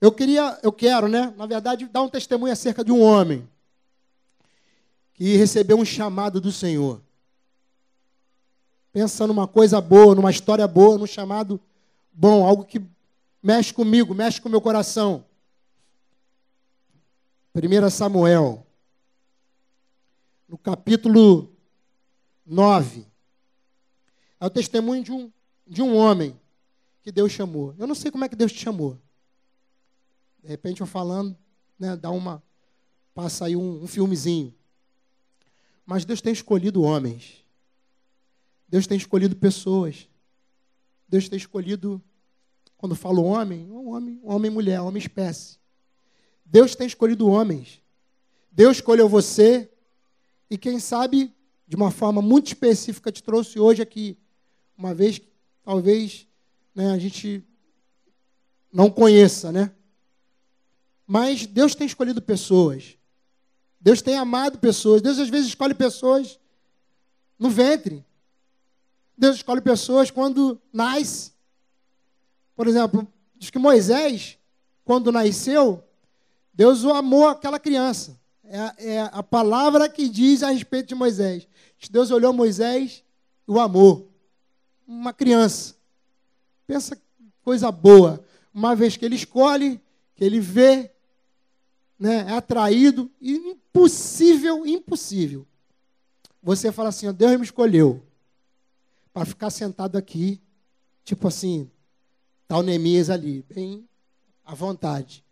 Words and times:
Eu 0.00 0.12
queria, 0.12 0.58
eu 0.62 0.72
quero, 0.72 1.08
né? 1.08 1.34
Na 1.36 1.46
verdade, 1.46 1.86
dar 1.86 2.02
um 2.02 2.08
testemunho 2.08 2.52
acerca 2.52 2.84
de 2.84 2.92
um 2.92 3.02
homem 3.02 3.48
que 5.12 5.36
recebeu 5.36 5.76
um 5.76 5.84
chamado 5.84 6.40
do 6.40 6.52
Senhor. 6.52 7.02
Pensa 8.92 9.26
numa 9.26 9.48
coisa 9.48 9.80
boa, 9.80 10.14
numa 10.14 10.30
história 10.30 10.66
boa, 10.68 10.96
num 10.96 11.06
chamado 11.06 11.60
bom, 12.12 12.46
algo 12.46 12.64
que 12.64 12.80
mexe 13.42 13.74
comigo, 13.74 14.14
mexe 14.14 14.40
com 14.40 14.48
o 14.48 14.50
meu 14.50 14.60
coração. 14.60 15.24
1 17.54 17.90
Samuel, 17.90 18.64
no 20.48 20.56
capítulo 20.56 21.50
9. 22.46 23.04
É 24.40 24.46
o 24.46 24.50
testemunho 24.50 25.02
de 25.02 25.10
um, 25.10 25.32
de 25.66 25.82
um 25.82 25.96
homem 25.96 26.38
que 27.02 27.10
Deus 27.10 27.32
chamou. 27.32 27.74
Eu 27.76 27.88
não 27.88 27.94
sei 27.96 28.12
como 28.12 28.24
é 28.24 28.28
que 28.28 28.36
Deus 28.36 28.52
te 28.52 28.60
chamou. 28.60 28.96
De 30.48 30.52
repente 30.52 30.80
eu 30.80 30.86
falando, 30.86 31.36
né, 31.78 31.94
dá 31.94 32.10
uma. 32.10 32.42
Passa 33.12 33.44
aí 33.44 33.54
um, 33.54 33.82
um 33.82 33.86
filmezinho. 33.86 34.54
Mas 35.84 36.06
Deus 36.06 36.22
tem 36.22 36.32
escolhido 36.32 36.80
homens. 36.80 37.44
Deus 38.66 38.86
tem 38.86 38.96
escolhido 38.96 39.36
pessoas. 39.36 40.08
Deus 41.06 41.28
tem 41.28 41.36
escolhido, 41.36 42.02
quando 42.78 42.94
falo 42.94 43.24
homem, 43.24 43.70
um 43.70 43.90
homem, 43.90 44.20
um 44.24 44.32
homem 44.32 44.50
mulher, 44.50 44.80
homem 44.80 44.98
espécie. 44.98 45.58
Deus 46.46 46.74
tem 46.74 46.86
escolhido 46.86 47.28
homens. 47.28 47.82
Deus 48.50 48.78
escolheu 48.78 49.06
você 49.06 49.70
e 50.48 50.56
quem 50.56 50.80
sabe, 50.80 51.30
de 51.66 51.76
uma 51.76 51.90
forma 51.90 52.22
muito 52.22 52.46
específica, 52.46 53.12
te 53.12 53.22
trouxe 53.22 53.60
hoje 53.60 53.82
aqui, 53.82 54.16
uma 54.78 54.94
vez 54.94 55.18
que 55.18 55.28
talvez 55.62 56.26
né, 56.74 56.90
a 56.90 56.98
gente 56.98 57.44
não 58.72 58.90
conheça, 58.90 59.52
né? 59.52 59.74
Mas 61.10 61.46
Deus 61.46 61.74
tem 61.74 61.86
escolhido 61.86 62.20
pessoas. 62.20 62.98
Deus 63.80 64.02
tem 64.02 64.18
amado 64.18 64.58
pessoas. 64.58 65.00
Deus 65.00 65.18
às 65.18 65.30
vezes 65.30 65.48
escolhe 65.48 65.72
pessoas 65.72 66.38
no 67.38 67.48
ventre. 67.48 68.04
Deus 69.16 69.36
escolhe 69.36 69.62
pessoas 69.62 70.10
quando 70.10 70.60
nasce. 70.70 71.32
Por 72.54 72.68
exemplo, 72.68 73.08
diz 73.36 73.48
que 73.48 73.58
Moisés, 73.58 74.36
quando 74.84 75.10
nasceu, 75.10 75.82
Deus 76.52 76.84
o 76.84 76.90
amou 76.90 77.26
aquela 77.28 77.58
criança. 77.58 78.20
É, 78.44 78.92
é, 78.92 79.10
a 79.10 79.22
palavra 79.22 79.88
que 79.88 80.10
diz 80.10 80.42
a 80.42 80.50
respeito 80.50 80.88
de 80.88 80.94
Moisés. 80.94 81.48
Deus 81.90 82.10
olhou 82.10 82.34
Moisés 82.34 83.02
e 83.46 83.50
o 83.50 83.58
amou. 83.58 84.12
Uma 84.86 85.14
criança. 85.14 85.74
Pensa 86.66 87.00
coisa 87.42 87.72
boa. 87.72 88.22
Uma 88.52 88.76
vez 88.76 88.94
que 88.94 89.06
ele 89.06 89.16
escolhe, 89.16 89.80
que 90.14 90.22
ele 90.22 90.38
vê, 90.38 90.92
né, 91.98 92.26
é 92.28 92.32
atraído, 92.32 93.10
e 93.20 93.34
impossível, 93.34 94.64
impossível. 94.66 95.46
Você 96.42 96.70
fala 96.70 96.90
assim, 96.90 97.12
Deus 97.12 97.36
me 97.36 97.44
escolheu 97.44 98.02
para 99.12 99.24
ficar 99.26 99.50
sentado 99.50 99.98
aqui, 99.98 100.40
tipo 101.04 101.26
assim, 101.26 101.68
tá 102.46 102.56
o 102.56 102.62
Neemias 102.62 103.10
ali, 103.10 103.44
bem 103.48 103.88
à 104.44 104.54
vontade, 104.54 105.24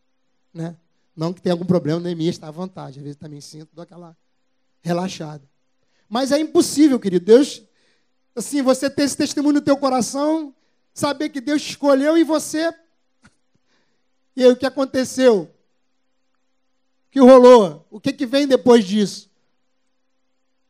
né? 0.53 0.77
Não 1.15 1.33
que 1.33 1.41
tenha 1.41 1.55
algum 1.55 1.65
problema, 1.65 2.01
Neemias 2.01 2.35
está 2.35 2.49
à 2.49 2.51
vontade, 2.51 2.99
às 2.99 3.03
vezes 3.03 3.17
também 3.17 3.41
sinto, 3.41 3.71
dou 3.73 3.83
aquela 3.83 4.17
relaxada. 4.83 5.43
Mas 6.09 6.31
é 6.31 6.39
impossível, 6.39 7.01
querido. 7.01 7.25
Deus, 7.25 7.63
assim, 8.35 8.63
você 8.63 8.91
ter 8.91 9.05
esse 9.05 9.17
testemunho 9.17 9.55
no 9.55 9.61
teu 9.61 9.77
coração, 9.77 10.55
saber 10.93 11.31
que 11.31 11.41
Deus 11.41 11.63
escolheu 11.63 12.17
e 12.17 12.25
você. 12.25 12.73
E 14.39 14.45
aí 14.45 14.53
o 14.53 14.57
que 14.57 14.67
aconteceu? 14.67 15.51
Que 17.17 17.21
rolou? 17.21 17.87
O 17.91 17.99
que, 17.99 18.13
que 18.13 18.27
vem 18.27 18.47
depois 18.47 18.85
disso? 18.85 19.31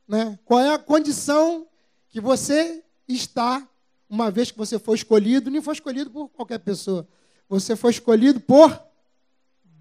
Né? 0.06 0.39
Qual 0.44 0.61
é 0.61 0.72
a 0.72 0.78
condição 0.78 1.67
que 2.08 2.20
você 2.20 2.84
está, 3.08 3.68
uma 4.08 4.30
vez 4.30 4.52
que 4.52 4.57
você 4.57 4.79
foi 4.79 4.95
escolhido, 4.95 5.51
nem 5.51 5.61
foi 5.61 5.74
escolhido 5.74 6.08
por 6.08 6.29
qualquer 6.29 6.61
pessoa, 6.61 7.05
você 7.48 7.74
foi 7.74 7.90
escolhido 7.90 8.39
por 8.39 8.80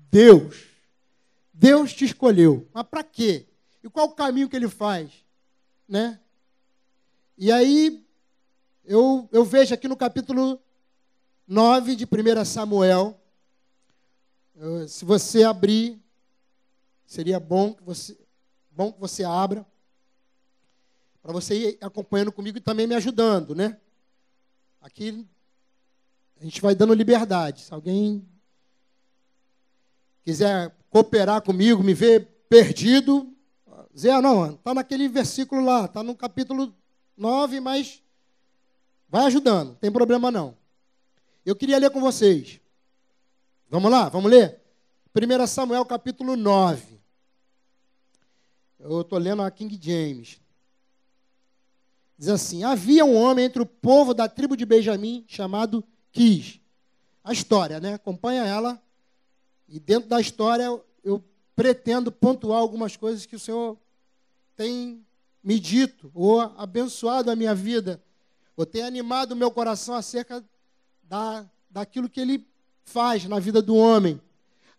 Deus. 0.10 0.66
Deus 1.54 1.94
te 1.94 2.04
escolheu. 2.04 2.68
Mas 2.74 2.88
para 2.88 3.04
quê? 3.04 3.46
E 3.84 3.88
qual 3.88 4.08
o 4.08 4.16
caminho 4.16 4.50
que 4.50 4.56
ele 4.56 4.68
faz? 4.68 5.12
Né? 5.88 6.20
E 7.38 7.52
aí, 7.52 8.04
eu, 8.84 9.30
eu 9.32 9.46
vejo 9.46 9.72
aqui 9.72 9.88
no 9.88 9.96
capítulo 9.96 10.60
9 11.48 11.96
de 11.96 12.06
1 12.06 12.44
Samuel, 12.44 13.22
eu, 14.56 14.88
se 14.88 15.06
você 15.06 15.44
abrir 15.44 16.04
Seria 17.06 17.40
bom 17.40 17.74
que 17.74 17.84
você, 17.84 18.18
bom 18.72 18.92
que 18.92 19.00
você 19.00 19.24
abra, 19.24 19.66
para 21.22 21.34
você 21.34 21.56
ir 21.56 21.78
acompanhando 21.82 22.32
comigo 22.32 22.58
e 22.58 22.62
também 22.62 22.86
me 22.86 22.96
ajudando, 22.96 23.56
né? 23.56 23.78
Aqui 24.82 25.26
a 26.40 26.44
gente 26.44 26.62
vai 26.62 26.76
dando 26.76 26.94
liberdade. 26.94 27.62
Se 27.62 27.74
alguém 27.74 28.28
quiser 30.24 30.76
cooperar 30.90 31.42
comigo, 31.42 31.84
me 31.84 31.94
ver 31.94 32.28
perdido, 32.50 33.32
Zé, 33.98 34.20
não, 34.20 34.54
está 34.54 34.74
naquele 34.74 35.08
versículo 35.08 35.64
lá, 35.64 35.86
está 35.86 36.04
no 36.04 36.16
capítulo 36.16 36.74
9, 37.16 37.60
mas 37.62 38.04
vai 39.08 39.26
ajudando, 39.26 39.70
não 39.70 39.76
tem 39.76 39.92
problema 39.92 40.30
não. 40.30 40.58
Eu 41.46 41.56
queria 41.56 41.78
ler 41.78 41.90
com 41.90 42.02
vocês. 42.02 42.60
Vamos 43.70 43.90
lá, 43.90 44.10
vamos 44.10 44.30
ler? 44.30 44.62
1 45.16 45.48
Samuel 45.48 45.86
capítulo 45.86 46.36
9. 46.36 46.95
Eu 48.88 49.02
estou 49.02 49.18
lendo 49.18 49.42
a 49.42 49.50
King 49.50 49.80
James. 49.82 50.40
Diz 52.16 52.30
assim: 52.30 52.64
Havia 52.64 53.04
um 53.04 53.16
homem 53.16 53.46
entre 53.46 53.60
o 53.60 53.66
povo 53.66 54.14
da 54.14 54.30
tribo 54.30 54.56
de 54.56 54.64
Benjamim 54.64 55.26
chamado 55.28 55.84
Quis. 56.12 56.60
A 57.24 57.34
história, 57.34 57.80
né? 57.80 57.96
Acompanha 57.96 58.44
ela. 58.44 58.80
E 59.68 59.80
dentro 59.80 60.08
da 60.08 60.22
história 60.22 60.66
eu 61.04 61.24
pretendo 61.56 62.12
pontuar 62.12 62.60
algumas 62.60 62.96
coisas 62.96 63.26
que 63.26 63.36
o 63.36 63.40
Senhor 63.40 63.76
tem 64.56 65.04
me 65.44 65.60
dito 65.60 66.12
ou 66.14 66.40
abençoado 66.40 67.32
a 67.32 67.36
minha 67.36 67.56
vida, 67.56 68.00
ou 68.56 68.68
tem 68.68 68.84
animado 68.84 69.32
o 69.32 69.36
meu 69.36 69.50
coração 69.50 69.96
acerca 69.96 70.46
da, 71.04 71.44
daquilo 71.72 72.08
que 72.08 72.20
ele 72.20 72.48
faz 72.84 73.26
na 73.26 73.40
vida 73.40 73.64
do 73.64 73.76
homem. 73.76 74.22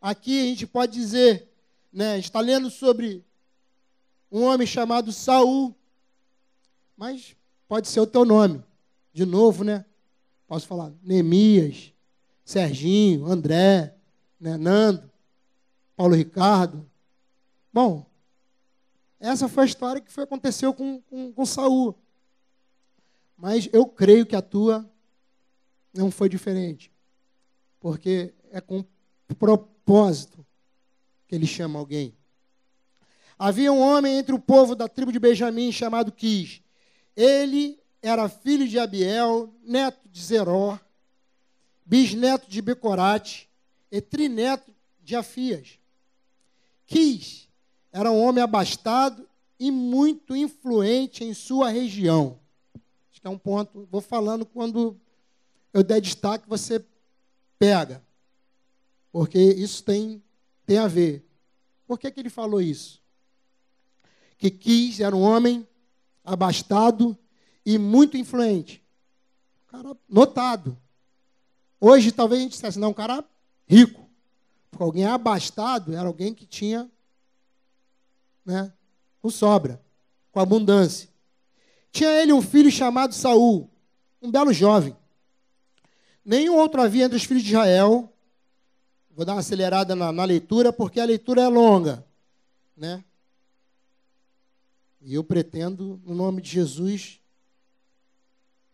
Aqui 0.01 0.41
a 0.41 0.45
gente 0.45 0.67
pode 0.67 0.93
dizer, 0.93 1.53
né, 1.93 2.21
está 2.21 2.39
lendo 2.39 2.71
sobre 2.71 3.26
um 4.31 4.43
homem 4.43 4.67
chamado 4.67 5.13
Saul. 5.13 5.75
Mas 6.97 7.37
pode 7.69 7.89
ser 7.89 8.01
o 8.01 8.07
teu 8.07 8.25
nome. 8.25 8.63
De 9.13 9.25
novo, 9.25 9.65
né? 9.65 9.85
Posso 10.47 10.67
falar 10.67 10.93
Neemias, 11.03 11.93
Serginho, 12.45 13.27
André, 13.27 13.95
né? 14.39 14.57
Nando, 14.57 15.11
Paulo 15.97 16.15
Ricardo. 16.15 16.89
Bom, 17.73 18.07
essa 19.19 19.49
foi 19.49 19.65
a 19.65 19.67
história 19.67 20.01
que 20.01 20.13
foi, 20.13 20.25
aconteceu 20.25 20.73
com, 20.73 21.01
com, 21.03 21.33
com 21.33 21.47
Saul. 21.47 21.95
Mas 23.37 23.69
eu 23.73 23.87
creio 23.87 24.25
que 24.25 24.37
a 24.37 24.43
tua 24.43 24.89
não 25.93 26.11
foi 26.11 26.29
diferente. 26.29 26.93
Porque 27.81 28.33
é 28.51 28.61
com 28.61 28.85
propósito 29.39 30.45
que 31.27 31.35
ele 31.35 31.47
chama 31.47 31.79
alguém. 31.79 32.15
Havia 33.39 33.73
um 33.73 33.81
homem 33.81 34.19
entre 34.19 34.35
o 34.35 34.39
povo 34.39 34.75
da 34.75 34.89
tribo 34.89 35.13
de 35.13 35.19
Benjamim 35.19 35.71
chamado 35.71 36.11
Quis. 36.11 36.63
Ele 37.15 37.79
era 38.01 38.29
filho 38.29 38.67
de 38.67 38.79
Abiel, 38.79 39.53
neto 39.63 40.09
de 40.09 40.23
Zeró, 40.23 40.79
bisneto 41.85 42.49
de 42.49 42.63
Becorate 42.63 43.49
e 43.91 44.01
trineto 44.01 44.73
de 45.03 45.15
Afias. 45.17 45.79
Quis 46.87 47.47
era 47.97 48.11
um 48.11 48.23
homem 48.23 48.45
abastado 48.45 49.27
e 49.59 49.71
muito 49.71 50.37
influente 50.37 51.25
em 51.25 51.33
sua 51.33 51.71
região. 51.71 52.39
Acho 53.11 53.23
que 53.23 53.27
é 53.27 53.31
um 53.31 53.39
ponto, 53.39 53.89
vou 53.91 54.03
falando 54.03 54.45
quando 54.45 55.01
eu 55.73 55.83
der 55.83 56.03
destaque, 56.03 56.47
você 56.47 56.85
pega. 57.59 58.03
Porque 59.11 59.39
isso 59.39 59.83
tem, 59.83 60.23
tem 60.67 60.77
a 60.77 60.87
ver. 60.87 61.25
Por 61.87 61.99
que, 61.99 62.11
que 62.11 62.21
ele 62.21 62.29
falou 62.29 62.61
isso? 62.61 63.03
Que 64.39 64.51
quis, 64.51 65.01
era 65.01 65.15
um 65.15 65.23
homem 65.23 65.67
abastado 66.25 67.17
e 67.65 67.79
muito 67.79 68.17
influente. 68.17 68.83
Um 69.65 69.71
cara 69.71 69.97
notado. 70.09 70.77
Hoje 71.81 72.13
talvez 72.13 72.41
a 72.41 72.43
gente 72.43 72.53
dissesse, 72.53 72.79
não, 72.79 72.91
um 72.91 72.95
cara 72.95 73.25
rico. 73.67 74.09
Porque 74.71 74.83
alguém 74.83 75.07
abastado 75.07 75.95
era 75.95 76.07
alguém 76.07 76.35
que 76.35 76.47
tinha 76.47 76.91
né, 78.45 78.73
com 79.21 79.31
sobra, 79.31 79.81
com 80.33 80.41
abundância. 80.41 81.09
Tinha 81.91 82.11
ele 82.11 82.33
um 82.33 82.43
filho 82.43 82.71
chamado 82.71 83.15
Saul, 83.15 83.71
um 84.21 84.31
belo 84.31 84.53
jovem. 84.53 84.97
Nenhum 86.25 86.57
outro 86.57 86.83
havia 86.83 87.05
entre 87.05 87.17
os 87.17 87.25
filhos 87.25 87.43
de 87.43 87.51
Israel, 87.51 88.13
Vou 89.17 89.25
dar 89.25 89.33
uma 89.33 89.41
acelerada 89.41 89.97
na, 89.97 90.13
na 90.13 90.25
leitura, 90.25 90.71
porque 90.71 91.01
a 91.01 91.05
leitura 91.07 91.41
é 91.41 91.49
longa. 91.49 92.05
Né? 92.77 93.03
E 95.07 95.15
eu 95.15 95.23
pretendo, 95.23 96.01
no 96.05 96.17
nome 96.17 96.43
de 96.43 96.51
Jesus, 96.51 97.21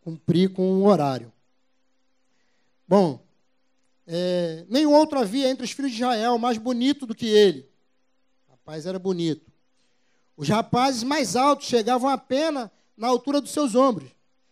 cumprir 0.00 0.50
com 0.50 0.62
o 0.80 0.86
horário. 0.86 1.30
Bom, 2.88 3.22
é, 4.06 4.64
nenhum 4.66 4.94
outro 4.94 5.18
havia 5.18 5.50
entre 5.50 5.66
os 5.66 5.72
filhos 5.72 5.90
de 5.90 5.98
Israel 5.98 6.38
mais 6.38 6.56
bonito 6.56 7.04
do 7.04 7.14
que 7.14 7.26
ele. 7.26 7.68
O 8.48 8.52
rapaz 8.52 8.86
era 8.86 8.98
bonito. 8.98 9.52
Os 10.34 10.48
rapazes 10.48 11.02
mais 11.02 11.36
altos 11.36 11.66
chegavam 11.66 12.08
apenas 12.08 12.70
na 12.96 13.08
altura 13.08 13.38
dos 13.38 13.50
seus 13.50 13.74
ombros. 13.74 14.08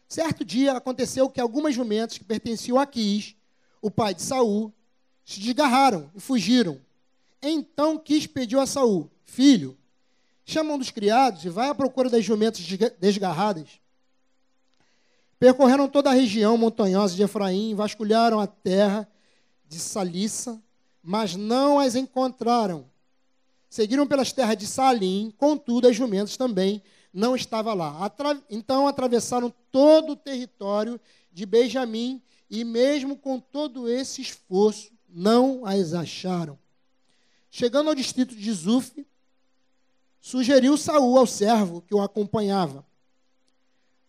Certo 0.07 0.45
dia 0.45 0.75
aconteceu 0.75 1.31
que 1.31 1.41
algumas 1.41 1.75
jumentas 1.75 2.19
que 2.19 2.25
pertenciam 2.25 2.79
a 2.79 2.85
Quis, 2.85 3.35
o 3.81 3.91
pai 3.91 4.15
de 4.15 4.21
Saul, 4.21 4.71
se 5.25 5.41
desgarraram 5.41 6.11
e 6.15 6.21
fugiram. 6.21 6.79
Então 7.41 7.97
Quis 7.97 8.27
pediu 8.27 8.61
a 8.61 8.67
Saul: 8.67 9.11
Filho, 9.25 9.79
chama 10.51 10.75
um 10.75 10.79
dos 10.79 10.91
criados 10.91 11.45
e 11.45 11.49
vai 11.49 11.69
à 11.69 11.75
procura 11.75 12.11
das 12.11 12.25
jumentas 12.25 12.67
desgarradas. 12.99 13.81
Percorreram 15.39 15.89
toda 15.89 16.11
a 16.11 16.15
região 16.15 16.59
montanhosa 16.59 17.15
de 17.15 17.23
Efraim, 17.23 17.75
vasculharam 17.75 18.41
a 18.41 18.47
terra 18.47 19.09
de 19.67 19.79
Salissa, 19.79 20.61
mas 21.03 21.35
não 21.35 21.79
as 21.79 21.95
encontraram. 21.95 22.85
Seguiram 23.71 24.07
pelas 24.07 24.33
terras 24.33 24.57
de 24.57 24.67
Salim, 24.67 25.33
contudo, 25.39 25.89
as 25.89 25.97
jumentas 25.97 26.37
também 26.37 26.83
não 27.15 27.37
estavam 27.37 27.75
lá. 27.75 28.05
Atra... 28.05 28.39
Então 28.51 28.87
atravessaram 28.87 29.53
todo 29.71 30.13
o 30.13 30.17
território 30.17 31.01
de 31.33 31.47
Benjamim 31.47 32.21
e, 32.51 32.65
mesmo 32.65 33.17
com 33.17 33.39
todo 33.39 33.89
esse 33.89 34.21
esforço, 34.21 34.91
não 35.09 35.65
as 35.65 35.95
acharam. 35.95 36.59
Chegando 37.51 37.89
ao 37.89 37.95
distrito 37.95 38.35
de 38.35 38.53
Zuf, 38.53 39.07
sugeriu 40.21 40.77
Saul 40.77 41.19
ao 41.19 41.27
servo 41.27 41.81
que 41.83 41.95
o 41.95 42.03
acompanhava: 42.03 42.85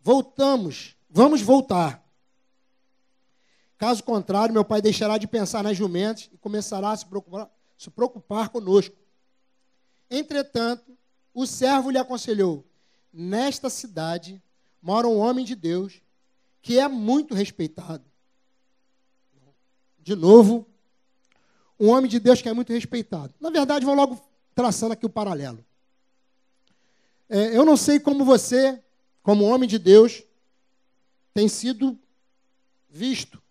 Voltamos, 0.01 0.95
vamos 1.09 1.41
voltar. 1.41 2.01
Caso 3.77 4.03
contrário, 4.03 4.53
meu 4.53 4.63
pai 4.63 4.81
deixará 4.81 5.17
de 5.17 5.27
pensar 5.27 5.63
nas 5.63 5.75
jumentas 5.75 6.29
e 6.31 6.37
começará 6.37 6.91
a 6.91 6.97
se 6.97 7.05
preocupar, 7.05 7.49
se 7.77 7.89
preocupar 7.89 8.49
conosco. 8.49 8.95
Entretanto, 10.09 10.95
o 11.33 11.47
servo 11.47 11.89
lhe 11.89 11.97
aconselhou: 11.97 12.65
Nesta 13.11 13.69
cidade 13.69 14.41
mora 14.81 15.07
um 15.07 15.17
homem 15.17 15.45
de 15.45 15.55
Deus 15.55 16.01
que 16.61 16.77
é 16.77 16.87
muito 16.87 17.33
respeitado. 17.33 18.03
De 19.97 20.15
novo, 20.15 20.67
um 21.79 21.89
homem 21.89 22.09
de 22.09 22.19
Deus 22.19 22.41
que 22.41 22.49
é 22.49 22.53
muito 22.53 22.73
respeitado. 22.73 23.33
Na 23.39 23.49
verdade, 23.49 23.85
vou 23.85 23.95
logo 23.95 24.19
traçando 24.53 24.93
aqui 24.93 25.05
o 25.05 25.09
paralelo. 25.09 25.65
É, 27.33 27.55
eu 27.55 27.63
não 27.63 27.77
sei 27.77 27.97
como 27.97 28.25
você, 28.25 28.83
como 29.23 29.45
homem 29.45 29.67
de 29.67 29.79
Deus, 29.79 30.21
tem 31.33 31.47
sido 31.47 31.97
visto 32.89 33.41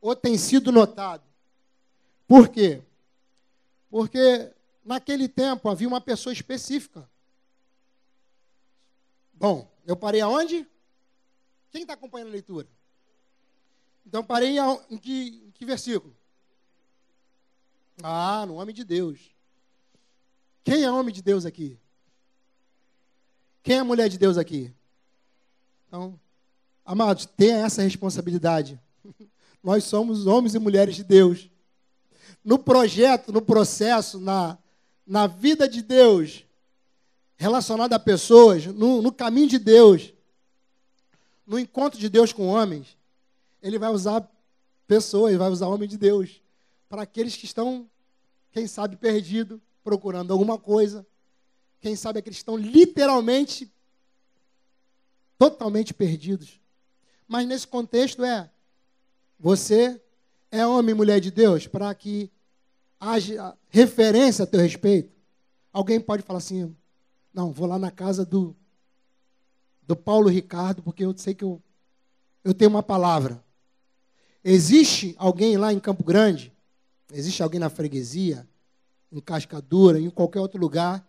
ou 0.00 0.16
tem 0.16 0.38
sido 0.38 0.72
notado. 0.72 1.22
Por 2.26 2.48
quê? 2.48 2.82
Porque 3.90 4.50
naquele 4.82 5.28
tempo 5.28 5.68
havia 5.68 5.86
uma 5.86 6.00
pessoa 6.00 6.32
específica. 6.32 7.06
Bom, 9.34 9.70
eu 9.86 9.94
parei 9.94 10.22
aonde? 10.22 10.66
Quem 11.70 11.82
está 11.82 11.92
acompanhando 11.92 12.28
a 12.28 12.32
leitura? 12.32 12.66
Então 14.06 14.24
parei 14.24 14.56
em 14.88 14.96
que, 14.96 15.42
em 15.46 15.50
que 15.50 15.66
versículo? 15.66 16.16
Ah, 18.02 18.46
no 18.46 18.54
homem 18.54 18.74
de 18.74 18.82
Deus. 18.82 19.18
Quem 20.64 20.84
é 20.84 20.90
homem 20.90 21.12
de 21.12 21.20
Deus 21.20 21.44
aqui? 21.44 21.78
Quem 23.68 23.76
é 23.76 23.82
mulher 23.82 24.08
de 24.08 24.16
Deus 24.16 24.38
aqui? 24.38 24.72
Então, 25.86 26.18
amados, 26.86 27.26
tenha 27.26 27.58
essa 27.58 27.82
responsabilidade. 27.82 28.80
Nós 29.62 29.84
somos 29.84 30.26
homens 30.26 30.54
e 30.54 30.58
mulheres 30.58 30.96
de 30.96 31.04
Deus. 31.04 31.50
No 32.42 32.58
projeto, 32.58 33.30
no 33.30 33.42
processo, 33.42 34.18
na, 34.18 34.56
na 35.06 35.26
vida 35.26 35.68
de 35.68 35.82
Deus, 35.82 36.46
relacionada 37.36 37.94
a 37.94 37.98
pessoas, 37.98 38.64
no, 38.64 39.02
no 39.02 39.12
caminho 39.12 39.48
de 39.48 39.58
Deus, 39.58 40.14
no 41.46 41.58
encontro 41.58 42.00
de 42.00 42.08
Deus 42.08 42.32
com 42.32 42.46
homens, 42.46 42.96
ele 43.62 43.78
vai 43.78 43.90
usar 43.90 44.26
pessoas, 44.86 45.36
vai 45.36 45.50
usar 45.50 45.68
homem 45.68 45.86
de 45.86 45.98
Deus 45.98 46.40
para 46.88 47.02
aqueles 47.02 47.36
que 47.36 47.44
estão, 47.44 47.86
quem 48.50 48.66
sabe, 48.66 48.96
perdidos, 48.96 49.60
procurando 49.84 50.32
alguma 50.32 50.56
coisa, 50.56 51.06
quem 51.80 51.94
sabe 51.96 52.18
aqueles 52.18 52.38
que 52.38 52.42
estão 52.42 52.56
literalmente, 52.56 53.70
totalmente 55.38 55.94
perdidos. 55.94 56.60
Mas 57.26 57.46
nesse 57.46 57.66
contexto 57.66 58.24
é, 58.24 58.50
você 59.38 60.00
é 60.50 60.66
homem 60.66 60.92
e 60.92 60.96
mulher 60.96 61.20
de 61.20 61.30
Deus 61.30 61.66
para 61.66 61.94
que 61.94 62.30
haja 62.98 63.56
referência 63.68 64.42
a 64.42 64.46
teu 64.46 64.60
respeito. 64.60 65.12
Alguém 65.72 66.00
pode 66.00 66.22
falar 66.22 66.38
assim, 66.38 66.74
não, 67.32 67.52
vou 67.52 67.66
lá 67.66 67.78
na 67.78 67.90
casa 67.90 68.24
do, 68.24 68.56
do 69.82 69.94
Paulo 69.94 70.28
Ricardo, 70.28 70.82
porque 70.82 71.04
eu 71.04 71.16
sei 71.16 71.34
que 71.34 71.44
eu, 71.44 71.62
eu 72.42 72.52
tenho 72.52 72.70
uma 72.70 72.82
palavra. 72.82 73.42
Existe 74.42 75.14
alguém 75.18 75.56
lá 75.56 75.72
em 75.72 75.78
Campo 75.78 76.02
Grande, 76.02 76.52
existe 77.12 77.42
alguém 77.42 77.60
na 77.60 77.70
freguesia, 77.70 78.48
em 79.12 79.20
Cascadura, 79.20 80.00
em 80.00 80.10
qualquer 80.10 80.40
outro 80.40 80.60
lugar, 80.60 81.06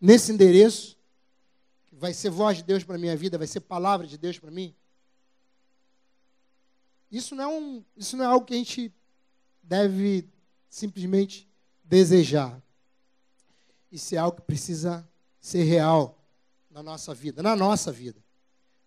nesse 0.00 0.32
endereço, 0.32 0.96
vai 1.92 2.14
ser 2.14 2.30
voz 2.30 2.58
de 2.58 2.62
Deus 2.62 2.84
para 2.84 2.98
minha 2.98 3.16
vida, 3.16 3.38
vai 3.38 3.46
ser 3.46 3.60
palavra 3.60 4.06
de 4.06 4.16
Deus 4.16 4.38
para 4.38 4.50
mim? 4.50 4.74
Isso 7.10 7.34
não, 7.34 7.44
é 7.44 7.48
um, 7.48 7.84
isso 7.96 8.16
não 8.16 8.24
é 8.24 8.28
algo 8.28 8.46
que 8.46 8.54
a 8.54 8.58
gente 8.58 8.92
deve 9.62 10.28
simplesmente 10.68 11.48
desejar. 11.82 12.62
Isso 13.90 14.14
é 14.14 14.18
algo 14.18 14.36
que 14.36 14.42
precisa 14.42 15.08
ser 15.40 15.64
real 15.64 16.18
na 16.70 16.82
nossa 16.82 17.14
vida, 17.14 17.42
na 17.42 17.56
nossa 17.56 17.90
vida. 17.90 18.22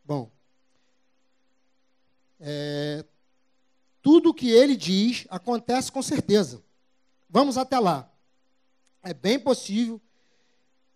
Bom, 0.05 0.31
é, 2.39 3.03
tudo 4.01 4.29
o 4.29 4.33
que 4.33 4.49
ele 4.49 4.75
diz 4.75 5.25
acontece 5.29 5.91
com 5.91 6.01
certeza. 6.01 6.63
Vamos 7.29 7.57
até 7.57 7.79
lá. 7.79 8.11
É 9.01 9.13
bem 9.13 9.39
possível 9.39 9.99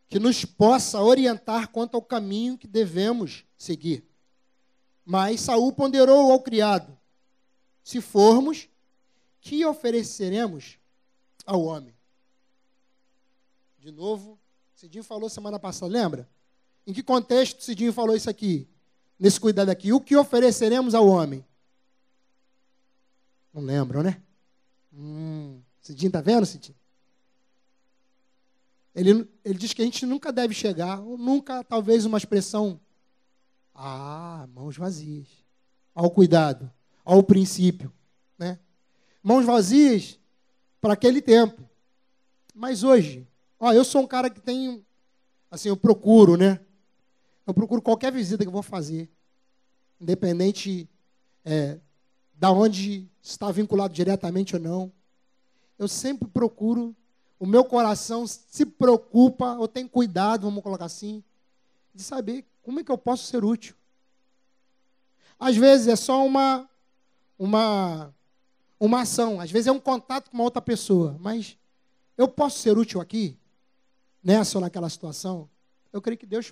que 0.08 0.20
nos 0.20 0.46
possa 0.46 1.02
orientar 1.02 1.70
quanto 1.70 1.96
ao 1.96 2.02
caminho 2.02 2.58
que 2.58 2.68
devemos 2.68 3.44
seguir. 3.58 4.04
Mas 5.04 5.42
Saul 5.42 5.72
ponderou 5.74 6.32
ao 6.32 6.40
criado: 6.42 6.98
se 7.84 8.02
formos, 8.02 8.68
que 9.40 9.66
ofereceremos 9.66 10.78
ao 11.46 11.64
homem? 11.64 11.94
De 13.80 13.92
novo, 13.92 14.40
Cidinho 14.74 15.04
falou 15.04 15.30
semana 15.30 15.60
passada, 15.60 15.92
lembra? 15.92 16.28
Em 16.88 16.94
que 16.94 17.04
contexto 17.04 17.64
Cidinho 17.64 17.94
falou 17.94 18.16
isso 18.16 18.30
aqui? 18.30 18.68
Nesse 19.20 19.40
cuidado 19.40 19.70
aqui. 19.70 19.94
O 19.94 20.02
que 20.02 20.16
ofereceremos 20.16 20.96
ao 20.96 21.08
homem? 21.08 21.46
Não 23.54 23.62
lembram, 23.62 24.02
né? 24.04 24.22
Hum, 24.92 25.62
Cidinho 25.80 26.10
está 26.10 26.22
vendo, 26.22 26.46
Cidinho? 26.46 26.76
Ele, 28.96 29.30
ele 29.44 29.60
diz 29.60 29.74
que 29.74 29.82
a 29.82 29.86
gente 29.86 30.06
nunca 30.06 30.32
deve 30.32 30.54
chegar, 30.54 31.02
ou 31.02 31.18
nunca, 31.18 31.64
talvez, 31.66 32.06
uma 32.06 32.18
expressão. 32.18 32.80
Ah, 33.74 34.48
mãos 34.54 34.78
vazias. 34.78 35.28
Ao 35.94 36.10
cuidado, 36.10 36.72
ao 37.04 37.22
princípio. 37.22 37.92
Né? 38.38 38.58
Mãos 39.22 39.46
vazias 39.46 40.18
para 40.80 40.94
aquele 40.94 41.22
tempo. 41.22 41.62
Mas 42.54 42.84
hoje, 42.84 43.28
ó, 43.60 43.74
eu 43.74 43.84
sou 43.84 44.02
um 44.02 44.08
cara 44.08 44.30
que 44.30 44.40
tem. 44.40 44.86
Assim, 45.52 45.68
eu 45.68 45.76
procuro, 45.76 46.38
né? 46.38 46.60
Eu 47.46 47.54
procuro 47.54 47.82
qualquer 47.82 48.14
visita 48.14 48.44
que 48.44 48.48
eu 48.48 48.54
vou 48.54 48.64
fazer. 48.64 49.10
Independente 50.00 50.90
é, 51.44 51.80
da 52.34 52.52
onde 52.52 53.10
está 53.22 53.52
vinculado 53.52 53.94
diretamente 53.94 54.56
ou 54.56 54.62
não. 54.62 54.92
Eu 55.78 55.88
sempre 55.88 56.28
procuro 56.30 56.96
o 57.46 57.48
meu 57.48 57.64
coração 57.64 58.26
se 58.26 58.66
preocupa 58.66 59.54
ou 59.54 59.68
tem 59.68 59.88
cuidado, 59.88 60.48
vamos 60.48 60.64
colocar 60.64 60.86
assim, 60.86 61.24
de 61.94 62.02
saber 62.02 62.44
como 62.64 62.80
é 62.80 62.84
que 62.84 62.92
eu 62.92 62.98
posso 62.98 63.26
ser 63.26 63.46
útil. 63.46 63.76
Às 65.40 65.56
vezes 65.56 65.88
é 65.88 65.96
só 65.96 66.26
uma 66.26 66.68
uma 67.38 68.12
uma 68.80 69.02
ação, 69.02 69.40
às 69.40 69.52
vezes 69.52 69.68
é 69.68 69.72
um 69.72 69.80
contato 69.80 70.32
com 70.32 70.38
uma 70.38 70.44
outra 70.44 70.62
pessoa, 70.62 71.18
mas 71.20 71.56
eu 72.18 72.28
posso 72.28 72.60
ser 72.60 72.78
útil 72.78 73.00
aqui 73.00 73.38
nessa 74.24 74.58
ou 74.58 74.62
naquela 74.62 74.90
situação? 74.90 75.48
Eu 75.94 76.02
creio 76.02 76.18
que 76.18 76.26
Deus 76.26 76.52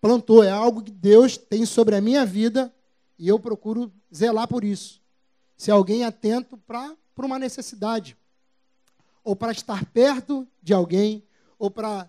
plantou, 0.00 0.44
é 0.44 0.50
algo 0.50 0.80
que 0.80 0.92
Deus 0.92 1.36
tem 1.36 1.66
sobre 1.66 1.96
a 1.96 2.00
minha 2.00 2.24
vida 2.24 2.72
e 3.18 3.26
eu 3.26 3.40
procuro 3.40 3.92
zelar 4.14 4.46
por 4.46 4.62
isso. 4.62 5.02
Ser 5.56 5.72
alguém 5.72 6.04
atento 6.04 6.56
para 6.56 6.96
uma 7.16 7.38
necessidade. 7.38 8.16
Ou 9.28 9.36
para 9.36 9.52
estar 9.52 9.84
perto 9.84 10.48
de 10.62 10.72
alguém, 10.72 11.22
ou 11.58 11.70
para 11.70 12.08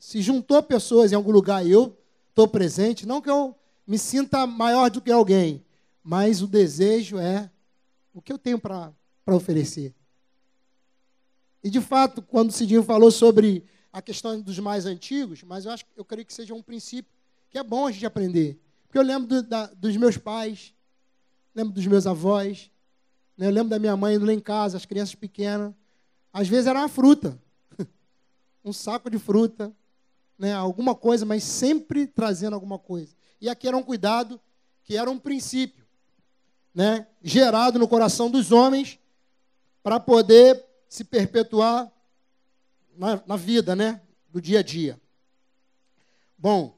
se 0.00 0.20
juntou 0.20 0.60
pessoas 0.64 1.12
em 1.12 1.14
algum 1.14 1.30
lugar 1.30 1.64
e 1.64 1.70
eu 1.70 1.96
estou 2.28 2.48
presente, 2.48 3.06
não 3.06 3.22
que 3.22 3.30
eu 3.30 3.54
me 3.86 3.96
sinta 3.96 4.44
maior 4.44 4.90
do 4.90 5.00
que 5.00 5.12
alguém, 5.12 5.64
mas 6.02 6.42
o 6.42 6.48
desejo 6.48 7.18
é 7.18 7.48
o 8.12 8.20
que 8.20 8.32
eu 8.32 8.36
tenho 8.36 8.58
para 8.58 8.92
oferecer. 9.28 9.94
E 11.62 11.70
de 11.70 11.80
fato, 11.80 12.20
quando 12.20 12.50
o 12.50 12.52
Cidinho 12.52 12.82
falou 12.82 13.12
sobre 13.12 13.64
a 13.92 14.02
questão 14.02 14.40
dos 14.40 14.58
mais 14.58 14.86
antigos, 14.86 15.44
mas 15.44 15.66
eu 15.66 15.70
acho 15.70 15.84
eu 15.96 16.04
creio 16.04 16.26
que 16.26 16.34
seja 16.34 16.52
um 16.52 16.62
princípio 16.62 17.12
que 17.48 17.58
é 17.58 17.62
bom 17.62 17.86
a 17.86 17.92
gente 17.92 18.06
aprender. 18.06 18.58
Porque 18.88 18.98
eu 18.98 19.02
lembro 19.02 19.28
do, 19.28 19.40
da, 19.40 19.66
dos 19.66 19.96
meus 19.96 20.16
pais, 20.16 20.74
lembro 21.54 21.72
dos 21.72 21.86
meus 21.86 22.08
avós, 22.08 22.72
né? 23.38 23.46
eu 23.46 23.52
lembro 23.52 23.70
da 23.70 23.78
minha 23.78 23.96
mãe 23.96 24.18
lá 24.18 24.32
em 24.32 24.40
casa, 24.40 24.76
as 24.76 24.84
crianças 24.84 25.14
pequenas. 25.14 25.72
Às 26.34 26.48
vezes 26.48 26.66
era 26.66 26.80
uma 26.80 26.88
fruta, 26.88 27.40
um 28.64 28.72
saco 28.72 29.08
de 29.08 29.20
fruta, 29.20 29.72
né? 30.36 30.52
alguma 30.52 30.92
coisa, 30.92 31.24
mas 31.24 31.44
sempre 31.44 32.08
trazendo 32.08 32.54
alguma 32.54 32.76
coisa. 32.76 33.14
E 33.40 33.48
aqui 33.48 33.68
era 33.68 33.76
um 33.76 33.84
cuidado 33.84 34.40
que 34.82 34.96
era 34.96 35.08
um 35.08 35.16
princípio, 35.16 35.86
né? 36.74 37.06
gerado 37.22 37.78
no 37.78 37.86
coração 37.86 38.28
dos 38.28 38.50
homens 38.50 38.98
para 39.80 40.00
poder 40.00 40.60
se 40.88 41.04
perpetuar 41.04 41.88
na, 42.96 43.22
na 43.24 43.36
vida, 43.36 43.76
né? 43.76 44.00
Do 44.28 44.40
dia 44.40 44.58
a 44.58 44.62
dia. 44.62 45.00
Bom, 46.36 46.76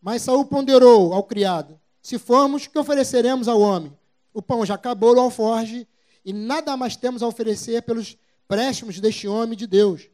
mas 0.00 0.22
Saul 0.22 0.44
ponderou 0.44 1.12
ao 1.12 1.24
criado: 1.24 1.80
se 2.00 2.18
formos, 2.18 2.68
que 2.68 2.78
ofereceremos 2.78 3.48
ao 3.48 3.60
homem? 3.60 3.92
O 4.32 4.40
pão 4.40 4.64
já 4.64 4.74
acabou 4.74 5.12
no 5.12 5.22
alforge 5.22 5.88
e 6.24 6.32
nada 6.32 6.76
mais 6.76 6.94
temos 6.94 7.20
a 7.22 7.26
oferecer 7.26 7.82
pelos 7.82 8.16
préstimos 8.48 9.00
deste 9.00 9.26
homem 9.28 9.56
de 9.56 9.66
Deus. 9.66 10.08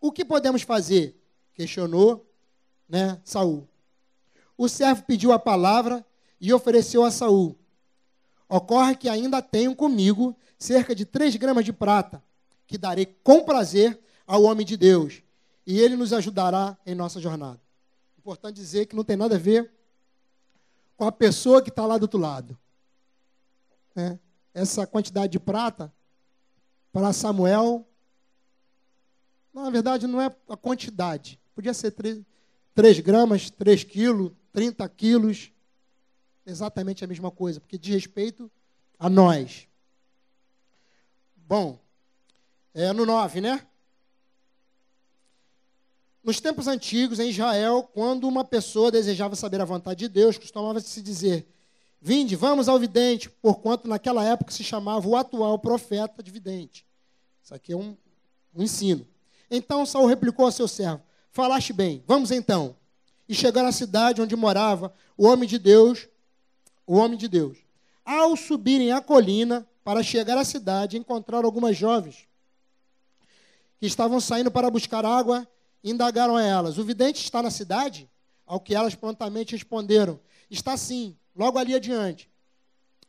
O 0.00 0.12
que 0.12 0.24
podemos 0.24 0.62
fazer? 0.62 1.20
Questionou, 1.54 2.26
né, 2.88 3.20
Saul. 3.24 3.68
O 4.56 4.68
servo 4.68 5.02
pediu 5.04 5.32
a 5.32 5.38
palavra 5.38 6.04
e 6.40 6.52
ofereceu 6.52 7.04
a 7.04 7.10
Saul. 7.10 7.56
Ocorre 8.48 8.94
que 8.94 9.08
ainda 9.08 9.42
tenho 9.42 9.74
comigo 9.74 10.36
cerca 10.58 10.94
de 10.94 11.04
três 11.04 11.34
gramas 11.36 11.64
de 11.64 11.72
prata 11.72 12.22
que 12.66 12.78
darei 12.78 13.06
com 13.22 13.44
prazer 13.44 13.98
ao 14.26 14.42
homem 14.42 14.66
de 14.66 14.76
Deus, 14.76 15.22
e 15.64 15.78
ele 15.78 15.94
nos 15.96 16.12
ajudará 16.12 16.76
em 16.84 16.94
nossa 16.94 17.20
jornada. 17.20 17.60
Importante 18.18 18.56
dizer 18.56 18.86
que 18.86 18.96
não 18.96 19.04
tem 19.04 19.16
nada 19.16 19.36
a 19.36 19.38
ver 19.38 19.70
com 20.96 21.04
a 21.04 21.12
pessoa 21.12 21.62
que 21.62 21.68
está 21.68 21.86
lá 21.86 21.96
do 21.96 22.02
outro 22.02 22.18
lado. 22.18 22.58
É, 23.94 24.18
essa 24.52 24.86
quantidade 24.86 25.32
de 25.32 25.38
prata, 25.38 25.92
para 26.96 27.12
Samuel, 27.12 27.86
na 29.52 29.68
verdade 29.68 30.06
não 30.06 30.18
é 30.18 30.34
a 30.48 30.56
quantidade. 30.56 31.38
Podia 31.54 31.74
ser 31.74 31.90
3, 31.90 32.22
3 32.74 33.00
gramas, 33.00 33.50
3 33.50 33.84
quilos, 33.84 34.32
30 34.50 34.88
quilos. 34.88 35.52
Exatamente 36.46 37.04
a 37.04 37.06
mesma 37.06 37.30
coisa, 37.30 37.60
porque 37.60 37.76
diz 37.76 37.92
respeito 37.94 38.50
a 38.98 39.10
nós. 39.10 39.68
Bom, 41.36 41.78
é, 42.72 42.90
no 42.94 43.04
9, 43.04 43.42
né? 43.42 43.66
Nos 46.24 46.40
tempos 46.40 46.66
antigos, 46.66 47.20
em 47.20 47.28
Israel, 47.28 47.82
quando 47.92 48.26
uma 48.26 48.42
pessoa 48.42 48.90
desejava 48.90 49.36
saber 49.36 49.60
a 49.60 49.66
vontade 49.66 49.98
de 49.98 50.08
Deus, 50.08 50.38
costumava 50.38 50.80
se 50.80 51.02
dizer: 51.02 51.46
Vinde, 52.06 52.36
vamos 52.36 52.68
ao 52.68 52.78
vidente, 52.78 53.28
porquanto 53.28 53.88
naquela 53.88 54.24
época 54.24 54.52
se 54.52 54.62
chamava 54.62 55.08
o 55.08 55.16
atual 55.16 55.58
profeta 55.58 56.22
de 56.22 56.30
vidente. 56.30 56.86
Isso 57.42 57.52
aqui 57.52 57.72
é 57.72 57.76
um, 57.76 57.96
um 58.54 58.62
ensino. 58.62 59.04
Então 59.50 59.84
Saul 59.84 60.06
replicou 60.06 60.44
ao 60.44 60.52
seu 60.52 60.68
servo: 60.68 61.02
Falaste 61.32 61.72
bem, 61.72 62.04
vamos 62.06 62.30
então. 62.30 62.76
E 63.28 63.34
chegaram 63.34 63.66
à 63.66 63.72
cidade 63.72 64.22
onde 64.22 64.36
morava 64.36 64.94
o 65.18 65.26
homem 65.26 65.48
de 65.48 65.58
Deus, 65.58 66.06
o 66.86 66.94
homem 66.94 67.18
de 67.18 67.26
Deus. 67.26 67.58
Ao 68.04 68.36
subirem 68.36 68.92
a 68.92 69.00
colina 69.00 69.66
para 69.82 70.00
chegar 70.00 70.38
à 70.38 70.44
cidade, 70.44 70.96
encontraram 70.96 71.44
algumas 71.44 71.76
jovens 71.76 72.28
que 73.80 73.86
estavam 73.88 74.20
saindo 74.20 74.52
para 74.52 74.70
buscar 74.70 75.04
água, 75.04 75.44
indagaram 75.82 76.36
a 76.36 76.44
elas: 76.44 76.78
O 76.78 76.84
vidente 76.84 77.20
está 77.24 77.42
na 77.42 77.50
cidade? 77.50 78.08
Ao 78.46 78.60
que 78.60 78.74
elas 78.74 78.94
prontamente 78.94 79.52
responderam: 79.52 80.20
Está 80.50 80.76
sim, 80.76 81.16
logo 81.34 81.58
ali 81.58 81.74
adiante. 81.74 82.30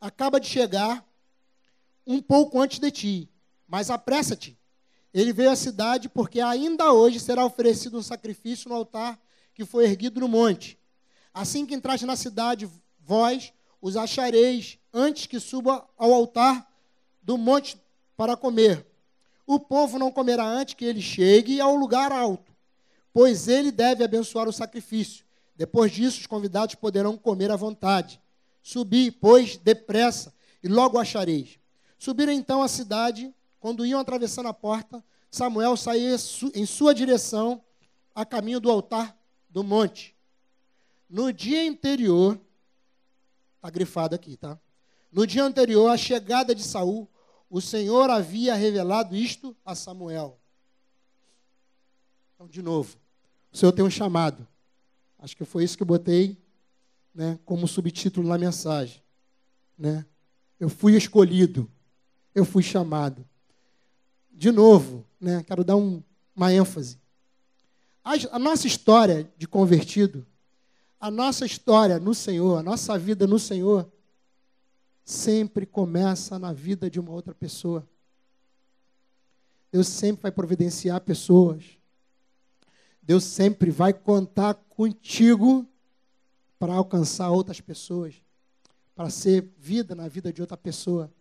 Acaba 0.02 0.40
de 0.40 0.48
chegar 0.48 1.06
um 2.06 2.22
pouco 2.22 2.60
antes 2.62 2.80
de 2.80 2.92
ti, 2.92 3.30
mas 3.68 3.90
apressa-te. 3.90 4.58
Ele 5.14 5.32
veio 5.32 5.52
à 5.52 5.56
cidade 5.56 6.10
porque 6.10 6.42
ainda 6.42 6.92
hoje 6.92 7.20
será 7.20 7.46
oferecido 7.46 7.98
um 7.98 8.04
sacrifício 8.04 8.70
no 8.70 8.76
altar 8.76 9.20
que 9.54 9.66
foi 9.66 9.86
erguido 9.86 10.20
no 10.20 10.28
monte. 10.28 10.78
Assim 11.34 11.66
que 11.66 11.74
entraste 11.74 12.06
na 12.06 12.16
cidade, 12.16 12.70
vós 13.00 13.54
os 13.82 13.96
achareis 13.96 14.78
antes 14.94 15.26
que 15.26 15.40
suba 15.40 15.88
ao 15.98 16.14
altar 16.14 16.68
do 17.22 17.38
monte 17.38 17.80
para 18.16 18.36
comer 18.36 18.86
o 19.48 19.58
povo 19.58 19.98
não 19.98 20.12
comerá 20.12 20.44
antes 20.46 20.74
que 20.74 20.84
ele 20.84 21.02
chegue 21.02 21.62
ao 21.62 21.74
lugar 21.74 22.12
alto, 22.12 22.54
pois 23.14 23.48
ele 23.48 23.72
deve 23.72 24.04
abençoar 24.04 24.46
o 24.48 24.54
sacrifício. 24.54 25.26
Depois 25.58 25.92
disso, 25.92 26.20
os 26.20 26.28
convidados 26.28 26.76
poderão 26.76 27.18
comer 27.18 27.50
à 27.50 27.56
vontade. 27.56 28.22
Subi, 28.62 29.10
pois, 29.10 29.58
depressa, 29.58 30.34
e 30.62 30.68
logo 30.68 31.00
achareis. 31.00 31.60
Subiram 31.98 32.32
então 32.32 32.62
à 32.62 32.68
cidade, 32.68 33.34
quando 33.60 33.86
iam 33.86 34.00
atravessando 34.00 34.48
a 34.48 34.54
porta, 34.54 35.04
Samuel 35.32 35.76
saía 35.76 36.16
em 36.54 36.66
sua 36.66 36.94
direção, 36.94 37.64
a 38.14 38.26
caminho 38.26 38.60
do 38.60 38.70
altar 38.70 39.18
do 39.50 39.64
monte. 39.64 40.16
No 41.10 41.34
dia 41.34 41.70
anterior, 41.70 42.40
está 43.56 43.70
grifado 43.70 44.16
aqui, 44.16 44.38
tá? 44.38 44.60
No 45.12 45.26
dia 45.26 45.44
anterior, 45.44 45.90
a 45.90 45.98
chegada 45.98 46.54
de 46.54 46.64
Saul, 46.64 47.08
o 47.50 47.62
Senhor 47.62 48.10
havia 48.10 48.54
revelado 48.54 49.16
isto 49.16 49.56
a 49.66 49.74
Samuel. 49.74 50.40
Então, 52.36 52.48
de 52.48 52.62
novo, 52.62 52.98
o 53.52 53.58
Senhor 53.58 53.72
tem 53.72 53.84
um 53.84 53.90
chamado. 53.90 54.48
Acho 55.20 55.36
que 55.36 55.46
foi 55.46 55.64
isso 55.64 55.76
que 55.78 55.84
eu 55.84 55.88
botei 55.88 56.38
né, 57.14 57.40
como 57.46 57.68
subtítulo 57.68 58.28
na 58.28 58.38
mensagem. 58.38 59.02
Né? 59.78 60.06
Eu 60.60 60.70
fui 60.70 60.96
escolhido, 60.96 61.70
eu 62.34 62.46
fui 62.46 62.62
chamado. 62.62 63.28
De 64.32 64.52
novo, 64.52 65.04
né, 65.20 65.44
quero 65.44 65.64
dar 65.64 65.76
um, 65.76 66.04
uma 66.36 66.54
ênfase. 66.54 67.00
A, 68.04 68.14
a 68.36 68.40
nossa 68.40 68.68
história 68.68 69.30
de 69.38 69.48
convertido, 69.48 70.26
a 71.00 71.10
nossa 71.10 71.46
história 71.46 72.00
no 72.00 72.14
Senhor, 72.14 72.58
a 72.58 72.64
nossa 72.64 72.98
vida 72.98 73.26
no 73.26 73.40
Senhor, 73.40 73.92
sempre 75.04 75.66
começa 75.66 76.38
na 76.38 76.54
vida 76.54 76.90
de 76.90 77.00
uma 77.00 77.12
outra 77.12 77.34
pessoa. 77.34 77.88
Deus 79.72 79.88
sempre 79.88 80.24
vai 80.24 80.32
providenciar 80.32 81.02
pessoas. 81.02 81.64
Deus 83.02 83.24
sempre 83.24 83.72
vai 83.72 83.94
contar 83.94 84.54
contigo 84.78 85.68
para 86.60 86.76
alcançar 86.76 87.32
outras 87.32 87.60
pessoas, 87.60 88.14
para 88.96 89.10
ser 89.10 89.52
vida 89.58 89.96
na 89.96 90.08
vida 90.08 90.32
de 90.32 90.40
outra 90.40 90.56
pessoa, 90.56 91.12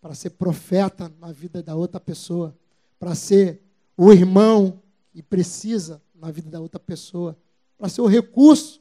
para 0.00 0.14
ser 0.14 0.30
profeta 0.30 1.12
na 1.20 1.30
vida 1.30 1.62
da 1.62 1.76
outra 1.76 2.00
pessoa, 2.00 2.56
para 2.98 3.14
ser 3.14 3.60
o 3.98 4.10
irmão 4.10 4.80
que 5.12 5.22
precisa 5.22 6.00
na 6.14 6.30
vida 6.30 6.48
da 6.48 6.58
outra 6.58 6.80
pessoa, 6.80 7.36
para 7.76 7.90
ser 7.90 8.00
o 8.00 8.06
recurso 8.06 8.80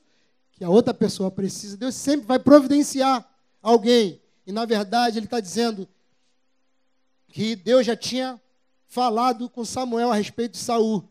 que 0.53 0.63
a 0.63 0.69
outra 0.69 0.93
pessoa 0.93 1.29
precisa. 1.29 1.75
Deus 1.75 1.95
sempre 1.95 2.25
vai 2.25 2.39
providenciar 2.39 3.29
alguém 3.61 4.21
e 4.47 4.53
na 4.53 4.63
verdade 4.63 5.19
ele 5.19 5.25
está 5.25 5.41
dizendo 5.41 5.85
que 7.27 7.53
Deus 7.53 7.85
já 7.85 7.97
tinha 7.97 8.39
falado 8.87 9.49
com 9.49 9.65
Samuel 9.65 10.09
a 10.09 10.15
respeito 10.15 10.53
de 10.53 10.59
Saul. 10.59 11.03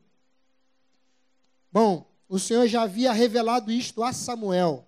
Bom, 1.70 2.09
o 2.30 2.38
Senhor 2.38 2.68
já 2.68 2.82
havia 2.82 3.12
revelado 3.12 3.72
isto 3.72 4.04
a 4.04 4.12
Samuel. 4.12 4.86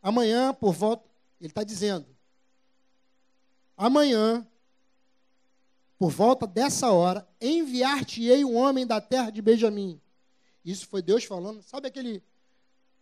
Amanhã, 0.00 0.54
por 0.54 0.72
volta, 0.72 1.02
ele 1.40 1.50
está 1.50 1.64
dizendo, 1.64 2.06
amanhã, 3.76 4.46
por 5.98 6.12
volta 6.12 6.46
dessa 6.46 6.92
hora, 6.92 7.26
enviar-te-ei 7.40 8.44
um 8.44 8.54
homem 8.54 8.86
da 8.86 9.00
terra 9.00 9.30
de 9.30 9.42
Benjamim. 9.42 10.00
Isso 10.64 10.86
foi 10.86 11.02
Deus 11.02 11.24
falando. 11.24 11.64
Sabe 11.64 11.88
aquele, 11.88 12.22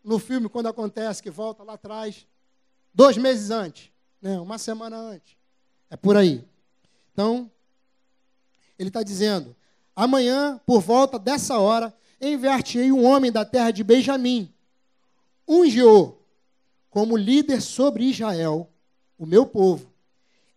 no 0.02 0.18
filme, 0.18 0.48
quando 0.48 0.68
acontece, 0.68 1.22
que 1.22 1.30
volta 1.30 1.62
lá 1.62 1.74
atrás, 1.74 2.26
dois 2.94 3.18
meses 3.18 3.50
antes? 3.50 3.92
Né? 4.22 4.40
Uma 4.40 4.56
semana 4.56 4.96
antes. 4.96 5.36
É 5.90 5.98
por 5.98 6.16
aí. 6.16 6.42
Então, 7.12 7.50
ele 8.78 8.88
está 8.88 9.02
dizendo: 9.02 9.54
amanhã, 9.94 10.58
por 10.64 10.80
volta 10.80 11.18
dessa 11.18 11.58
hora, 11.58 11.94
enviar-te-ei 12.20 12.92
um 12.92 13.04
homem 13.04 13.32
da 13.32 13.44
terra 13.44 13.70
de 13.70 13.82
Benjamim, 13.82 14.52
unge-o 15.46 16.16
como 16.90 17.16
líder 17.16 17.62
sobre 17.62 18.04
Israel, 18.04 18.68
o 19.16 19.24
meu 19.24 19.46
povo. 19.46 19.90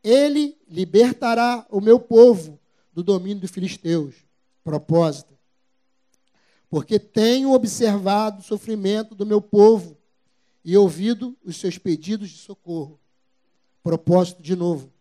Ele 0.04 0.58
libertará 0.68 1.66
o 1.70 1.80
meu 1.80 2.00
povo 2.00 2.60
do 2.92 3.04
domínio 3.04 3.42
dos 3.42 3.52
filisteus. 3.52 4.16
Propósito. 4.64 5.34
Porque 6.70 6.98
tenho 6.98 7.52
observado 7.52 8.40
o 8.40 8.44
sofrimento 8.44 9.14
do 9.14 9.26
meu 9.26 9.42
povo 9.42 9.98
e 10.66 10.76
ouvido 10.76 11.38
os 11.44 11.58
seus 11.58 11.78
pedidos 11.78 12.30
de 12.30 12.38
socorro. 12.38 13.00
Propósito 13.84 14.42
de 14.42 14.56
novo. 14.56 14.92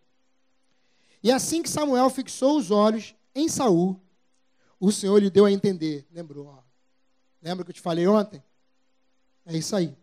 E 1.23 1.31
assim 1.31 1.63
que 1.63 1.69
Samuel 1.69 2.09
fixou 2.09 2.57
os 2.57 2.69
olhos 2.69 3.15
em 3.33 3.47
Saul, 3.47 3.99
o 4.85 4.91
Senhor 4.91 5.17
lhe 5.17 5.29
deu 5.29 5.45
a 5.45 5.51
entender. 5.51 6.05
Lembrou? 6.11 6.45
Ó. 6.45 6.57
Lembra 7.41 7.63
que 7.63 7.71
eu 7.71 7.73
te 7.73 7.79
falei 7.79 8.05
ontem? 8.05 8.43
É 9.45 9.55
isso 9.55 9.73
aí. 9.77 9.95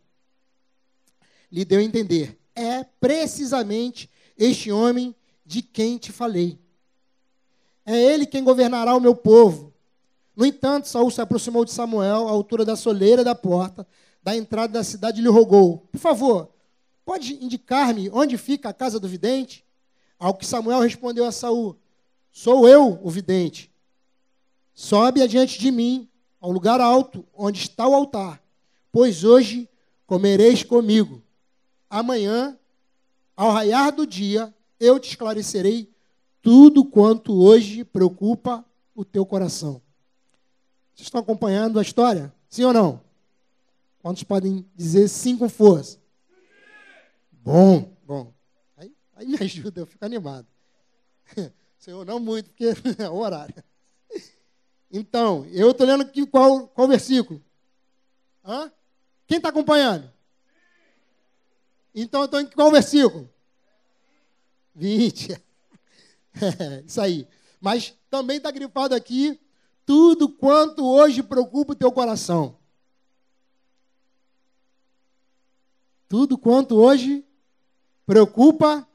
Lhe 1.53 1.67
deu 1.67 1.81
a 1.81 1.83
entender. 1.83 2.41
É 2.55 2.83
precisamente 2.83 4.09
este 4.39 4.73
homem 4.73 5.15
de 5.45 5.61
quem 5.61 5.99
te 5.99 6.11
falei. 6.11 6.59
É 7.85 7.95
ele 7.95 8.25
quem 8.25 8.43
governará 8.43 8.97
o 8.97 9.01
meu 9.01 9.15
povo. 9.15 9.71
No 10.35 10.47
entanto, 10.47 10.89
Saul 10.89 11.11
se 11.11 11.21
aproximou 11.21 11.67
de 11.67 11.73
Samuel 11.73 12.27
à 12.27 12.31
altura 12.31 12.65
da 12.65 12.75
soleira 12.75 13.23
da 13.23 13.35
porta 13.35 13.87
da 14.23 14.35
entrada 14.35 14.73
da 14.73 14.85
cidade 14.85 15.21
e 15.21 15.23
lhe 15.23 15.29
rogou: 15.29 15.89
Por 15.93 15.99
favor, 15.99 16.51
pode 17.05 17.35
indicar-me 17.45 18.09
onde 18.11 18.39
fica 18.39 18.71
a 18.71 18.75
casa 18.75 18.99
do 18.99 19.07
vidente? 19.07 19.63
Ao 20.19 20.33
que 20.33 20.47
Samuel 20.47 20.81
respondeu 20.81 21.27
a 21.27 21.33
Saul: 21.33 21.77
Sou 22.33 22.67
eu 22.67 22.99
o 23.03 23.11
vidente. 23.11 23.70
Sobe 24.81 25.21
adiante 25.21 25.59
de 25.59 25.71
mim 25.71 26.09
ao 26.41 26.51
lugar 26.51 26.81
alto 26.81 27.23
onde 27.35 27.61
está 27.61 27.87
o 27.87 27.95
altar, 27.95 28.43
pois 28.91 29.25
hoje 29.25 29.69
comereis 30.07 30.63
comigo. 30.63 31.23
Amanhã, 31.91 32.59
ao 33.37 33.51
raiar 33.51 33.95
do 33.95 34.07
dia, 34.07 34.55
eu 34.81 34.99
te 34.99 35.11
esclarecerei 35.11 35.93
tudo 36.41 36.83
quanto 36.83 37.43
hoje 37.43 37.85
preocupa 37.85 38.65
o 38.95 39.05
teu 39.05 39.27
coração. 39.27 39.83
Vocês 40.95 41.09
estão 41.09 41.21
acompanhando 41.21 41.79
a 41.79 41.83
história? 41.83 42.35
Sim 42.49 42.65
ou 42.65 42.73
não? 42.73 43.03
Quantos 44.01 44.23
podem 44.23 44.65
dizer 44.75 45.09
sim 45.09 45.37
com 45.37 45.51
força? 45.51 45.99
Bom, 47.31 47.95
bom. 48.07 48.33
Aí, 48.79 48.97
aí 49.15 49.27
me 49.27 49.37
ajuda, 49.43 49.83
eu 49.83 49.87
fico 49.87 50.07
animado. 50.07 50.47
Senhor, 51.77 52.07
não 52.07 52.19
muito, 52.19 52.49
porque 52.49 52.73
é 52.99 53.11
o 53.11 53.17
horário. 53.17 53.63
Então, 54.91 55.47
eu 55.53 55.71
estou 55.71 55.87
lendo 55.87 56.03
aqui 56.03 56.27
qual, 56.27 56.67
qual 56.69 56.89
versículo? 56.89 57.43
Hã? 58.45 58.73
Quem 59.27 59.37
está 59.37 59.51
acompanhando? 59.51 60.11
Então, 61.95 62.23
eu 62.23 62.25
estou 62.25 62.41
em 62.41 62.47
qual 62.47 62.71
versículo? 62.73 63.31
20. 64.75 65.33
É, 65.33 65.41
isso 66.87 67.01
aí. 67.01 67.29
Mas 67.61 67.95
também 68.09 68.39
está 68.39 68.51
grifado 68.51 68.95
aqui 68.95 69.39
tudo 69.87 70.29
quanto 70.29 70.87
hoje 70.87 71.23
preocupa 71.23 71.73
o 71.73 71.77
teu 71.77 71.93
coração. 71.93 72.57
Tudo 76.09 76.37
quanto 76.37 76.77
hoje 76.77 77.25
preocupa 78.07 78.87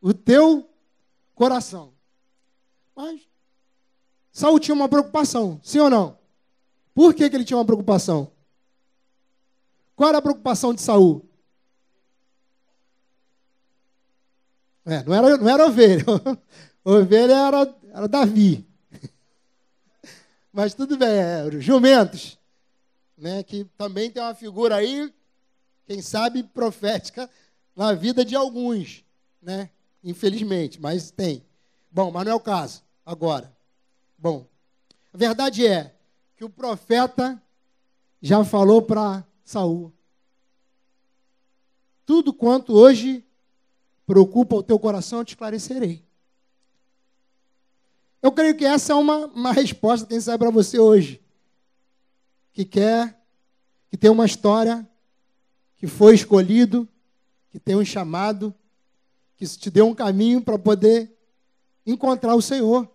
o 0.00 0.14
teu 0.14 0.68
coração. 1.34 1.92
Mas 2.94 3.26
Saul 4.34 4.58
tinha 4.58 4.74
uma 4.74 4.88
preocupação, 4.88 5.60
sim 5.62 5.78
ou 5.78 5.88
não? 5.88 6.18
Por 6.92 7.14
que, 7.14 7.30
que 7.30 7.36
ele 7.36 7.44
tinha 7.44 7.56
uma 7.56 7.64
preocupação? 7.64 8.32
Qual 9.94 10.08
era 10.08 10.18
a 10.18 10.22
preocupação 10.22 10.74
de 10.74 10.82
Saul? 10.82 11.24
É, 14.84 15.04
não, 15.04 15.14
era, 15.14 15.38
não 15.38 15.48
era 15.48 15.66
ovelha. 15.66 16.04
ovelha 16.84 17.32
era, 17.32 17.74
era 17.92 18.08
Davi. 18.08 18.66
Mas 20.52 20.74
tudo 20.74 20.98
bem, 20.98 21.08
é, 21.08 21.48
jumentos. 21.60 22.36
Né, 23.16 23.44
que 23.44 23.64
também 23.78 24.10
tem 24.10 24.20
uma 24.20 24.34
figura 24.34 24.74
aí, 24.74 25.14
quem 25.86 26.02
sabe, 26.02 26.42
profética 26.42 27.30
na 27.76 27.92
vida 27.92 28.24
de 28.24 28.34
alguns. 28.34 29.04
Né? 29.40 29.70
Infelizmente, 30.02 30.80
mas 30.80 31.12
tem. 31.12 31.44
Bom, 31.92 32.10
mas 32.10 32.24
não 32.24 32.32
é 32.32 32.34
o 32.34 32.40
caso 32.40 32.82
agora. 33.06 33.53
Bom, 34.24 34.46
a 35.12 35.18
verdade 35.18 35.66
é 35.66 35.94
que 36.34 36.46
o 36.46 36.48
profeta 36.48 37.38
já 38.22 38.42
falou 38.42 38.80
para 38.80 39.22
Saul. 39.44 39.92
Tudo 42.06 42.32
quanto 42.32 42.72
hoje 42.72 43.22
preocupa 44.06 44.56
o 44.56 44.62
teu 44.62 44.78
coração, 44.78 45.18
eu 45.18 45.26
te 45.26 45.34
esclarecerei. 45.34 46.02
Eu 48.22 48.32
creio 48.32 48.56
que 48.56 48.64
essa 48.64 48.94
é 48.94 48.96
uma, 48.96 49.26
uma 49.26 49.52
resposta, 49.52 50.06
quem 50.06 50.18
sabe, 50.18 50.38
para 50.38 50.50
você 50.50 50.78
hoje. 50.78 51.20
Que 52.50 52.64
quer, 52.64 53.22
que 53.90 53.96
tem 53.98 54.10
uma 54.10 54.24
história, 54.24 54.88
que 55.76 55.86
foi 55.86 56.14
escolhido, 56.14 56.88
que 57.50 57.60
tem 57.60 57.76
um 57.76 57.84
chamado, 57.84 58.54
que 59.36 59.46
te 59.46 59.70
deu 59.70 59.86
um 59.86 59.94
caminho 59.94 60.40
para 60.40 60.58
poder 60.58 61.14
encontrar 61.84 62.34
o 62.34 62.40
Senhor. 62.40 62.93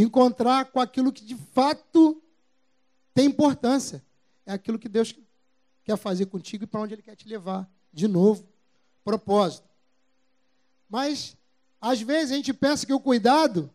Encontrar 0.00 0.66
com 0.66 0.80
aquilo 0.80 1.12
que 1.12 1.24
de 1.24 1.34
fato 1.34 2.22
tem 3.12 3.26
importância. 3.26 4.04
É 4.46 4.52
aquilo 4.52 4.78
que 4.78 4.88
Deus 4.88 5.14
quer 5.84 5.96
fazer 5.96 6.26
contigo 6.26 6.64
e 6.64 6.66
para 6.66 6.80
onde 6.80 6.94
Ele 6.94 7.02
quer 7.02 7.16
te 7.16 7.28
levar. 7.28 7.68
De 7.92 8.06
novo, 8.06 8.46
propósito. 9.04 9.68
Mas, 10.88 11.36
às 11.80 12.00
vezes, 12.00 12.32
a 12.32 12.36
gente 12.36 12.52
pensa 12.52 12.86
que 12.86 12.92
o 12.92 13.00
cuidado, 13.00 13.70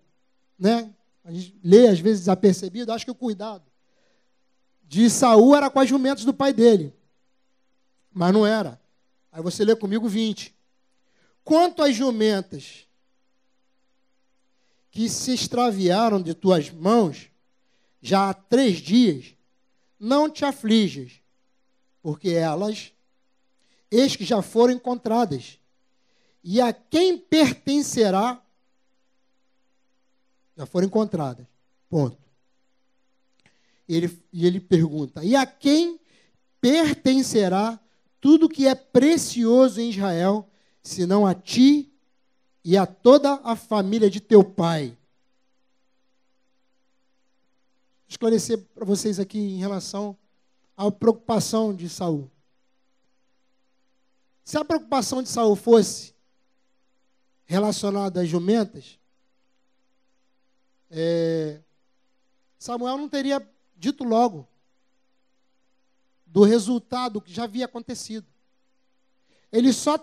né? 0.58 0.94
A 1.24 1.32
gente 1.32 1.60
lê, 1.64 1.88
às 1.88 2.00
vezes, 2.00 2.22
desapercebido, 2.22 2.92
acha 2.92 3.06
que 3.06 3.12
o 3.12 3.16
cuidado 3.16 3.64
de 4.94 5.10
Saul 5.10 5.56
era 5.56 5.72
com 5.72 5.80
as 5.80 5.90
jumentos 5.90 6.24
do 6.24 6.34
pai 6.34 6.54
dele. 6.54 6.94
Mas 8.14 8.32
não 8.32 8.46
era. 8.46 8.80
Aí 9.32 9.42
você 9.42 9.66
lê 9.66 9.76
comigo 9.76 10.08
20. 10.08 10.54
Quanto 11.44 11.82
às 11.82 11.96
jumentas 11.96 12.88
que 14.94 15.10
se 15.10 15.34
extraviaram 15.34 16.22
de 16.22 16.36
tuas 16.36 16.70
mãos, 16.70 17.28
já 18.00 18.30
há 18.30 18.34
três 18.34 18.78
dias, 18.78 19.34
não 20.00 20.30
te 20.30 20.46
aflijas, 20.46 21.14
porque 22.00 22.30
elas, 22.30 22.94
eis 23.90 24.16
que 24.16 24.24
já 24.24 24.44
foram 24.44 24.76
encontradas. 24.76 25.58
E 26.44 26.62
a 26.62 26.72
quem 26.72 27.18
pertencerá, 27.18 28.40
já 30.56 30.68
foram 30.68 30.86
encontradas. 30.86 31.48
Ponto. 31.90 32.22
Ele, 33.90 34.16
e 34.32 34.46
ele 34.46 34.60
pergunta: 34.60 35.26
e 35.26 35.36
a 35.36 35.44
quem 35.44 36.00
pertencerá 36.62 37.80
tudo 38.22 38.48
que 38.48 38.68
é 38.68 38.76
precioso 38.76 39.82
em 39.82 39.90
Israel, 39.90 40.48
senão 40.84 41.26
a 41.26 41.34
ti 41.34 41.93
e 42.64 42.78
a 42.78 42.86
toda 42.86 43.36
a 43.44 43.56
família 43.56 44.10
de 44.10 44.20
teu 44.20 44.44
pai. 44.44 44.98
Esclarecer 48.08 48.60
para 48.74 48.86
vocês 48.86 49.20
aqui 49.20 49.40
em 49.40 49.58
relação 49.58 50.18
à 50.78 50.90
preocupação 50.92 51.74
de 51.74 51.90
Saul. 51.90 52.30
Se 54.44 54.58
a 54.58 54.64
preocupação 54.66 55.24
de 55.24 55.30
Saul 55.30 55.56
fosse 55.56 56.14
relacionada 57.46 58.22
às 58.22 58.30
jumentas, 58.30 59.00
é, 60.90 61.60
Samuel 62.60 62.98
não 62.98 63.10
teria 63.10 63.46
dito 63.76 64.04
logo 64.04 64.48
do 66.26 66.44
resultado 66.44 67.22
que 67.22 67.34
já 67.34 67.44
havia 67.44 67.66
acontecido. 67.66 68.26
Ele 69.52 69.74
só 69.74 69.98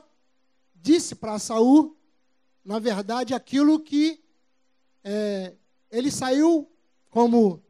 disse 0.75 1.15
para 1.15 1.39
Saul, 1.39 1.97
na 2.71 2.79
verdade, 2.79 3.35
aquilo 3.35 3.81
que 3.81 4.23
é, 5.03 5.55
ele 5.91 6.09
saiu 6.09 6.71
como, 7.11 7.61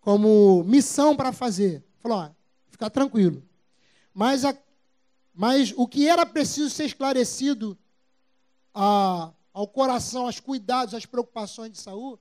como 0.00 0.62
missão 0.62 1.16
para 1.16 1.32
fazer. 1.32 1.84
Falou, 1.98 2.18
ó, 2.18 2.30
fica 2.70 2.88
tranquilo. 2.88 3.42
Mas, 4.14 4.44
a, 4.44 4.56
mas 5.34 5.74
o 5.76 5.88
que 5.88 6.08
era 6.08 6.24
preciso 6.24 6.70
ser 6.70 6.84
esclarecido 6.84 7.76
a, 8.72 9.32
ao 9.52 9.66
coração, 9.66 10.26
aos 10.26 10.38
cuidados, 10.38 10.94
às 10.94 11.04
preocupações 11.04 11.72
de 11.72 11.78
Saul, 11.78 12.16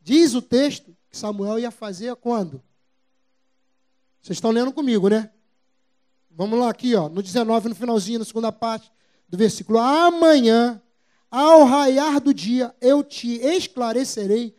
diz 0.00 0.34
o 0.34 0.42
texto 0.42 0.96
que 1.08 1.16
Samuel 1.16 1.60
ia 1.60 1.70
fazer 1.70 2.16
quando? 2.16 2.60
Vocês 4.20 4.38
estão 4.38 4.50
lendo 4.50 4.72
comigo, 4.72 5.08
né? 5.08 5.30
Vamos 6.32 6.58
lá 6.58 6.68
aqui, 6.68 6.96
ó, 6.96 7.08
no 7.08 7.22
19, 7.22 7.68
no 7.68 7.76
finalzinho, 7.76 8.18
na 8.18 8.24
segunda 8.24 8.50
parte 8.50 8.90
do 9.30 9.38
versículo. 9.38 9.78
Amanhã, 9.78 10.82
ao 11.30 11.64
raiar 11.64 12.20
do 12.20 12.34
dia, 12.34 12.74
eu 12.80 13.04
te 13.04 13.34
esclarecerei 13.36 14.56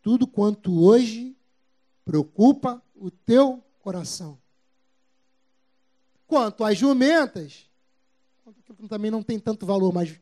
tudo 0.00 0.26
quanto 0.26 0.82
hoje 0.82 1.36
preocupa 2.04 2.82
o 2.94 3.10
teu 3.10 3.62
coração. 3.80 4.38
Quanto 6.26 6.64
às 6.64 6.76
jumentas, 6.78 7.68
também 8.88 9.10
não 9.10 9.22
tem 9.22 9.38
tanto 9.38 9.66
valor, 9.66 9.92
mas 9.92 10.18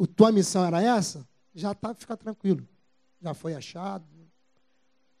a 0.00 0.06
tua 0.06 0.30
missão 0.30 0.64
era 0.64 0.80
essa, 0.80 1.28
já 1.54 1.74
tá, 1.74 1.92
fica 1.94 2.16
tranquilo. 2.16 2.66
Já 3.20 3.34
foi 3.34 3.54
achado. 3.54 4.06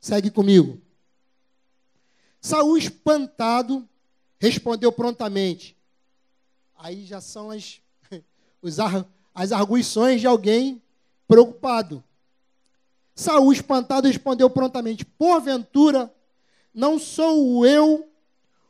Segue 0.00 0.30
comigo. 0.30 0.80
Saul, 2.40 2.78
espantado, 2.78 3.88
respondeu 4.38 4.92
prontamente. 4.92 5.76
Aí 6.76 7.04
já 7.04 7.20
são 7.20 7.50
as, 7.50 7.80
as 9.34 9.52
arguições 9.52 10.20
de 10.20 10.26
alguém 10.26 10.82
preocupado. 11.26 12.02
Saul, 13.14 13.52
espantado, 13.52 14.06
respondeu 14.06 14.48
prontamente: 14.48 15.04
Porventura, 15.04 16.12
não 16.72 16.98
sou 16.98 17.66
eu 17.66 18.08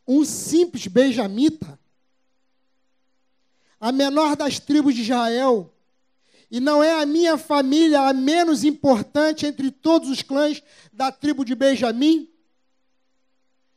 um 0.06 0.24
simples 0.24 0.86
benjamita, 0.86 1.78
a 3.78 3.92
menor 3.92 4.34
das 4.34 4.58
tribos 4.58 4.94
de 4.94 5.02
Israel, 5.02 5.70
e 6.50 6.60
não 6.60 6.82
é 6.82 7.00
a 7.00 7.04
minha 7.04 7.36
família 7.36 8.00
a 8.00 8.12
menos 8.14 8.64
importante 8.64 9.44
entre 9.44 9.70
todos 9.70 10.08
os 10.08 10.22
clãs 10.22 10.62
da 10.92 11.12
tribo 11.12 11.44
de 11.44 11.54
Benjamim? 11.54 12.28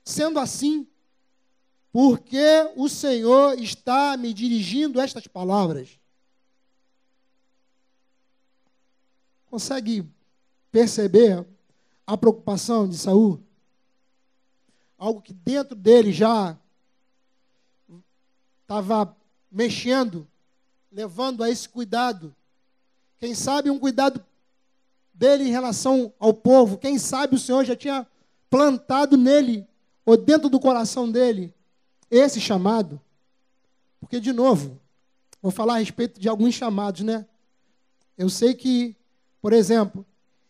Sendo 0.06 0.39
assim, 0.39 0.88
porque 1.91 2.71
o 2.78 2.88
Senhor 2.88 3.60
está 3.60 4.15
me 4.15 4.34
dirigindo 4.34 5.02
estas 5.02 5.28
palavras? 5.28 6.01
Consegue 9.52 10.10
perceber 10.72 11.46
a 12.08 12.16
preocupação 12.16 12.88
de 12.88 12.98
Saul? 12.98 13.44
Algo 14.98 15.22
que 15.22 15.34
dentro 15.34 15.76
dele 15.76 16.14
já 16.14 16.58
estava 18.62 19.14
mexendo, 19.52 20.26
levando 20.90 21.44
a 21.44 21.50
esse 21.50 21.68
cuidado. 21.68 22.34
Quem 23.20 23.36
sabe 23.36 23.70
um 23.70 23.78
cuidado 23.78 24.24
dele 25.14 25.44
em 25.44 25.52
relação 25.52 26.14
ao 26.18 26.34
povo. 26.34 26.78
Quem 26.78 26.98
sabe 26.98 27.36
o 27.36 27.40
Senhor 27.40 27.66
já 27.66 27.76
tinha 27.76 28.08
plantado 28.50 29.18
nele, 29.18 29.68
ou 30.06 30.16
dentro 30.16 30.48
do 30.48 30.62
coração 30.62 31.12
dele, 31.12 31.54
esse 32.10 32.40
chamado. 32.40 33.02
Porque, 34.00 34.18
de 34.22 34.32
novo, 34.32 34.80
vou 35.42 35.52
falar 35.52 35.76
a 35.76 35.80
respeito 35.80 36.22
de 36.22 36.30
alguns 36.30 36.56
chamados, 36.56 37.02
né? 37.02 37.26
Eu 38.18 38.30
sei 38.30 38.54
que, 38.54 38.96
por 39.41 39.54
exemplo, 39.54 40.06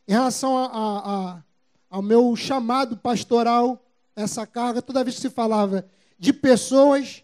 em 0.07 0.11
relação 0.11 0.57
a, 0.57 0.65
a, 0.65 1.35
a, 1.35 1.43
ao 1.89 2.01
meu 2.01 2.35
chamado 2.35 2.97
pastoral, 2.97 3.81
essa 4.15 4.45
carga, 4.45 4.81
toda 4.81 5.03
vez 5.03 5.15
que 5.15 5.21
se 5.21 5.29
falava 5.29 5.85
de 6.19 6.33
pessoas, 6.33 7.23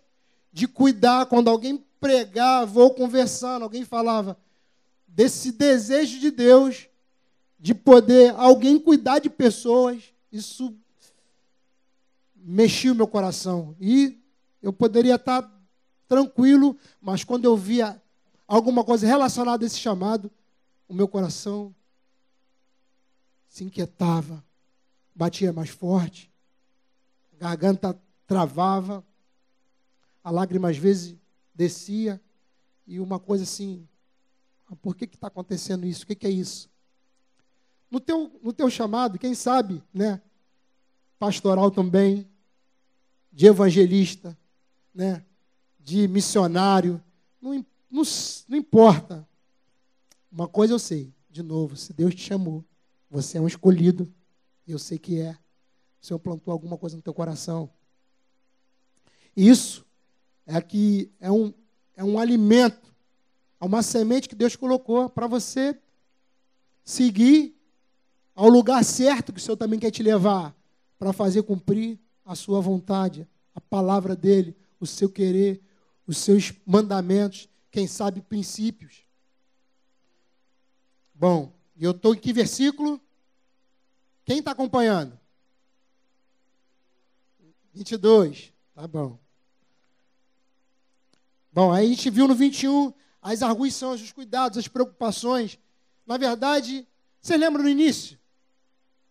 de 0.51 0.67
cuidar, 0.67 1.25
quando 1.25 1.49
alguém 1.49 1.83
pregava 1.99 2.79
ou 2.79 2.93
conversando, 2.93 3.63
alguém 3.63 3.83
falava 3.83 4.37
desse 5.07 5.51
desejo 5.51 6.19
de 6.19 6.31
Deus 6.31 6.87
de 7.59 7.73
poder 7.73 8.33
alguém 8.37 8.79
cuidar 8.79 9.19
de 9.19 9.29
pessoas, 9.29 10.03
isso 10.31 10.75
mexia 12.35 12.91
o 12.91 12.95
meu 12.95 13.07
coração. 13.07 13.75
E 13.79 14.21
eu 14.61 14.71
poderia 14.71 15.15
estar 15.15 15.51
tranquilo, 16.07 16.77
mas 17.01 17.23
quando 17.23 17.45
eu 17.45 17.57
via 17.57 18.01
alguma 18.47 18.83
coisa 18.83 19.05
relacionada 19.05 19.65
a 19.65 19.67
esse 19.67 19.79
chamado, 19.79 20.31
o 20.87 20.93
meu 20.93 21.07
coração 21.07 21.75
se 23.49 23.63
inquietava, 23.63 24.43
batia 25.13 25.51
mais 25.51 25.69
forte, 25.69 26.31
a 27.33 27.37
garganta 27.37 27.99
travava, 28.25 29.05
a 30.23 30.31
lágrima 30.31 30.69
às 30.69 30.77
vezes 30.77 31.15
descia, 31.53 32.21
e 32.85 32.99
uma 32.99 33.19
coisa 33.19 33.43
assim, 33.43 33.87
ah, 34.69 34.75
por 34.75 34.95
que 34.95 35.05
está 35.05 35.27
acontecendo 35.27 35.85
isso? 35.85 36.03
O 36.03 36.07
que, 36.07 36.15
que 36.15 36.27
é 36.27 36.29
isso? 36.29 36.69
No 37.91 37.99
teu, 37.99 38.39
no 38.41 38.53
teu 38.53 38.69
chamado, 38.69 39.19
quem 39.19 39.33
sabe, 39.33 39.83
né? 39.93 40.21
Pastoral 41.19 41.71
também, 41.71 42.29
de 43.31 43.45
evangelista, 43.45 44.37
né? 44.93 45.23
De 45.79 46.07
missionário, 46.07 47.01
não, 47.41 47.65
não, 47.89 48.03
não 48.47 48.57
importa. 48.57 49.26
Uma 50.31 50.47
coisa 50.47 50.73
eu 50.73 50.79
sei, 50.79 51.13
de 51.29 51.41
novo, 51.41 51.75
se 51.75 51.93
Deus 51.93 52.13
te 52.13 52.21
chamou, 52.21 52.63
você 53.09 53.37
é 53.37 53.41
um 53.41 53.47
escolhido, 53.47 54.11
eu 54.67 54.77
sei 54.77 54.99
que 54.99 55.19
é. 55.19 55.31
O 56.01 56.05
Senhor 56.05 56.19
plantou 56.19 56.51
alguma 56.51 56.77
coisa 56.77 56.95
no 56.95 57.01
teu 57.01 57.13
coração. 57.13 57.69
Isso 59.35 59.85
é 60.45 60.59
que 60.61 61.11
é 61.19 61.31
um, 61.31 61.53
é 61.95 62.03
um 62.03 62.19
alimento, 62.19 62.93
é 63.59 63.65
uma 63.65 63.81
semente 63.81 64.27
que 64.27 64.35
Deus 64.35 64.55
colocou 64.55 65.09
para 65.09 65.27
você 65.27 65.79
seguir 66.83 67.55
ao 68.35 68.49
lugar 68.49 68.83
certo 68.83 69.33
que 69.33 69.39
o 69.39 69.41
Senhor 69.41 69.57
também 69.57 69.79
quer 69.79 69.91
te 69.91 70.03
levar 70.03 70.55
para 70.99 71.13
fazer 71.13 71.43
cumprir 71.43 71.99
a 72.23 72.35
sua 72.35 72.61
vontade, 72.61 73.27
a 73.53 73.61
palavra 73.61 74.15
dele, 74.15 74.55
o 74.79 74.85
seu 74.85 75.09
querer, 75.09 75.61
os 76.05 76.17
seus 76.17 76.53
mandamentos, 76.65 77.49
quem 77.71 77.87
sabe 77.87 78.21
princípios. 78.21 79.06
Bom, 81.19 81.51
eu 81.79 81.91
estou 81.91 82.13
em 82.13 82.19
que 82.19 82.31
versículo? 82.31 83.01
Quem 84.23 84.37
está 84.37 84.51
acompanhando? 84.51 85.19
22. 87.73 88.53
Tá 88.75 88.87
bom. 88.87 89.17
Bom, 91.51 91.73
aí 91.73 91.87
a 91.87 91.89
gente 91.89 92.09
viu 92.11 92.27
no 92.27 92.35
21 92.35 92.93
as 93.19 93.41
arguições, 93.41 93.99
os 94.01 94.11
cuidados, 94.11 94.59
as 94.59 94.67
preocupações. 94.67 95.57
Na 96.05 96.17
verdade, 96.17 96.87
você 97.19 97.35
lembra 97.35 97.63
no 97.63 97.69
início? 97.69 98.19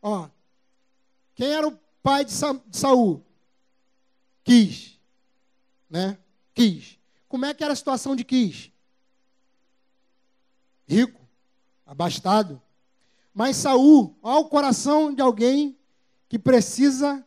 Ó, 0.01 0.29
quem 1.35 1.49
era 1.49 1.67
o 1.67 1.77
pai 2.03 2.25
de, 2.25 2.31
Sa 2.31 2.53
de 2.53 2.77
Saul? 2.77 3.25
Quis. 4.45 4.97
Né? 5.91 6.17
Quis. 6.55 7.01
Como 7.29 7.45
é 7.45 7.53
que 7.53 7.65
era 7.65 7.73
a 7.73 7.77
situação 7.77 8.15
de 8.15 8.23
Quis? 8.23 8.71
Rico, 10.87 11.26
abastado. 11.87 12.61
Mas 13.33 13.57
Saul, 13.57 14.17
ao 14.23 14.47
coração 14.47 15.15
de 15.15 15.23
alguém 15.23 15.79
que 16.29 16.39
precisa, 16.39 17.25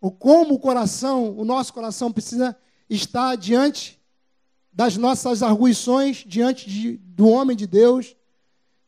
ou 0.00 0.10
como 0.10 0.54
o 0.54 0.58
coração, 0.58 1.38
o 1.38 1.44
nosso 1.44 1.72
coração 1.72 2.12
precisa 2.12 2.56
estar 2.90 3.36
diante 3.36 4.00
das 4.72 4.96
nossas 4.96 5.42
arguições, 5.42 6.24
diante 6.26 6.68
de, 6.68 6.96
do 6.98 7.28
homem 7.28 7.56
de 7.56 7.66
Deus, 7.66 8.16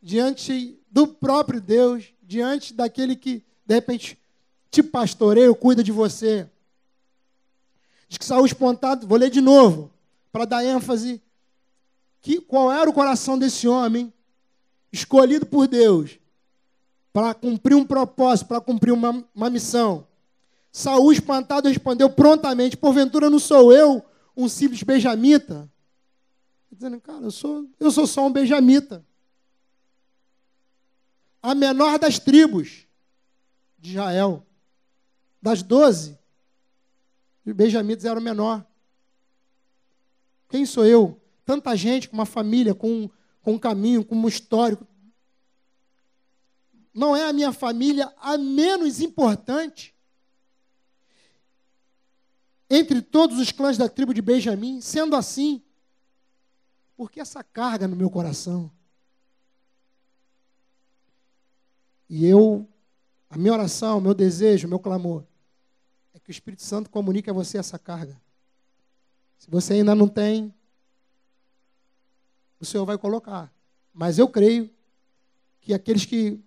diante 0.03 0.79
do 0.91 1.07
próprio 1.07 1.61
Deus, 1.61 2.13
diante 2.23 2.75
daquele 2.75 3.17
que, 3.17 3.43
de 3.65 3.75
repente, 3.75 4.19
te 4.71 4.83
pastoreia, 4.83 5.55
cuida 5.55 5.83
de 5.83 5.93
você. 5.93 6.49
Diz 8.09 8.19
que 8.19 8.25
Saul 8.25 8.47
espontado, 8.47 9.07
vou 9.07 9.19
ler 9.19 9.31
de 9.31 9.41
novo, 9.41 9.91
para 10.33 10.45
dar 10.45 10.65
ênfase, 10.65 11.23
que, 12.21 12.41
qual 12.41 12.73
era 12.73 12.89
o 12.89 12.93
coração 12.93 13.39
desse 13.39 13.67
homem, 13.67 14.13
escolhido 14.93 15.47
por 15.47 15.67
Deus, 15.67 16.19
para 17.13 17.35
cumprir 17.35 17.75
um 17.75 17.85
propósito, 17.85 18.49
para 18.49 18.61
cumprir 18.61 18.93
uma, 18.93 19.25
uma 19.35 19.51
missão. 19.51 20.07
Saul, 20.71 21.13
espantado, 21.13 21.69
respondeu 21.69 22.11
prontamente: 22.11 22.77
Porventura 22.77 23.31
não 23.31 23.39
sou 23.39 23.73
eu 23.73 24.05
um 24.37 24.49
simples 24.49 24.83
benjamita? 24.83 25.69
Dizendo, 26.71 27.01
cara, 27.01 27.25
eu 27.25 27.31
sou, 27.31 27.67
eu 27.81 27.91
sou 27.91 28.07
só 28.07 28.27
um 28.27 28.33
benjamita 28.33 29.05
a 31.43 31.55
menor 31.55 31.99
das 31.99 32.19
tribos 32.19 32.87
de 33.79 33.91
Israel. 33.91 34.45
Das 35.41 35.63
doze, 35.63 36.19
os 37.47 37.53
benjamitas 37.53 38.05
eram 38.05 38.21
o 38.21 38.25
menor. 38.25 38.65
Quem 40.49 40.67
sou 40.67 40.85
eu? 40.85 41.21
Tanta 41.45 41.75
gente 41.77 42.09
com 42.09 42.15
uma 42.15 42.27
família, 42.27 42.75
com, 42.75 43.09
com 43.49 43.55
um 43.55 43.59
caminho, 43.59 44.05
com 44.05 44.15
um 44.15 44.29
histórico. 44.29 44.87
Não 46.93 47.17
é 47.17 47.27
a 47.27 47.33
minha 47.33 47.51
família 47.51 48.13
a 48.19 48.37
menos 48.37 49.01
importante 49.01 49.95
entre 52.69 53.01
todos 53.01 53.39
os 53.39 53.51
clãs 53.51 53.79
da 53.79 53.89
tribo 53.89 54.13
de 54.13 54.21
Benjamim. 54.21 54.83
Sendo 54.83 55.17
assim, 55.17 55.63
por 56.95 57.11
que 57.11 57.21
essa 57.21 57.43
carga 57.43 57.89
no 57.89 57.97
meu 57.97 58.11
coração? 58.11 58.71
E 62.07 62.27
eu, 62.27 62.69
a 63.31 63.39
minha 63.39 63.55
oração, 63.55 63.97
o 63.97 64.03
meu 64.03 64.13
desejo, 64.13 64.67
o 64.67 64.71
meu 64.71 64.79
clamor, 64.79 65.25
é 66.13 66.19
que 66.19 66.29
o 66.29 66.33
Espírito 66.33 66.63
Santo 66.63 66.91
comunique 66.91 67.31
a 67.31 67.33
você 67.33 67.57
essa 67.57 67.79
carga. 67.79 68.21
Se 69.39 69.51
você 69.51 69.73
ainda 69.73 69.95
não 69.95 70.07
tem, 70.07 70.53
o 72.61 72.65
Senhor 72.65 72.85
vai 72.85 72.99
colocar. 72.99 73.53
Mas 73.93 74.19
eu 74.19 74.29
creio 74.29 74.71
que 75.61 75.75
aqueles 75.75 76.05
que 76.05 76.41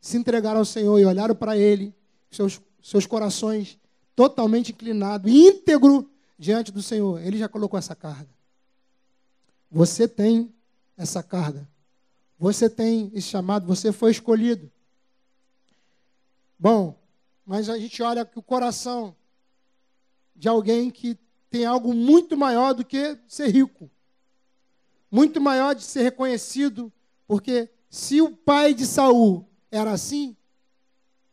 se 0.00 0.16
entregaram 0.16 0.58
ao 0.58 0.64
Senhor 0.64 0.98
e 0.98 1.04
olharam 1.04 1.34
para 1.34 1.56
Ele, 1.56 1.94
seus, 2.30 2.60
seus 2.82 3.06
corações 3.06 3.78
totalmente 4.14 4.72
inclinados, 4.72 5.30
íntegro 5.30 6.08
diante 6.38 6.70
do 6.70 6.82
Senhor, 6.82 7.20
Ele 7.20 7.38
já 7.38 7.48
colocou 7.48 7.78
essa 7.78 7.94
carga. 7.94 8.28
Você 9.70 10.06
tem 10.06 10.52
essa 10.96 11.22
carga 11.22 11.68
Você 12.38 12.68
tem 12.68 13.10
esse 13.14 13.28
chamado, 13.28 13.66
você 13.66 13.92
foi 13.92 14.10
escolhido. 14.10 14.70
Bom, 16.58 16.98
mas 17.44 17.68
a 17.68 17.78
gente 17.78 18.02
olha 18.02 18.24
que 18.24 18.38
o 18.38 18.42
coração 18.42 19.14
de 20.34 20.48
alguém 20.48 20.90
que 20.90 21.18
tem 21.50 21.64
algo 21.64 21.94
muito 21.94 22.36
maior 22.36 22.74
do 22.74 22.84
que 22.84 23.18
ser 23.26 23.48
rico. 23.48 23.90
Muito 25.10 25.40
maior 25.40 25.74
de 25.74 25.82
ser 25.82 26.02
reconhecido, 26.02 26.92
porque 27.26 27.68
se 27.88 28.20
o 28.20 28.30
pai 28.30 28.74
de 28.74 28.86
Saul 28.86 29.48
era 29.70 29.92
assim, 29.92 30.36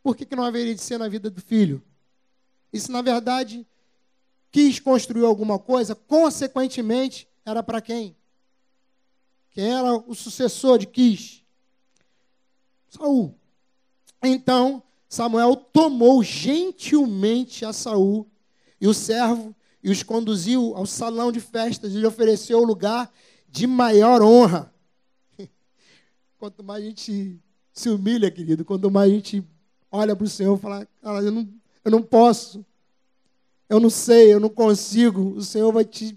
por 0.01 0.15
que, 0.15 0.25
que 0.25 0.35
não 0.35 0.43
haveria 0.43 0.75
de 0.75 0.81
ser 0.81 0.97
na 0.97 1.07
vida 1.07 1.29
do 1.29 1.41
filho? 1.41 1.81
Se 2.73 2.91
na 2.91 3.01
verdade 3.01 3.65
quis 4.51 4.79
construir 4.79 5.25
alguma 5.25 5.57
coisa, 5.57 5.95
consequentemente, 5.95 7.27
era 7.45 7.63
para 7.63 7.81
quem? 7.81 8.15
Quem 9.51 9.71
era 9.71 9.95
o 9.95 10.15
sucessor 10.15 10.77
de 10.77 10.87
Quis? 10.87 11.43
Saul. 12.89 13.35
Então, 14.21 14.81
Samuel 15.07 15.55
tomou 15.55 16.23
gentilmente 16.23 17.65
a 17.65 17.73
Saul 17.73 18.27
e 18.79 18.87
o 18.87 18.93
servo 18.93 19.55
e 19.83 19.91
os 19.91 20.01
conduziu 20.01 20.75
ao 20.75 20.85
salão 20.85 21.31
de 21.31 21.39
festas 21.39 21.93
e 21.93 21.97
lhe 21.97 22.05
ofereceu 22.05 22.59
o 22.59 22.65
lugar 22.65 23.11
de 23.53 23.67
maior 23.67 24.23
honra. 24.23 24.73
Quanto 26.39 26.63
mais 26.63 26.83
a 26.83 26.87
gente 26.87 27.39
se 27.71 27.87
humilha, 27.87 28.31
querido, 28.31 28.65
quanto 28.65 28.89
mais 28.91 29.11
a 29.11 29.15
gente 29.15 29.43
olha 29.91 30.15
para 30.15 30.25
o 30.25 30.29
Senhor 30.29 30.57
e 30.57 30.61
fala, 30.61 30.87
cara, 31.01 31.21
eu 31.23 31.31
não, 31.31 31.47
eu 31.85 31.91
não 31.91 32.01
posso, 32.03 32.65
eu 33.67 33.79
não 33.79 33.89
sei, 33.89 34.33
eu 34.33 34.39
não 34.39 34.49
consigo, 34.49 35.35
o 35.35 35.41
Senhor 35.41 35.71
vai 35.71 35.85
te, 35.85 36.15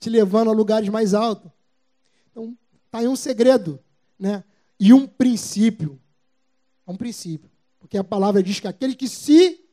te 0.00 0.08
levando 0.08 0.50
a 0.50 0.54
lugares 0.54 0.88
mais 0.88 1.14
altos. 1.14 1.50
Então, 2.30 2.56
está 2.86 2.98
aí 2.98 3.08
um 3.08 3.16
segredo, 3.16 3.78
né? 4.18 4.42
E 4.78 4.92
um 4.92 5.06
princípio. 5.06 6.00
É 6.86 6.90
um 6.90 6.96
princípio. 6.96 7.50
Porque 7.78 7.96
a 7.96 8.04
palavra 8.04 8.42
diz 8.42 8.58
que 8.60 8.68
aquele 8.68 8.94
que 8.94 9.08
se 9.08 9.64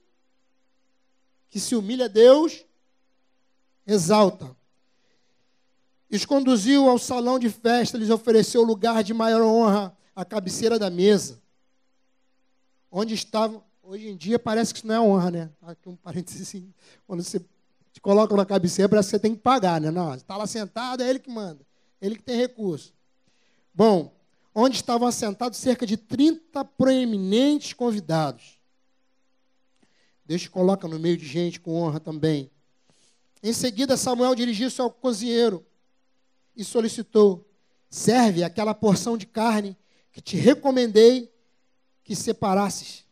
que 1.50 1.60
se 1.60 1.76
humilha 1.76 2.06
a 2.06 2.10
Deus, 2.10 2.66
exalta. 3.88 4.55
Os 6.16 6.26
conduziu 6.26 6.90
ao 6.90 6.98
salão 6.98 7.38
de 7.38 7.50
festa, 7.50 7.98
lhes 7.98 8.10
ofereceu 8.10 8.64
lugar 8.64 9.04
de 9.04 9.14
maior 9.14 9.42
honra, 9.42 9.96
à 10.16 10.24
cabeceira 10.24 10.80
da 10.80 10.90
mesa 10.90 11.44
onde 12.98 13.14
estavam. 13.14 13.62
Hoje 13.84 14.08
em 14.08 14.16
dia 14.16 14.40
parece 14.40 14.74
que 14.74 14.80
isso 14.80 14.88
não 14.88 14.96
é 14.96 15.00
honra, 15.02 15.30
né? 15.30 15.50
Aqui 15.62 15.90
um 15.90 15.98
parênteses 15.98 16.48
assim. 16.48 16.74
Quando 17.06 17.22
você 17.22 17.42
te 17.92 18.00
coloca 18.00 18.34
na 18.34 18.46
cabeceira, 18.46 18.88
parece 18.88 19.10
que 19.10 19.12
você 19.12 19.20
tem 19.20 19.36
que 19.36 19.42
pagar, 19.42 19.82
né? 19.82 19.92
Não, 19.92 20.14
está 20.16 20.38
lá 20.38 20.48
sentado, 20.48 21.04
é 21.04 21.10
ele 21.10 21.20
que 21.20 21.30
manda. 21.30 21.60
Ele 22.02 22.16
que 22.16 22.24
tem 22.24 22.38
recurso. 22.38 22.94
Bom, 23.74 24.16
onde 24.54 24.78
estavam 24.78 25.06
assentados 25.06 25.60
cerca 25.60 25.86
de 25.86 25.98
30 25.98 26.64
proeminentes 26.64 27.74
convidados. 27.74 28.58
Deus 30.26 30.48
coloca 30.48 30.88
no 30.88 30.98
meio 30.98 31.18
de 31.18 31.28
gente 31.28 31.60
com 31.60 31.76
honra 31.76 32.00
também. 32.00 32.50
Em 33.44 33.52
seguida, 33.52 33.98
Samuel 33.98 34.34
dirigiu-se 34.34 34.80
ao 34.80 34.90
cozinheiro 34.90 35.64
e 36.56 36.64
solicitou: 36.64 37.48
Serve 37.90 38.44
aquela 38.44 38.74
porção 38.74 39.18
de 39.18 39.26
carne 39.26 39.78
que 40.12 40.22
te 40.22 40.38
recomendei 40.38 41.32
que 42.04 42.16
separasses. 42.16 43.06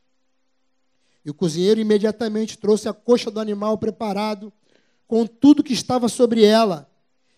E 1.25 1.29
o 1.29 1.33
cozinheiro 1.33 1.79
imediatamente 1.79 2.57
trouxe 2.57 2.87
a 2.87 2.93
coxa 2.93 3.31
do 3.31 3.39
animal 3.39 3.77
preparado 3.77 4.51
com 5.07 5.25
tudo 5.25 5.63
que 5.63 5.73
estava 5.73 6.09
sobre 6.09 6.43
ela 6.43 6.89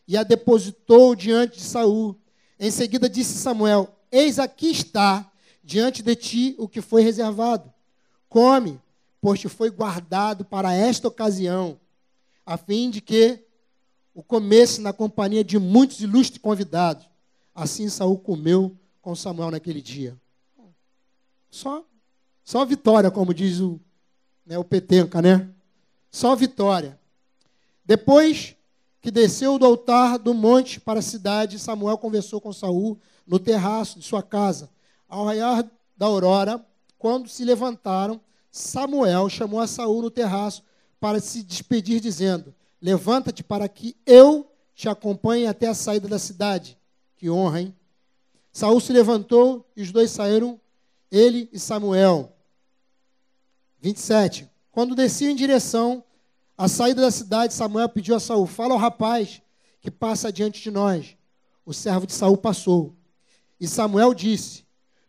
e 0.08 0.18
a 0.18 0.24
depositou 0.24 1.16
diante 1.16 1.58
de 1.58 1.64
Saul. 1.64 2.20
Em 2.60 2.72
seguida 2.72 3.10
disse 3.10 3.38
Samuel: 3.38 3.96
Eis 4.12 4.40
aqui 4.40 4.72
está 4.72 5.32
diante 5.64 6.04
de 6.04 6.16
ti 6.16 6.56
o 6.58 6.68
que 6.68 6.82
foi 6.82 7.02
reservado. 7.02 7.74
Come, 8.30 8.82
pois 9.22 9.40
te 9.40 9.50
foi 9.50 9.70
guardado 9.70 10.46
para 10.46 10.74
esta 10.74 11.08
ocasião, 11.08 11.80
a 12.46 12.58
fim 12.58 12.90
de 12.90 13.02
que 13.02 13.45
o 14.16 14.24
comesse 14.24 14.80
na 14.80 14.94
companhia 14.94 15.44
de 15.44 15.60
muitos 15.60 16.00
ilustres 16.00 16.42
convidados. 16.42 17.06
Assim 17.54 17.90
Saul 17.90 18.18
comeu 18.18 18.76
com 19.02 19.14
Samuel 19.14 19.52
naquele 19.52 19.82
dia. 19.82 20.18
Só, 21.52 21.84
só 22.44 22.66
vitória, 22.66 23.12
como 23.12 23.34
diz 23.34 23.60
o, 23.60 23.80
né, 24.46 24.58
o 24.58 24.64
Petenca, 24.64 25.22
né? 25.22 25.50
Só 26.10 26.34
vitória. 26.34 26.98
Depois 27.84 28.56
que 29.02 29.12
desceu 29.12 29.60
do 29.60 29.66
altar 29.66 30.18
do 30.18 30.34
monte 30.34 30.80
para 30.80 31.00
a 31.00 31.04
cidade, 31.04 31.60
Samuel 31.60 31.98
conversou 31.98 32.40
com 32.40 32.54
Saul 32.54 32.98
no 33.28 33.38
terraço 33.38 34.00
de 34.00 34.06
sua 34.06 34.24
casa. 34.24 34.70
Ao 35.10 35.26
raiar 35.26 35.70
da 35.96 36.06
aurora, 36.06 36.66
quando 36.98 37.28
se 37.28 37.44
levantaram, 37.44 38.20
Samuel 38.50 39.28
chamou 39.30 39.60
a 39.60 39.68
Saul 39.68 40.02
no 40.02 40.10
terraço 40.10 40.64
para 41.00 41.20
se 41.20 41.44
despedir, 41.44 42.00
dizendo: 42.00 42.56
Levanta-te 42.86 43.44
para 43.44 43.68
que 43.68 43.98
eu 44.06 44.48
te 44.76 44.88
acompanhe 44.88 45.48
até 45.48 45.68
a 45.68 45.74
saída 45.74 46.08
da 46.08 46.20
cidade. 46.20 46.78
Que 47.16 47.32
honra, 47.32 47.62
hein? 47.62 47.76
Saul 48.52 48.80
se 48.80 48.94
levantou 48.94 49.68
e 49.76 49.82
os 49.82 49.92
dois 49.92 50.12
saíram 50.12 50.62
ele 51.10 51.50
e 51.52 51.58
Samuel. 51.58 52.32
27. 53.82 54.48
Quando 54.72 54.94
desciam 54.94 55.32
em 55.32 55.36
direção 55.36 56.04
à 56.56 56.68
saída 56.68 57.02
da 57.02 57.10
cidade, 57.10 57.56
Samuel 57.56 57.90
pediu 57.90 58.16
a 58.16 58.20
Saul: 58.20 58.46
Fala 58.46 58.76
ao 58.76 58.80
rapaz 58.80 59.42
que 59.82 59.90
passa 59.90 60.32
diante 60.32 60.62
de 60.62 60.70
nós. 60.70 61.18
O 61.66 61.74
servo 61.74 62.06
de 62.06 62.14
Saul 62.14 62.38
passou. 62.38 62.96
E 63.60 63.68
Samuel 63.68 64.14
disse: 64.14 64.64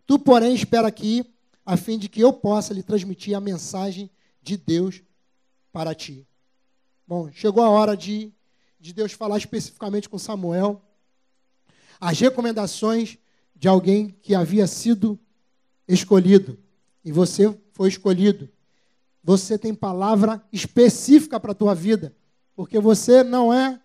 Tu, 0.07 0.19
porém, 0.19 0.55
espera 0.55 0.89
aqui, 0.89 1.31
a 1.63 1.77
fim 1.77 1.99
de 1.99 2.09
que 2.09 2.23
eu 2.23 2.33
possa 2.33 2.73
lhe 2.73 2.83
transmitir 2.83 3.37
a 3.37 3.41
mensagem 3.41 4.11
de 4.41 4.57
Deus 4.57 5.03
para 5.71 5.95
ti. 5.95 6.27
Bom, 7.09 7.31
chegou 7.31 7.63
a 7.63 7.71
hora 7.71 7.97
de, 7.97 8.33
de 8.81 8.93
Deus 8.93 9.13
falar 9.13 9.39
especificamente 9.39 10.09
com 10.09 10.19
Samuel 10.19 10.83
as 12.01 12.19
recomendações 12.19 13.17
de 13.55 13.69
alguém 13.69 14.09
que 14.23 14.35
havia 14.35 14.67
sido 14.67 15.19
escolhido. 15.87 16.59
E 17.05 17.13
você 17.13 17.57
foi 17.73 17.89
escolhido. 17.89 18.49
Você 19.23 19.57
tem 19.57 19.73
palavra 19.73 20.45
específica 20.53 21.39
para 21.39 21.53
a 21.53 21.55
tua 21.55 21.75
vida. 21.75 22.15
Porque 22.57 22.79
você 22.81 23.23
não 23.23 23.55
é 23.55 23.81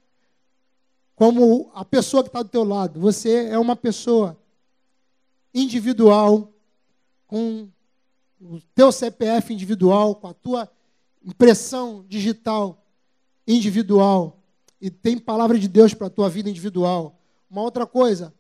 como 1.16 1.72
a 1.76 1.86
pessoa 1.86 2.24
que 2.24 2.30
está 2.30 2.42
do 2.42 2.50
teu 2.50 2.64
lado. 2.64 3.00
Você 3.00 3.46
é 3.50 3.60
uma 3.60 3.76
pessoa 3.76 4.36
individual, 5.54 6.52
com 7.28 7.70
o 8.42 8.60
teu 8.74 8.92
CPF 8.92 9.54
individual, 9.54 10.16
com 10.16 10.28
a 10.28 10.34
tua 10.34 10.70
impressão 11.24 12.04
digital 12.10 12.81
individual. 13.48 14.40
E 14.80 14.90
tem 14.90 15.18
palavra 15.18 15.60
de 15.60 15.68
Deus 15.68 15.94
para 15.94 16.08
a 16.08 16.10
tua 16.10 16.30
vida 16.30 16.50
individual. 16.50 17.20
Uma 17.50 17.62
outra 17.62 17.86
coisa 17.86 18.34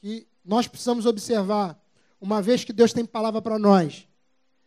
que 0.00 0.26
nós 0.44 0.66
precisamos 0.66 1.06
observar 1.06 1.78
uma 2.20 2.42
vez 2.42 2.64
que 2.64 2.72
Deus 2.72 2.92
tem 2.92 3.04
palavra 3.04 3.40
para 3.40 3.58
nós, 3.58 4.08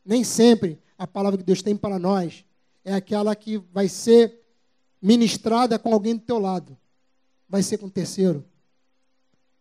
nem 0.06 0.24
sempre 0.24 0.80
a 0.98 1.06
palavra 1.06 1.38
que 1.38 1.44
Deus 1.44 1.62
tem 1.62 1.76
para 1.76 2.00
nós 2.00 2.46
é 2.84 2.94
aquela 2.94 3.36
que 3.36 3.58
vai 3.58 3.88
ser 3.88 4.40
ministrada 5.02 5.78
com 5.78 5.94
alguém 5.94 6.16
do 6.16 6.22
teu 6.22 6.40
lado. 6.40 6.78
Vai 7.48 7.64
ser 7.64 7.78
com 7.78 7.88
o 7.88 7.92
terceiro. 7.92 8.46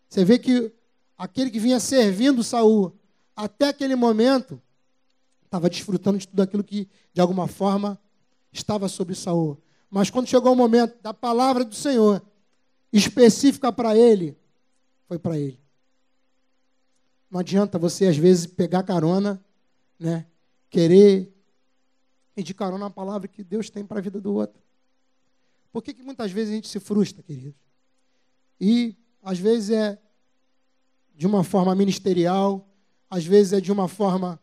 Você 0.09 0.25
vê 0.25 0.39
que 0.39 0.73
aquele 1.17 1.51
que 1.51 1.59
vinha 1.59 1.81
servindo 1.81 2.43
Saul 2.43 2.93
até 3.35 3.69
aquele 3.69 3.97
momento 3.97 4.61
estava 5.45 5.69
desfrutando 5.69 6.19
de 6.19 6.29
tudo 6.29 6.43
aquilo 6.43 6.63
que 6.63 6.89
de 7.13 7.21
alguma 7.21 7.49
forma 7.49 7.99
estava 8.53 8.89
sobre 8.89 9.15
Saul. 9.15 9.59
Mas 9.91 10.09
quando 10.09 10.29
chegou 10.29 10.53
o 10.53 10.57
momento 10.57 11.01
da 11.03 11.13
palavra 11.13 11.65
do 11.65 11.75
Senhor 11.75 12.23
específica 12.93 13.73
para 13.73 13.97
ele, 13.97 14.37
foi 15.07 15.19
para 15.19 15.39
ele. 15.39 15.59
Não 17.31 17.41
adianta 17.41 17.79
você, 17.79 18.07
às 18.07 18.17
vezes, 18.17 18.47
pegar 18.47 18.83
carona, 18.83 19.43
né? 19.99 20.27
querer 20.69 21.33
ir 22.37 22.43
de 22.43 22.55
carona 22.55 22.85
na 22.85 22.91
palavra 22.91 23.29
que 23.29 23.43
Deus 23.45 23.71
tem 23.71 23.85
para 23.85 23.99
a 23.99 24.03
vida 24.03 24.21
do 24.21 24.35
outro. 24.35 24.61
Por 25.73 25.83
que, 25.83 25.95
que 25.95 26.03
muitas 26.03 26.33
vezes 26.33 26.53
a 26.53 26.57
gente 26.57 26.69
se 26.69 26.81
frustra, 26.81 27.23
querido? 27.23 27.55
E, 28.61 28.97
às 29.23 29.39
vezes, 29.39 29.71
é 29.71 29.99
de 31.15 31.27
uma 31.27 31.45
forma 31.45 31.75
ministerial, 31.75 32.67
às 33.09 33.25
vezes 33.25 33.53
é 33.53 33.61
de 33.61 33.71
uma 33.71 33.87
forma 33.87 34.41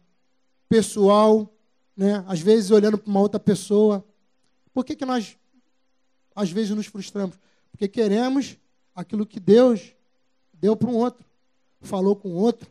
pessoal, 0.69 1.53
né? 1.95 2.23
às 2.27 2.39
vezes 2.39 2.71
olhando 2.71 2.97
para 2.97 3.09
uma 3.09 3.19
outra 3.19 3.39
pessoa. 3.39 4.05
Por 4.77 4.85
que, 4.85 4.95
que 4.95 5.05
nós, 5.05 5.35
às 6.35 6.51
vezes, 6.51 6.69
nos 6.69 6.85
frustramos? 6.85 7.35
Porque 7.71 7.87
queremos 7.87 8.59
aquilo 8.93 9.25
que 9.25 9.39
Deus 9.39 9.95
deu 10.53 10.77
para 10.77 10.87
um 10.87 10.95
outro, 10.95 11.25
falou 11.81 12.15
com 12.15 12.35
outro, 12.35 12.69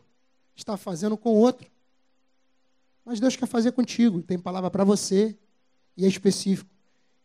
está 0.55 0.77
fazendo 0.77 1.17
com 1.17 1.35
outro. 1.35 1.69
Mas 3.03 3.19
Deus 3.19 3.35
quer 3.35 3.45
fazer 3.45 3.73
contigo, 3.73 4.21
tem 4.21 4.39
palavra 4.39 4.71
para 4.71 4.85
você 4.85 5.37
e 5.97 6.05
é 6.05 6.07
específico. 6.07 6.69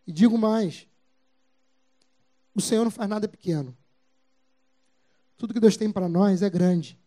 E 0.04 0.10
digo 0.10 0.36
mais: 0.36 0.88
o 2.52 2.60
Senhor 2.60 2.82
não 2.82 2.90
faz 2.90 3.08
nada 3.08 3.28
pequeno. 3.28 3.76
Tudo 5.36 5.54
que 5.54 5.60
Deus 5.60 5.76
tem 5.76 5.92
para 5.92 6.08
nós 6.08 6.42
é 6.42 6.50
grande. 6.50 6.98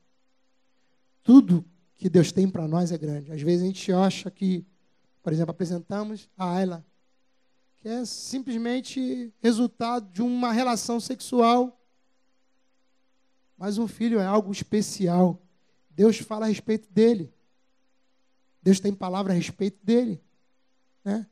tudo 1.22 1.66
que 1.98 2.08
Deus 2.08 2.32
tem 2.32 2.48
para 2.48 2.70
nós 2.70 2.94
é 2.94 2.98
grande. 2.98 3.34
Às 3.34 3.42
vezes 3.42 3.64
a 3.64 3.66
gente 3.66 3.92
acha 3.92 4.32
que, 4.32 4.66
por 5.22 5.34
exemplo, 5.34 5.52
apresentamos 5.52 6.30
a 6.38 6.54
Ayla, 6.54 6.86
que 7.86 7.90
é 7.90 8.04
simplesmente 8.04 9.32
resultado 9.44 10.12
de 10.12 10.24
uma 10.24 10.52
relação 10.52 11.00
sexual. 11.00 11.80
Mas 13.56 13.78
um 13.78 13.88
filho 13.88 14.20
é 14.20 14.26
algo 14.26 14.52
especial. 14.52 15.40
Deus 15.92 16.18
fala 16.18 16.48
a 16.48 16.50
respeito 16.50 16.92
dele. 16.92 17.32
Deus 18.60 18.80
tem 18.80 18.92
palavra 18.92 19.34
a 19.34 19.36
respeito 19.36 19.78
dele. 19.86 20.20
Né? 21.04 21.28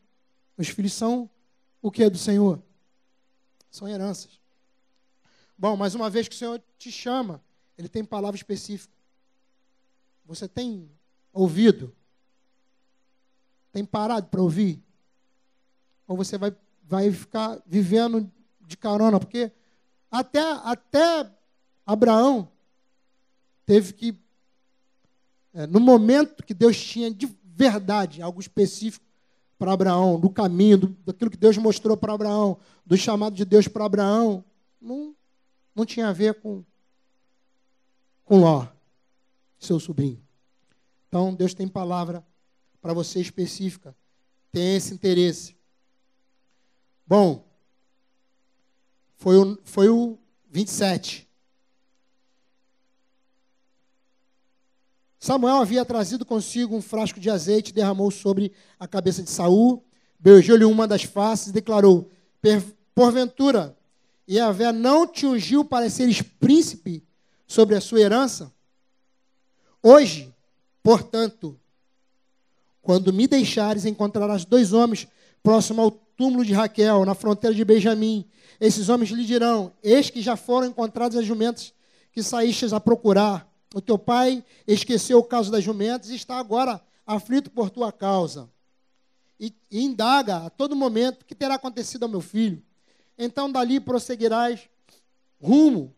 Os 0.56 0.68
filhos 0.68 0.94
são 0.94 1.28
o 1.82 1.90
que 1.90 2.04
é 2.04 2.10
do 2.12 2.20
Senhor? 2.20 2.62
São 3.72 3.88
heranças. 3.88 4.40
Bom, 5.58 5.76
mas 5.76 5.96
uma 5.96 6.08
vez 6.08 6.28
que 6.28 6.36
o 6.36 6.38
Senhor 6.38 6.62
te 6.78 6.92
chama, 6.92 7.44
Ele 7.76 7.90
tem 7.90 8.06
palavra 8.06 8.38
específica. 8.38 8.94
Você 10.24 10.48
tem 10.48 10.88
ouvido? 11.34 11.96
Tem 13.72 13.84
parado 13.84 14.28
para 14.28 14.40
ouvir? 14.40 14.83
Ou 16.08 16.18
você 16.18 16.38
vai, 16.38 16.56
vai 16.84 17.12
ficar 17.12 17.62
vivendo 17.66 18.30
de 18.62 18.78
carona? 18.78 19.20
Porque 19.20 19.52
até, 20.12 20.42
até 20.64 21.30
Abraão 21.86 22.48
teve 23.66 23.94
que, 23.94 24.16
é, 25.54 25.66
no 25.68 25.80
momento 25.80 26.44
que 26.44 26.54
Deus 26.54 26.80
tinha 26.80 27.12
de 27.12 27.28
verdade 27.44 28.22
algo 28.22 28.40
específico 28.40 29.06
para 29.58 29.74
Abraão, 29.74 30.20
do 30.20 30.30
caminho, 30.30 30.78
do, 30.78 30.88
daquilo 31.06 31.32
que 31.32 31.38
Deus 31.38 31.58
mostrou 31.58 31.96
para 31.96 32.14
Abraão, 32.14 32.58
do 32.86 32.98
chamado 32.98 33.36
de 33.36 33.46
Deus 33.46 33.68
para 33.68 33.86
Abraão, 33.86 34.44
não, 34.82 35.16
não 35.74 35.86
tinha 35.86 36.10
a 36.10 36.14
ver 36.14 36.42
com, 36.42 36.64
com 38.26 38.40
Ló, 38.40 38.68
seu 39.58 39.80
sobrinho. 39.80 40.22
Então, 41.08 41.34
Deus 41.34 41.54
tem 41.54 41.68
palavra 41.68 42.26
para 42.82 42.94
você 42.94 43.22
específica, 43.22 43.96
tem 44.52 44.76
esse 44.76 44.94
interesse. 44.94 45.56
Bom, 47.06 47.46
foi 49.18 49.38
o, 49.38 49.58
foi 49.64 49.90
o 49.90 50.18
27. 50.50 51.28
Samuel 55.20 55.56
havia 55.56 55.86
trazido 55.86 56.26
consigo 56.26 56.76
um 56.76 56.82
frasco 56.82 57.20
de 57.20 57.30
azeite, 57.30 57.74
derramou 57.74 58.12
sobre 58.12 58.52
a 58.78 58.86
cabeça 58.86 59.24
de 59.24 59.30
Saul, 59.30 59.82
beijou-lhe 60.20 60.66
uma 60.66 60.86
das 60.86 61.04
faces 61.04 61.48
e 61.48 61.54
declarou: 61.54 62.10
Porventura, 62.94 63.78
Yahvé 64.30 64.72
não 64.72 65.08
te 65.08 65.26
ungiu 65.26 65.64
para 65.64 65.90
seres 65.90 66.22
príncipe 66.22 67.04
sobre 67.48 67.76
a 67.76 67.82
sua 67.82 68.02
herança? 68.02 68.52
Hoje, 69.82 70.34
portanto, 70.82 71.60
quando 72.82 73.14
me 73.14 73.26
deixares, 73.26 73.86
encontrarás 73.86 74.44
dois 74.44 74.74
homens 74.74 75.08
próximo 75.42 75.82
ao 75.82 75.92
túmulo 76.16 76.46
de 76.46 76.54
Raquel, 76.54 77.06
na 77.06 77.16
fronteira 77.16 77.56
de 77.56 77.64
Benjamim. 77.64 78.26
Esses 78.60 78.90
homens 78.90 79.10
lhe 79.10 79.26
dirão: 79.26 79.72
Eis 79.82 80.10
que 80.10 80.22
já 80.22 80.36
foram 80.36 80.68
encontrados 80.68 81.18
as 81.18 81.26
jumentas 81.26 81.74
que 82.12 82.22
saístes 82.22 82.74
a 82.74 82.80
procurar. 82.80 83.52
O 83.74 83.82
teu 83.82 83.98
pai 83.98 84.44
esqueceu 84.68 85.18
o 85.20 85.24
caso 85.24 85.52
das 85.52 85.64
jumentas 85.64 86.10
e 86.10 86.16
está 86.16 86.38
agora 86.38 86.80
aflito 87.06 87.50
por 87.50 87.70
tua 87.70 87.92
causa. 87.92 88.50
E, 89.40 89.54
e 89.70 89.84
indaga 89.84 90.46
a 90.46 90.50
todo 90.50 90.76
momento 90.76 91.24
o 91.24 91.26
que 91.26 91.34
terá 91.34 91.56
acontecido 91.56 92.04
ao 92.04 92.10
meu 92.10 92.22
filho. 92.22 92.62
Então 93.18 93.52
dali 93.52 93.80
prosseguirás 93.80 94.70
rumo 95.42 95.94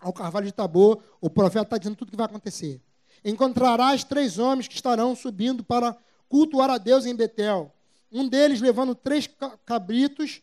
ao 0.00 0.12
carvalho 0.12 0.46
de 0.46 0.52
Tabor. 0.52 1.02
O 1.20 1.28
profeta 1.28 1.64
está 1.64 1.78
dizendo 1.78 1.96
tudo 1.96 2.08
o 2.08 2.10
que 2.12 2.16
vai 2.16 2.26
acontecer. 2.26 2.80
Encontrarás 3.24 4.04
três 4.04 4.38
homens 4.38 4.68
que 4.68 4.74
estarão 4.74 5.16
subindo 5.16 5.64
para 5.64 5.96
cultuar 6.28 6.70
a 6.70 6.78
Deus 6.78 7.04
em 7.04 7.14
Betel. 7.14 7.72
Um 8.10 8.28
deles 8.28 8.60
levando 8.60 8.94
três 8.94 9.28
cabritos, 9.64 10.40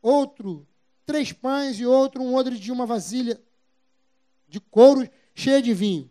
outro 0.00 0.66
três 1.04 1.32
pães 1.32 1.78
e 1.78 1.86
outro 1.86 2.22
um 2.22 2.34
odre 2.34 2.58
de 2.58 2.70
uma 2.70 2.86
vasilha 2.86 3.40
de 4.48 4.60
couro 4.60 5.08
cheia 5.34 5.62
de 5.62 5.74
vinho. 5.74 6.10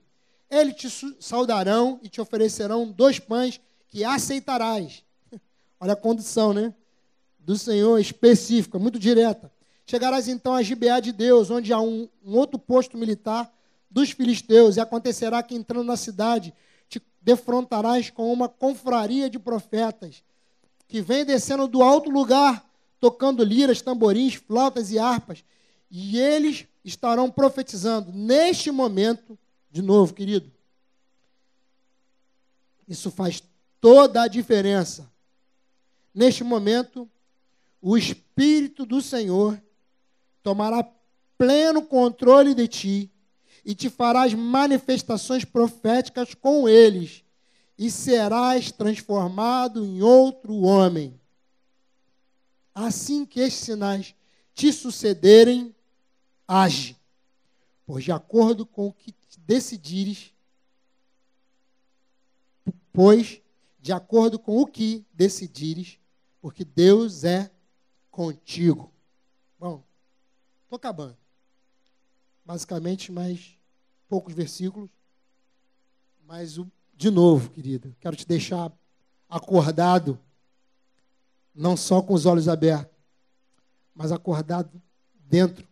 Eles 0.49 0.75
te 0.75 1.17
saudarão 1.19 1.99
e 2.03 2.09
te 2.09 2.19
oferecerão 2.19 2.91
dois 2.91 3.19
pães 3.19 3.59
que 3.87 4.03
aceitarás. 4.03 5.03
Olha 5.79 5.93
a 5.93 5.95
condição, 5.95 6.53
né? 6.53 6.73
Do 7.39 7.57
Senhor 7.57 7.97
específica, 7.99 8.77
muito 8.77 8.99
direta. 8.99 9.51
Chegarás 9.85 10.27
então 10.27 10.53
a 10.53 10.61
Gibeá 10.61 10.99
de 10.99 11.11
Deus, 11.11 11.49
onde 11.49 11.73
há 11.73 11.79
um, 11.79 12.07
um 12.23 12.35
outro 12.37 12.59
posto 12.59 12.97
militar 12.97 13.51
dos 13.89 14.11
filisteus, 14.11 14.77
e 14.77 14.79
acontecerá 14.79 15.41
que 15.41 15.55
entrando 15.55 15.85
na 15.85 15.97
cidade 15.97 16.53
te 16.87 17.01
defrontarás 17.21 18.09
com 18.09 18.31
uma 18.31 18.47
confraria 18.47 19.29
de 19.29 19.39
profetas 19.39 20.23
que 20.91 21.01
vem 21.01 21.23
descendo 21.23 21.69
do 21.69 21.81
alto 21.81 22.09
lugar, 22.09 22.69
tocando 22.99 23.45
liras, 23.45 23.81
tamborins, 23.81 24.33
flautas 24.33 24.91
e 24.91 24.99
harpas, 24.99 25.41
e 25.89 26.19
eles 26.19 26.67
estarão 26.83 27.31
profetizando 27.31 28.11
neste 28.11 28.69
momento, 28.71 29.39
de 29.71 29.81
novo, 29.81 30.13
querido. 30.13 30.51
Isso 32.85 33.09
faz 33.09 33.41
toda 33.79 34.23
a 34.23 34.27
diferença. 34.27 35.09
Neste 36.13 36.43
momento, 36.43 37.09
o 37.81 37.97
Espírito 37.97 38.85
do 38.85 39.01
Senhor 39.01 39.57
tomará 40.43 40.85
pleno 41.37 41.83
controle 41.83 42.53
de 42.53 42.67
ti 42.67 43.11
e 43.63 43.73
te 43.73 43.89
farás 43.89 44.33
manifestações 44.33 45.45
proféticas 45.45 46.33
com 46.33 46.67
eles, 46.67 47.23
e 47.77 47.89
serás 47.89 48.71
transformado 48.71 49.85
em 49.85 50.01
outro 50.01 50.61
homem. 50.61 51.19
Assim 52.73 53.25
que 53.25 53.39
estes 53.39 53.63
sinais 53.63 54.15
te 54.53 54.71
sucederem, 54.71 55.75
age, 56.47 56.97
pois 57.85 58.03
de 58.03 58.11
acordo 58.11 58.65
com 58.65 58.87
o 58.87 58.93
que 58.93 59.13
decidires, 59.39 60.33
pois 62.93 63.41
de 63.79 63.91
acordo 63.91 64.37
com 64.37 64.61
o 64.61 64.67
que 64.67 65.05
decidires, 65.13 65.97
porque 66.39 66.63
Deus 66.63 67.23
é 67.23 67.51
contigo. 68.11 68.91
Bom, 69.59 69.83
estou 70.63 70.75
acabando. 70.75 71.17
Basicamente, 72.45 73.11
mais 73.11 73.57
poucos 74.07 74.33
versículos. 74.33 74.89
Mas, 76.25 76.57
de 77.01 77.09
novo, 77.11 77.49
querido, 77.49 77.95
quero 77.99 78.15
te 78.15 78.27
deixar 78.27 78.71
acordado, 79.29 80.19
não 81.53 81.75
só 81.75 82.01
com 82.01 82.13
os 82.13 82.25
olhos 82.25 82.47
abertos, 82.47 82.95
mas 83.95 84.11
acordado 84.11 84.69
dentro 85.27 85.71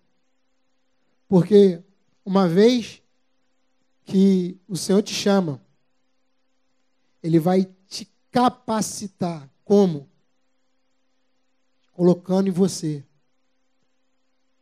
porque 1.30 1.84
uma 2.26 2.48
vez 2.48 3.04
que 4.04 4.58
o 4.68 4.76
Senhor 4.76 5.04
te 5.04 5.14
chama, 5.14 5.62
Ele 7.22 7.40
vai 7.40 7.70
te 7.88 8.10
capacitar. 8.32 9.48
Como? 9.64 10.10
Colocando 11.92 12.48
em 12.48 12.52
você. 12.52 13.06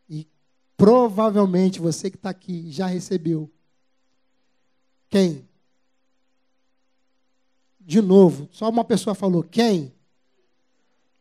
E 0.10 0.28
provavelmente 0.76 1.80
você 1.80 2.12
que 2.12 2.18
está 2.18 2.32
aqui 2.32 2.70
já 2.70 2.86
recebeu. 2.86 3.50
Quem? 5.10 5.48
De 7.88 8.02
novo, 8.02 8.50
só 8.52 8.67
uma 8.67 8.84
pessoa 8.84 9.15
falou. 9.15 9.41
Quem? 9.41 9.95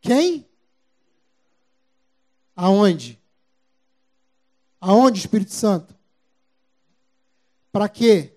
Quem? 0.01 0.45
Aonde? 2.57 3.23
Aonde, 4.81 5.21
Espírito 5.21 5.53
Santo? 5.53 5.95
Para 7.71 7.89
quê? 7.89 8.35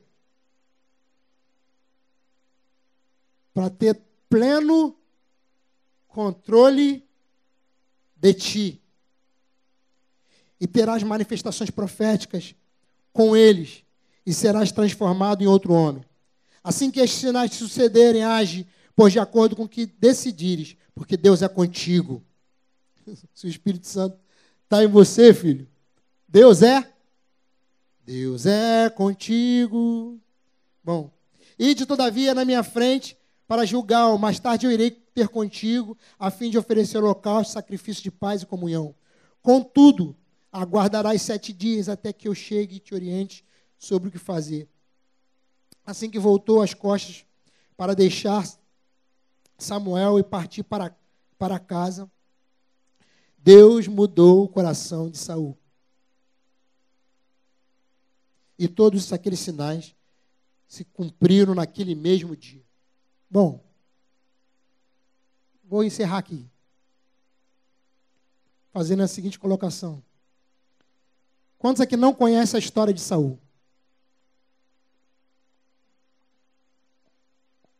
Para 3.51 3.67
ter 3.67 3.99
pleno 4.29 4.95
controle 6.07 7.03
de 8.15 8.33
ti. 8.35 8.81
E 10.61 10.67
terás 10.67 11.01
manifestações 11.01 11.71
proféticas 11.71 12.53
com 13.11 13.35
eles, 13.35 13.83
e 14.23 14.31
serás 14.35 14.71
transformado 14.71 15.41
em 15.41 15.47
outro 15.47 15.73
homem. 15.73 16.05
Assim 16.63 16.91
que 16.91 16.99
estes 16.99 17.19
sinais 17.19 17.51
te 17.51 17.57
sucederem, 17.57 18.23
age, 18.23 18.67
pois 18.95 19.13
de 19.13 19.19
acordo 19.19 19.55
com 19.55 19.63
o 19.63 19.69
que 19.69 19.85
decidires, 19.85 20.75
porque 20.93 21.15
Deus 21.15 21.41
é 21.41 21.47
contigo. 21.47 22.23
Se 23.33 23.47
o 23.47 23.49
Espírito 23.49 23.87
Santo 23.87 24.17
está 24.63 24.83
em 24.83 24.87
você, 24.87 25.33
filho, 25.33 25.67
Deus 26.27 26.61
é? 26.61 26.91
Deus 28.05 28.45
é 28.45 28.89
contigo. 28.89 30.19
Bom, 30.83 31.11
ide 31.57 31.85
todavia 31.85 32.33
na 32.33 32.43
minha 32.43 32.63
frente 32.63 33.17
para 33.47 33.65
julgar, 33.65 34.17
mais 34.17 34.39
tarde 34.39 34.65
eu 34.65 34.71
irei 34.71 34.91
ter 34.91 35.27
contigo, 35.27 35.97
a 36.17 36.29
fim 36.29 36.49
de 36.49 36.57
oferecer 36.57 36.97
holocausto, 36.97 37.53
sacrifício 37.53 38.03
de 38.03 38.11
paz 38.11 38.41
e 38.41 38.45
comunhão. 38.45 38.93
Contudo, 39.41 40.15
aguardarás 40.51 41.21
sete 41.21 41.51
dias 41.51 41.89
até 41.89 42.13
que 42.13 42.27
eu 42.27 42.35
chegue 42.35 42.75
e 42.75 42.79
te 42.79 42.93
oriente 42.93 43.43
sobre 43.77 44.09
o 44.09 44.11
que 44.11 44.17
fazer. 44.17 44.67
Assim 45.89 46.09
que 46.09 46.19
voltou 46.19 46.61
as 46.61 46.73
costas 46.73 47.25
para 47.75 47.95
deixar 47.95 48.45
Samuel 49.57 50.19
e 50.19 50.23
partir 50.23 50.61
para, 50.61 50.95
para 51.37 51.59
casa, 51.59 52.09
Deus 53.39 53.87
mudou 53.87 54.43
o 54.43 54.47
coração 54.47 55.09
de 55.09 55.17
Saul. 55.17 55.57
E 58.57 58.67
todos 58.67 59.11
aqueles 59.11 59.39
sinais 59.39 59.95
se 60.67 60.85
cumpriram 60.85 61.55
naquele 61.55 61.95
mesmo 61.95 62.35
dia. 62.35 62.63
Bom, 63.27 63.63
vou 65.63 65.83
encerrar 65.83 66.19
aqui. 66.19 66.45
Fazendo 68.71 69.01
a 69.01 69.07
seguinte 69.07 69.39
colocação. 69.39 70.03
Quantos 71.57 71.81
aqui 71.81 71.97
não 71.97 72.13
conhecem 72.13 72.57
a 72.57 72.61
história 72.61 72.93
de 72.93 73.01
Saul? 73.01 73.39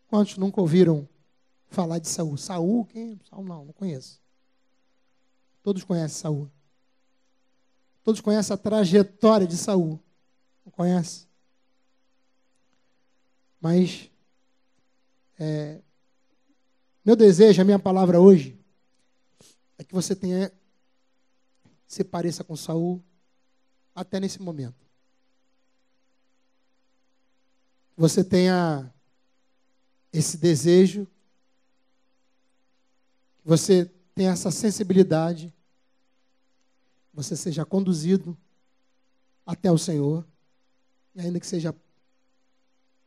Quantos 0.10 0.38
nunca 0.38 0.60
ouviram 0.60 1.08
falar 1.70 2.00
de 2.00 2.08
Saul? 2.08 2.36
Saul, 2.36 2.86
quem? 2.86 3.20
Saul 3.30 3.44
não, 3.44 3.66
não 3.66 3.74
conheço. 3.74 4.20
Todos 5.62 5.84
conhecem 5.84 6.18
Saul. 6.18 6.52
Todos 8.04 8.20
conhecem 8.20 8.54
a 8.54 8.58
trajetória 8.58 9.46
de 9.46 9.56
Saul. 9.56 10.00
Não 10.66 10.72
conhece? 10.72 11.28
Mas 13.62 14.10
é, 15.38 15.80
meu 17.06 17.16
desejo, 17.16 17.62
a 17.62 17.66
minha 17.66 17.80
palavra 17.80 18.20
hoje, 18.20 18.60
é 19.78 19.84
que 19.84 19.94
você 19.94 20.16
tenha 20.16 20.52
se 21.88 22.04
pareça 22.04 22.44
com 22.44 22.56
Saul 22.56 23.04
até 23.96 24.20
nesse 24.20 24.42
momento. 24.42 24.86
Você 27.98 28.24
tenha 28.24 28.94
esse 30.12 30.38
desejo, 30.38 31.08
que 33.42 33.48
você 33.48 33.86
tenha 34.16 34.32
essa 34.32 34.52
sensibilidade, 34.52 35.54
você 37.14 37.36
seja 37.36 37.66
conduzido 37.66 38.38
até 39.46 39.72
o 39.72 39.78
Senhor, 39.78 40.26
e 41.16 41.22
ainda 41.22 41.40
que 41.40 41.48
seja 41.48 41.76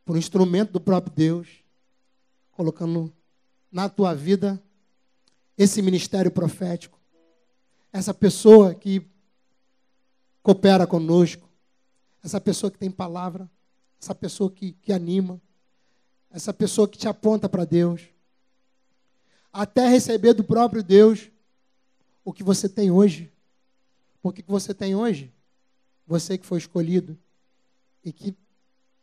por 0.05 0.15
um 0.15 0.19
instrumento 0.19 0.71
do 0.71 0.81
próprio 0.81 1.13
Deus, 1.15 1.47
colocando 2.51 3.11
na 3.71 3.89
tua 3.89 4.13
vida 4.13 4.61
esse 5.57 5.81
ministério 5.81 6.31
profético, 6.31 6.99
essa 7.91 8.13
pessoa 8.13 8.73
que 8.73 9.07
coopera 10.41 10.85
conosco, 10.85 11.49
essa 12.23 12.39
pessoa 12.39 12.71
que 12.71 12.77
tem 12.77 12.91
palavra, 12.91 13.49
essa 14.01 14.13
pessoa 14.13 14.51
que, 14.51 14.73
que 14.73 14.91
anima, 14.91 15.41
essa 16.33 16.51
pessoa 16.51 16.87
que 16.87 16.97
te 16.97 17.07
aponta 17.07 17.47
para 17.47 17.63
Deus, 17.63 18.01
até 19.51 19.87
receber 19.87 20.33
do 20.33 20.43
próprio 20.43 20.83
Deus 20.83 21.29
o 22.25 22.33
que 22.33 22.43
você 22.43 22.67
tem 22.67 22.89
hoje. 22.89 23.31
Porque 24.19 24.41
que 24.41 24.49
você 24.49 24.73
tem 24.73 24.95
hoje? 24.95 25.31
Você 26.07 26.35
que 26.35 26.45
foi 26.45 26.57
escolhido 26.57 27.15
e 28.03 28.11
que 28.11 28.35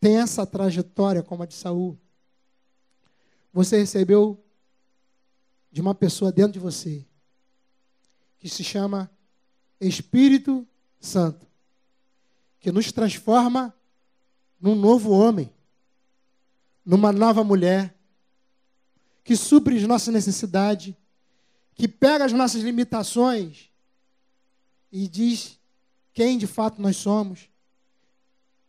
tem 0.01 0.17
essa 0.17 0.45
trajetória 0.45 1.23
como 1.23 1.45
a 1.45 1.47
de 1.47 1.55
Saul. 1.55 1.97
Você 3.53 3.79
recebeu 3.79 4.43
de 5.71 5.81
uma 5.81 5.95
pessoa 5.95 6.33
dentro 6.33 6.55
de 6.55 6.59
você 6.59 7.07
que 8.41 8.49
se 8.49 8.65
chama 8.65 9.09
Espírito 9.81 10.67
Santo, 10.99 11.47
que 12.59 12.73
nos 12.73 12.91
transforma 12.91 13.73
num 14.61 14.75
novo 14.75 15.11
homem, 15.11 15.53
numa 16.91 17.13
nova 17.13 17.45
mulher, 17.45 17.95
que 19.23 19.37
supre 19.37 19.77
as 19.77 19.85
nossas 19.85 20.13
necessidades, 20.13 20.95
que 21.75 21.87
pega 21.87 22.25
as 22.25 22.33
nossas 22.33 22.63
limitações 22.63 23.71
e 24.91 25.07
diz 25.07 25.59
quem 26.13 26.37
de 26.37 26.47
fato 26.47 26.83
nós 26.83 26.97
somos, 26.97 27.49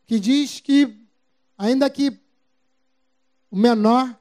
que 0.06 0.20
diz 0.20 0.60
que 0.60 1.02
Ainda 1.62 1.88
que 1.92 2.20
o 3.52 3.56
menor 3.56 4.20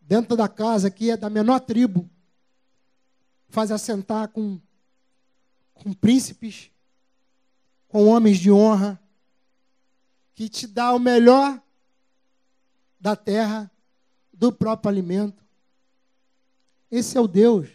dentro 0.00 0.34
da 0.34 0.48
casa, 0.48 0.90
que 0.90 1.10
é 1.10 1.16
da 1.18 1.28
menor 1.28 1.60
tribo, 1.60 2.08
faz 3.50 3.70
assentar 3.70 4.28
com, 4.28 4.58
com 5.74 5.92
príncipes, 5.92 6.70
com 7.88 8.06
homens 8.06 8.38
de 8.38 8.50
honra, 8.50 8.98
que 10.34 10.48
te 10.48 10.66
dá 10.66 10.94
o 10.94 10.98
melhor 10.98 11.62
da 13.00 13.16
terra, 13.16 13.70
do 14.32 14.52
próprio 14.52 14.90
alimento. 14.90 15.42
Esse 16.90 17.16
é 17.16 17.20
o 17.20 17.26
Deus 17.26 17.68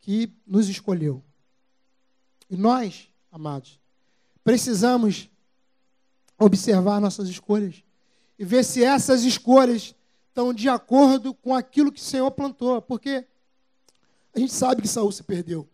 que 0.00 0.32
nos 0.46 0.68
escolheu. 0.68 1.22
E 2.48 2.56
nós, 2.56 3.08
amados, 3.30 3.78
precisamos 4.42 5.28
observar 6.38 7.00
nossas 7.00 7.28
escolhas 7.28 7.84
e 8.38 8.44
ver 8.44 8.64
se 8.64 8.82
essas 8.82 9.22
escolhas 9.24 9.94
estão 10.28 10.52
de 10.52 10.68
acordo 10.68 11.34
com 11.34 11.54
aquilo 11.54 11.92
que 11.92 12.00
o 12.00 12.04
Senhor 12.04 12.30
plantou, 12.30 12.80
porque 12.82 13.26
a 14.34 14.38
gente 14.38 14.52
sabe 14.52 14.82
que 14.82 14.88
Saul 14.88 15.12
se 15.12 15.22
perdeu. 15.22 15.68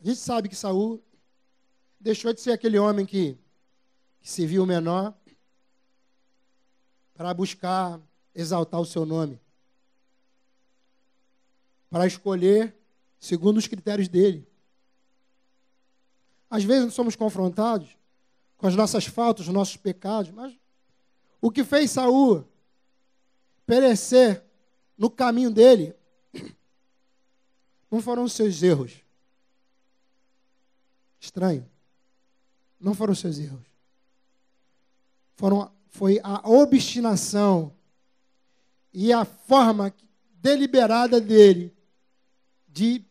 A 0.00 0.04
gente 0.08 0.20
sabe 0.20 0.48
que 0.48 0.54
Saul 0.54 1.02
deixou 1.98 2.32
de 2.32 2.40
ser 2.40 2.52
aquele 2.52 2.78
homem 2.78 3.04
que, 3.04 3.36
que 4.26 4.32
se 4.32 4.44
viu 4.44 4.66
menor 4.66 5.14
para 7.14 7.32
buscar 7.32 8.00
exaltar 8.34 8.80
o 8.80 8.84
seu 8.84 9.06
nome, 9.06 9.40
para 11.88 12.08
escolher 12.08 12.74
segundo 13.20 13.58
os 13.58 13.68
critérios 13.68 14.08
dele. 14.08 14.44
Às 16.50 16.64
vezes 16.64 16.92
somos 16.92 17.14
confrontados 17.14 17.96
com 18.56 18.66
as 18.66 18.74
nossas 18.74 19.06
faltas, 19.06 19.46
os 19.46 19.54
nossos 19.54 19.76
pecados, 19.76 20.32
mas 20.32 20.58
o 21.40 21.48
que 21.48 21.62
fez 21.62 21.92
Saul 21.92 22.44
perecer 23.64 24.42
no 24.98 25.08
caminho 25.08 25.52
dele 25.52 25.94
não 27.88 28.02
foram 28.02 28.24
os 28.24 28.32
seus 28.32 28.60
erros. 28.60 29.04
Estranho. 31.20 31.64
Não 32.80 32.92
foram 32.92 33.12
os 33.12 33.20
seus 33.20 33.38
erros. 33.38 33.75
Foram, 35.36 35.70
foi 35.88 36.20
a 36.22 36.48
obstinação 36.48 37.72
e 38.92 39.12
a 39.12 39.24
forma 39.24 39.94
deliberada 40.34 41.20
dele 41.20 41.74
de 42.68 43.04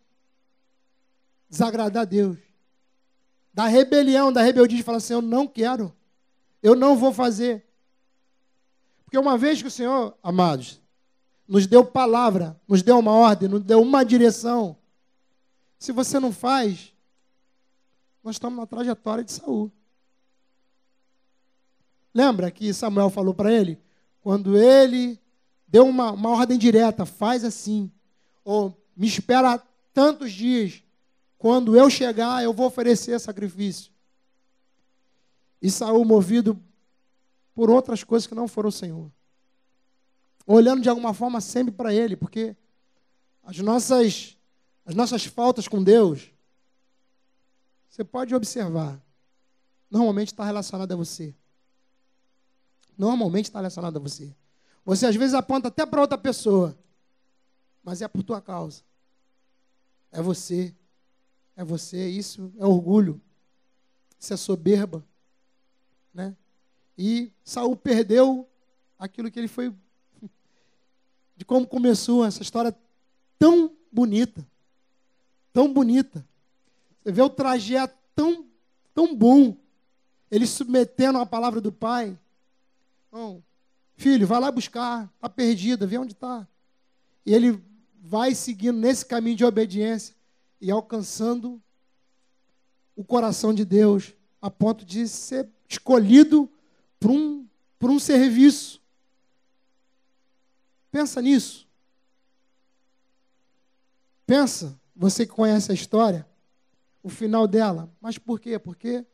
desagradar 1.50 2.04
a 2.04 2.06
Deus 2.06 2.46
da 3.56 3.68
rebelião, 3.68 4.34
da 4.34 4.42
rebeldia, 4.42 4.76
de 4.76 4.84
falar 4.84 4.98
assim: 4.98 5.14
eu 5.14 5.22
não 5.22 5.48
quero, 5.48 5.96
eu 6.62 6.76
não 6.76 6.98
vou 6.98 7.14
fazer. 7.14 7.66
Porque 9.06 9.18
uma 9.18 9.38
vez 9.38 9.62
que 9.62 9.70
o 9.70 9.72
Senhor, 9.72 10.14
amados, 10.22 10.82
nos 11.48 11.66
deu 11.66 11.86
palavra, 11.86 12.60
nos 12.68 12.84
deu 12.84 13.00
uma 13.00 13.14
ordem, 13.14 13.48
nos 13.48 13.64
deu 13.64 13.82
uma 13.82 14.04
direção, 14.04 14.76
se 15.80 15.94
você 15.94 16.20
não 16.20 16.34
faz, 16.34 16.94
nós 18.22 18.36
estamos 18.36 18.60
na 18.60 18.66
trajetória 18.66 19.24
de 19.24 19.32
Saul. 19.32 19.72
Lembra 22.16 22.50
que 22.50 22.74
Samuel 22.74 23.10
falou 23.10 23.34
para 23.34 23.52
ele? 23.52 23.78
Quando 24.22 24.58
ele 24.58 25.20
deu 25.68 25.86
uma, 25.86 26.14
uma 26.14 26.30
ordem 26.30 26.58
direta, 26.58 27.06
faz 27.06 27.44
assim, 27.44 27.92
ou 28.42 28.74
me 28.96 29.06
espera 29.06 29.62
tantos 29.94 30.32
dias, 30.32 30.82
quando 31.38 31.76
eu 31.76 31.90
chegar, 31.90 32.42
eu 32.42 32.54
vou 32.54 32.68
oferecer 32.68 33.20
sacrifício. 33.20 33.92
E 35.62 35.70
Saul 35.70 36.06
movido 36.06 36.58
por 37.54 37.70
outras 37.70 38.02
coisas 38.02 38.26
que 38.26 38.34
não 38.34 38.48
foram 38.48 38.70
o 38.70 38.72
Senhor. 38.72 39.12
Olhando 40.48 40.82
de 40.82 40.88
alguma 40.88 41.14
forma 41.14 41.42
sempre 41.42 41.74
para 41.74 41.94
ele, 41.94 42.16
porque 42.16 42.56
as 43.44 43.58
nossas 43.60 44.38
as 44.86 44.96
nossas 44.96 45.26
faltas 45.26 45.68
com 45.68 45.84
Deus, 45.84 46.32
você 47.90 48.04
pode 48.04 48.36
observar, 48.36 49.02
normalmente 49.90 50.28
está 50.28 50.46
relacionada 50.46 50.94
a 50.94 50.98
você. 50.98 51.36
Normalmente 52.98 53.46
está 53.46 53.60
relacionada 53.60 54.00
a 54.00 54.02
você. 54.02 54.34
Você 54.86 55.06
às 55.06 55.16
vezes 55.16 55.34
aponta 55.34 55.68
até 55.68 55.86
para 55.86 56.02
outra 56.02 56.18
pessoa, 56.18 56.78
mas 57.84 58.02
é 58.02 58.08
por 58.08 58.24
tua 58.24 58.42
causa. 58.42 58.84
É 60.12 60.22
você 60.22 60.74
é 61.56 61.64
você, 61.64 62.10
isso 62.10 62.52
é 62.58 62.66
orgulho, 62.66 63.22
isso 64.20 64.34
é 64.34 64.38
soberba, 64.38 65.04
né? 66.14 66.36
E 66.98 67.32
Saul 67.44 67.76
perdeu 67.76 68.48
aquilo 69.00 69.32
que 69.32 69.40
ele 69.40 69.48
foi 69.48 69.74
de 71.38 71.46
como 71.46 71.66
começou 71.66 72.26
essa 72.26 72.42
história 72.42 72.76
tão 73.40 73.72
bonita, 73.92 74.46
tão 75.54 75.72
bonita. 75.72 76.26
Você 77.02 77.12
vê 77.12 77.22
o 77.22 77.30
trajeto 77.30 77.98
tão 78.14 78.46
tão 78.94 79.16
bom 79.16 79.58
ele 80.32 80.48
submetendo 80.48 81.18
a 81.20 81.26
palavra 81.26 81.62
do 81.62 81.72
pai. 81.72 82.18
Filho, 83.96 84.28
vai 84.28 84.40
lá 84.40 84.52
buscar, 84.52 85.10
está 85.16 85.30
perdida, 85.30 85.88
vê 85.88 85.98
onde 85.98 86.14
está. 86.14 86.48
E 87.26 87.34
ele 87.34 87.64
vai 88.02 88.36
seguindo 88.36 88.78
nesse 88.78 89.06
caminho 89.06 89.38
de 89.38 89.46
obediência 89.46 90.16
e 90.60 90.70
alcançando 90.70 91.62
o 92.96 93.04
coração 93.04 93.54
de 93.54 93.66
Deus, 93.66 94.14
a 94.42 94.50
ponto 94.50 94.86
de 94.86 95.08
ser 95.08 95.50
escolhido 95.68 96.50
para 97.00 97.12
um, 97.12 97.48
por 97.80 97.90
um 97.90 98.00
serviço. 98.00 98.82
Pensa 100.92 101.22
nisso. 101.22 101.68
Pensa, 104.26 104.80
você 104.96 105.26
que 105.26 105.34
conhece 105.34 105.72
a 105.72 105.76
história, 105.76 106.28
o 107.04 107.10
final 107.10 107.48
dela. 107.48 107.92
Mas 108.02 108.18
por 108.18 108.40
quê? 108.40 108.58
Porque 108.58 109.06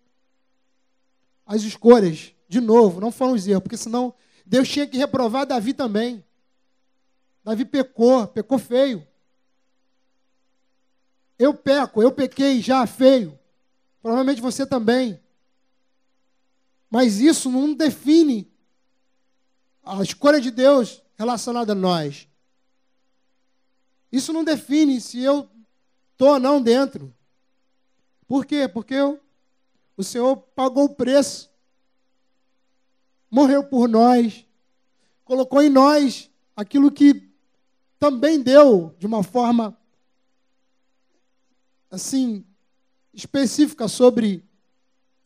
as 1.45 1.63
escolhas, 1.63 2.33
de 2.51 2.59
novo, 2.59 2.99
não 2.99 3.13
foram 3.13 3.31
os 3.31 3.47
erros, 3.47 3.63
porque 3.63 3.77
senão 3.77 4.13
Deus 4.45 4.67
tinha 4.67 4.85
que 4.85 4.97
reprovar 4.97 5.45
Davi 5.45 5.73
também. 5.73 6.21
Davi 7.45 7.63
pecou, 7.63 8.27
pecou 8.27 8.59
feio. 8.59 9.07
Eu 11.39 11.53
peco, 11.53 12.01
eu 12.01 12.11
pequei 12.11 12.61
já 12.61 12.85
feio. 12.85 13.39
Provavelmente 14.01 14.41
você 14.41 14.65
também. 14.65 15.17
Mas 16.89 17.21
isso 17.21 17.49
não 17.49 17.73
define 17.73 18.51
a 19.81 20.03
escolha 20.03 20.41
de 20.41 20.51
Deus 20.51 21.01
relacionada 21.17 21.71
a 21.71 21.75
nós. 21.75 22.27
Isso 24.11 24.33
não 24.33 24.43
define 24.43 24.99
se 24.99 25.21
eu 25.21 25.49
estou 26.11 26.33
ou 26.33 26.39
não 26.39 26.61
dentro. 26.61 27.15
Por 28.27 28.45
quê? 28.45 28.67
Porque 28.67 28.93
eu, 28.93 29.21
o 29.95 30.03
Senhor 30.03 30.35
pagou 30.35 30.83
o 30.83 30.95
preço. 30.95 31.50
Morreu 33.31 33.63
por 33.63 33.87
nós. 33.87 34.45
Colocou 35.23 35.61
em 35.61 35.69
nós 35.69 36.29
aquilo 36.55 36.91
que 36.91 37.31
também 37.97 38.41
deu 38.41 38.93
de 38.99 39.07
uma 39.07 39.23
forma 39.23 39.77
assim 41.89 42.45
específica 43.13 43.87
sobre 43.87 44.43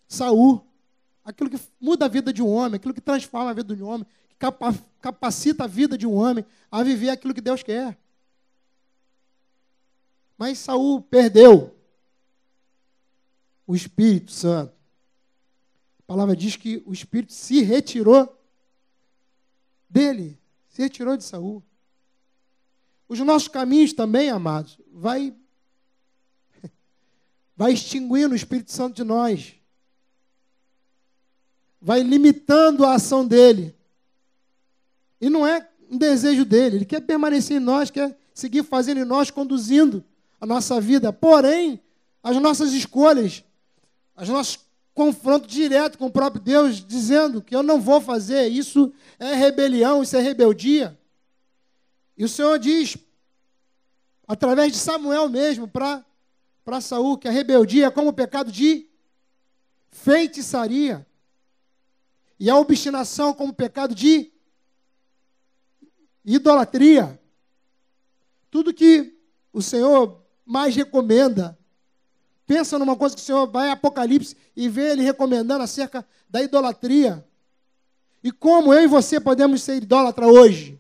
Saul, 0.07 0.65
aquilo 1.23 1.49
que 1.49 1.59
muda 1.79 2.05
a 2.05 2.09
vida 2.09 2.31
de 2.31 2.41
um 2.41 2.49
homem, 2.49 2.75
aquilo 2.75 2.93
que 2.93 3.01
transforma 3.01 3.51
a 3.51 3.53
vida 3.53 3.75
de 3.75 3.83
um 3.83 3.87
homem, 3.87 4.05
que 4.29 4.35
capacita 5.01 5.63
a 5.63 5.67
vida 5.67 5.97
de 5.97 6.05
um 6.05 6.13
homem 6.13 6.45
a 6.71 6.83
viver 6.83 7.09
aquilo 7.09 7.33
que 7.33 7.41
Deus 7.41 7.63
quer. 7.63 7.97
Mas 10.37 10.57
Saul 10.59 11.01
perdeu 11.01 11.75
o 13.65 13.75
Espírito 13.75 14.31
Santo. 14.31 14.73
A 16.05 16.13
palavra 16.13 16.35
diz 16.35 16.55
que 16.55 16.83
o 16.85 16.93
Espírito 16.93 17.33
se 17.33 17.63
retirou 17.63 18.39
dele, 19.89 20.39
se 20.69 20.83
retirou 20.83 21.17
de 21.17 21.23
Saul. 21.23 21.63
Os 23.09 23.19
nossos 23.19 23.47
caminhos 23.47 23.91
também, 23.91 24.29
amados, 24.29 24.79
vai 24.93 25.33
vai 27.57 27.73
extinguindo 27.73 28.33
o 28.33 28.35
Espírito 28.35 28.71
Santo 28.71 28.95
de 28.95 29.03
nós. 29.03 29.55
Vai 31.81 32.03
limitando 32.03 32.85
a 32.85 32.93
ação 32.93 33.27
dele. 33.27 33.75
E 35.19 35.27
não 35.27 35.45
é 35.45 35.67
um 35.89 35.97
desejo 35.97 36.45
dele, 36.45 36.77
ele 36.77 36.85
quer 36.85 37.01
permanecer 37.01 37.57
em 37.57 37.63
nós, 37.63 37.89
quer 37.89 38.15
seguir 38.33 38.63
fazendo 38.63 38.99
em 38.99 39.05
nós, 39.05 39.31
conduzindo 39.31 40.03
a 40.39 40.45
nossa 40.45 40.79
vida. 40.79 41.11
Porém, 41.11 41.81
as 42.21 42.35
nossas 42.37 42.73
escolhas, 42.73 43.43
os 44.15 44.29
nossos 44.29 44.64
confrontos 44.95 45.53
direto 45.53 45.97
com 45.97 46.05
o 46.05 46.11
próprio 46.11 46.41
Deus, 46.41 46.83
dizendo 46.83 47.41
que 47.41 47.53
eu 47.53 47.61
não 47.61 47.81
vou 47.81 47.99
fazer, 47.99 48.47
isso 48.47 48.93
é 49.19 49.35
rebelião, 49.35 50.01
isso 50.01 50.15
é 50.15 50.21
rebeldia. 50.21 50.97
E 52.17 52.23
o 52.23 52.29
Senhor 52.29 52.57
diz, 52.57 52.97
através 54.25 54.71
de 54.71 54.77
Samuel 54.77 55.27
mesmo, 55.27 55.67
para 55.67 56.05
Saul, 56.79 57.17
que 57.17 57.27
a 57.27 57.31
rebeldia 57.31 57.87
é 57.87 57.91
como 57.91 58.09
o 58.09 58.13
pecado 58.13 58.49
de 58.49 58.89
feitiçaria. 59.91 61.05
E 62.39 62.49
a 62.49 62.57
obstinação 62.57 63.33
como 63.33 63.53
pecado 63.53 63.93
de 63.93 64.31
idolatria. 66.23 67.19
Tudo 68.49 68.73
que 68.73 69.13
o 69.51 69.61
Senhor 69.61 70.21
mais 70.45 70.73
recomenda. 70.73 71.57
Pensa 72.45 72.77
numa 72.77 72.95
coisa 72.95 73.15
que 73.15 73.21
o 73.21 73.25
Senhor 73.25 73.47
vai 73.47 73.69
em 73.69 73.71
Apocalipse 73.71 74.35
e 74.55 74.69
vê 74.69 74.91
ele 74.91 75.01
recomendando 75.01 75.63
acerca 75.63 76.05
da 76.29 76.41
idolatria. 76.41 77.25
E 78.23 78.31
como 78.31 78.73
eu 78.73 78.83
e 78.83 78.87
você 78.87 79.19
podemos 79.19 79.61
ser 79.63 79.77
idólatra 79.77 80.27
hoje? 80.27 80.79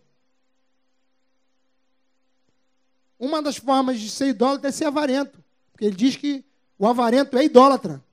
Uma 3.19 3.41
das 3.41 3.57
formas 3.57 3.99
de 3.99 4.09
ser 4.09 4.27
idólatra 4.27 4.69
é 4.69 4.71
ser 4.71 4.85
avarento. 4.85 5.43
Porque 5.71 5.85
ele 5.85 5.95
diz 5.95 6.15
que 6.15 6.45
o 6.77 6.87
avarento 6.87 7.37
é 7.37 7.45
idólatra. 7.45 8.03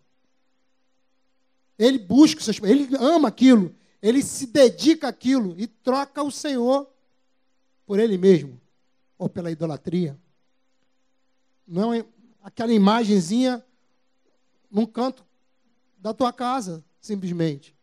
Ele 1.78 1.98
busca, 1.98 2.40
ele 2.62 2.88
ama 2.96 3.28
aquilo, 3.28 3.74
ele 4.00 4.22
se 4.22 4.46
dedica 4.46 5.08
àquilo 5.08 5.54
e 5.58 5.66
troca 5.66 6.22
o 6.22 6.30
Senhor 6.30 6.88
por 7.86 7.98
ele 7.98 8.16
mesmo 8.16 8.60
ou 9.18 9.28
pela 9.28 9.50
idolatria. 9.50 10.18
Não 11.66 11.92
é 11.92 12.04
aquela 12.42 12.72
imagenzinha 12.72 13.64
num 14.70 14.86
canto 14.86 15.24
da 15.98 16.12
tua 16.12 16.32
casa, 16.32 16.84
simplesmente. 17.00 17.76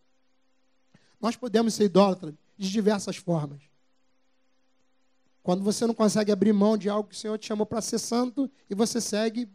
Nós 1.20 1.36
podemos 1.36 1.74
ser 1.74 1.86
idólatras 1.86 2.34
de 2.58 2.70
diversas 2.70 3.16
formas. 3.16 3.62
Quando 5.42 5.64
você 5.64 5.88
não 5.88 5.94
consegue 5.94 6.32
abrir 6.32 6.54
mão 6.54 6.78
de 6.78 6.90
algo 6.90 7.10
que 7.10 7.16
o 7.16 7.18
Senhor 7.18 7.38
te 7.38 7.48
chamou 7.48 7.66
para 7.66 7.82
ser 7.82 8.00
santo 8.00 8.52
e 8.70 8.76
você 8.76 9.00
segue 9.00 9.50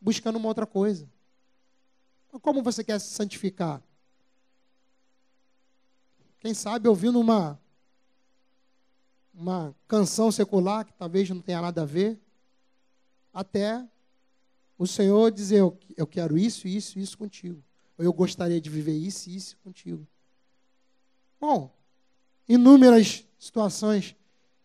buscando 0.00 0.36
uma 0.36 0.48
outra 0.48 0.66
coisa. 0.66 1.08
Como 2.40 2.62
você 2.62 2.82
quer 2.82 2.98
se 3.00 3.10
santificar? 3.10 3.82
Quem 6.40 6.54
sabe 6.54 6.88
ouvindo 6.88 7.18
uma 7.20 7.60
uma 9.34 9.74
canção 9.88 10.30
secular 10.30 10.84
que 10.84 10.92
talvez 10.92 11.28
não 11.28 11.40
tenha 11.40 11.60
nada 11.60 11.82
a 11.82 11.84
ver, 11.84 12.20
até 13.32 13.84
o 14.78 14.86
Senhor 14.86 15.30
dizer: 15.30 15.60
Eu 15.96 16.06
quero 16.06 16.36
isso, 16.36 16.66
isso, 16.66 16.98
isso 16.98 17.16
contigo. 17.16 17.62
Ou 17.98 18.04
eu 18.04 18.12
gostaria 18.12 18.60
de 18.60 18.68
viver 18.68 18.96
isso 18.96 19.30
e 19.30 19.36
isso 19.36 19.56
contigo. 19.62 20.06
Bom, 21.40 21.72
inúmeras 22.48 23.24
situações 23.38 24.16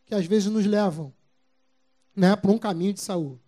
que 0.05 0.15
às 0.15 0.25
vezes 0.25 0.51
nos 0.51 0.65
levam 0.65 1.13
né, 2.15 2.35
para 2.35 2.51
um 2.51 2.57
caminho 2.57 2.93
de 2.93 3.01
saúde. 3.01 3.41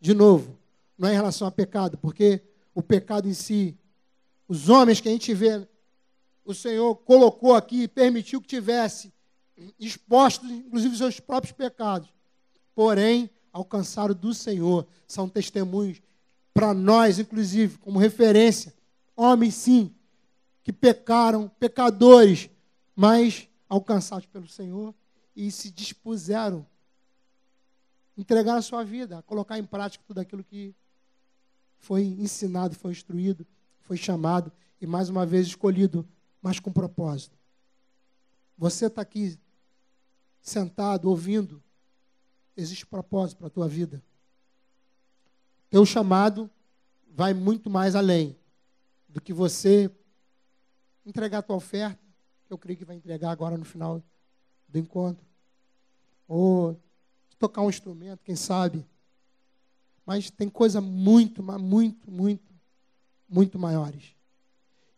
De 0.00 0.12
novo, 0.12 0.58
não 0.98 1.08
é 1.08 1.12
em 1.12 1.16
relação 1.16 1.46
a 1.46 1.50
pecado, 1.50 1.96
porque 1.98 2.42
o 2.74 2.82
pecado 2.82 3.28
em 3.28 3.34
si, 3.34 3.76
os 4.46 4.68
homens 4.68 5.00
que 5.00 5.08
a 5.08 5.12
gente 5.12 5.32
vê, 5.32 5.66
o 6.44 6.52
Senhor 6.52 6.94
colocou 6.96 7.54
aqui, 7.54 7.88
permitiu 7.88 8.40
que 8.40 8.48
tivesse 8.48 9.12
expostos, 9.78 10.50
inclusive, 10.50 10.96
seus 10.96 11.20
próprios 11.20 11.52
pecados. 11.52 12.12
Porém, 12.74 13.30
alcançaram 13.52 14.14
do 14.14 14.32
Senhor, 14.32 14.86
são 15.06 15.28
testemunhos 15.28 16.00
para 16.54 16.72
nós, 16.72 17.18
inclusive, 17.18 17.78
como 17.78 17.98
referência. 17.98 18.74
Homens, 19.16 19.54
sim, 19.54 19.94
que 20.62 20.72
pecaram, 20.72 21.48
pecadores, 21.60 22.48
mas 22.94 23.48
alcançados 23.68 24.26
pelo 24.26 24.48
Senhor 24.48 24.94
e 25.34 25.50
se 25.50 25.70
dispuseram 25.70 26.66
entregar 28.16 28.56
a 28.56 28.62
sua 28.62 28.84
vida, 28.84 29.18
a 29.18 29.22
colocar 29.22 29.58
em 29.58 29.64
prática 29.64 30.04
tudo 30.06 30.18
aquilo 30.18 30.44
que 30.44 30.74
foi 31.78 32.02
ensinado, 32.04 32.74
foi 32.74 32.92
instruído, 32.92 33.46
foi 33.80 33.96
chamado 33.96 34.52
e 34.80 34.86
mais 34.86 35.08
uma 35.08 35.24
vez 35.26 35.46
escolhido, 35.46 36.06
mas 36.40 36.60
com 36.60 36.72
propósito. 36.72 37.36
Você 38.56 38.86
está 38.86 39.02
aqui 39.02 39.38
sentado, 40.40 41.08
ouvindo, 41.08 41.62
existe 42.56 42.86
propósito 42.86 43.38
para 43.38 43.46
a 43.46 43.50
tua 43.50 43.68
vida. 43.68 44.02
Teu 45.70 45.86
chamado 45.86 46.50
vai 47.08 47.32
muito 47.32 47.70
mais 47.70 47.94
além 47.94 48.36
do 49.08 49.20
que 49.20 49.32
você 49.32 49.90
entregar 51.04 51.38
a 51.38 51.42
tua 51.42 51.56
oferta, 51.56 51.98
que 52.46 52.52
eu 52.52 52.58
creio 52.58 52.78
que 52.78 52.84
vai 52.84 52.96
entregar 52.96 53.30
agora 53.30 53.56
no 53.56 53.64
final 53.64 54.02
do 54.68 54.78
encontro. 54.78 55.24
Ou 56.28 56.78
tocar 57.38 57.62
um 57.62 57.70
instrumento, 57.70 58.22
quem 58.24 58.36
sabe. 58.36 58.86
Mas 60.06 60.30
tem 60.30 60.48
coisa 60.48 60.80
muito, 60.80 61.42
muito, 61.42 62.10
muito, 62.10 62.52
muito 63.28 63.58
maiores. 63.58 64.14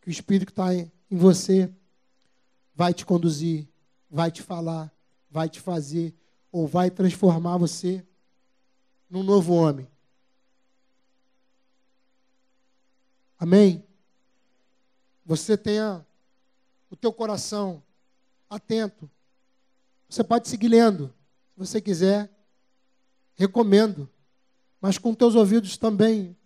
Que 0.01 0.09
o 0.09 0.11
Espírito 0.11 0.47
que 0.47 0.53
está 0.53 0.75
em 0.75 0.91
você 1.11 1.73
vai 2.75 2.93
te 2.93 3.07
conduzir, 3.07 3.69
vai 4.11 4.31
te 4.31 4.43
falar, 4.43 4.93
vai 5.31 5.49
te 5.49 5.61
fazer 5.61 6.15
ou 6.55 6.69
vai 6.69 6.91
transformar 6.91 7.57
você 7.57 8.07
num 9.11 9.23
novo 9.25 9.55
homem. 9.55 9.89
Amém? 13.39 13.85
você 15.25 15.57
tenha 15.57 16.05
o 16.91 16.97
teu 16.97 17.13
coração 17.13 17.83
atento. 18.49 19.11
Você 20.09 20.23
pode 20.23 20.49
seguir 20.49 20.69
lendo, 20.69 21.09
se 21.53 21.59
você 21.59 21.81
quiser. 21.81 22.31
Recomendo. 23.35 24.09
Mas 24.81 24.99
com 24.99 25.15
teus 25.15 25.35
ouvidos 25.35 25.77
também 25.77 26.37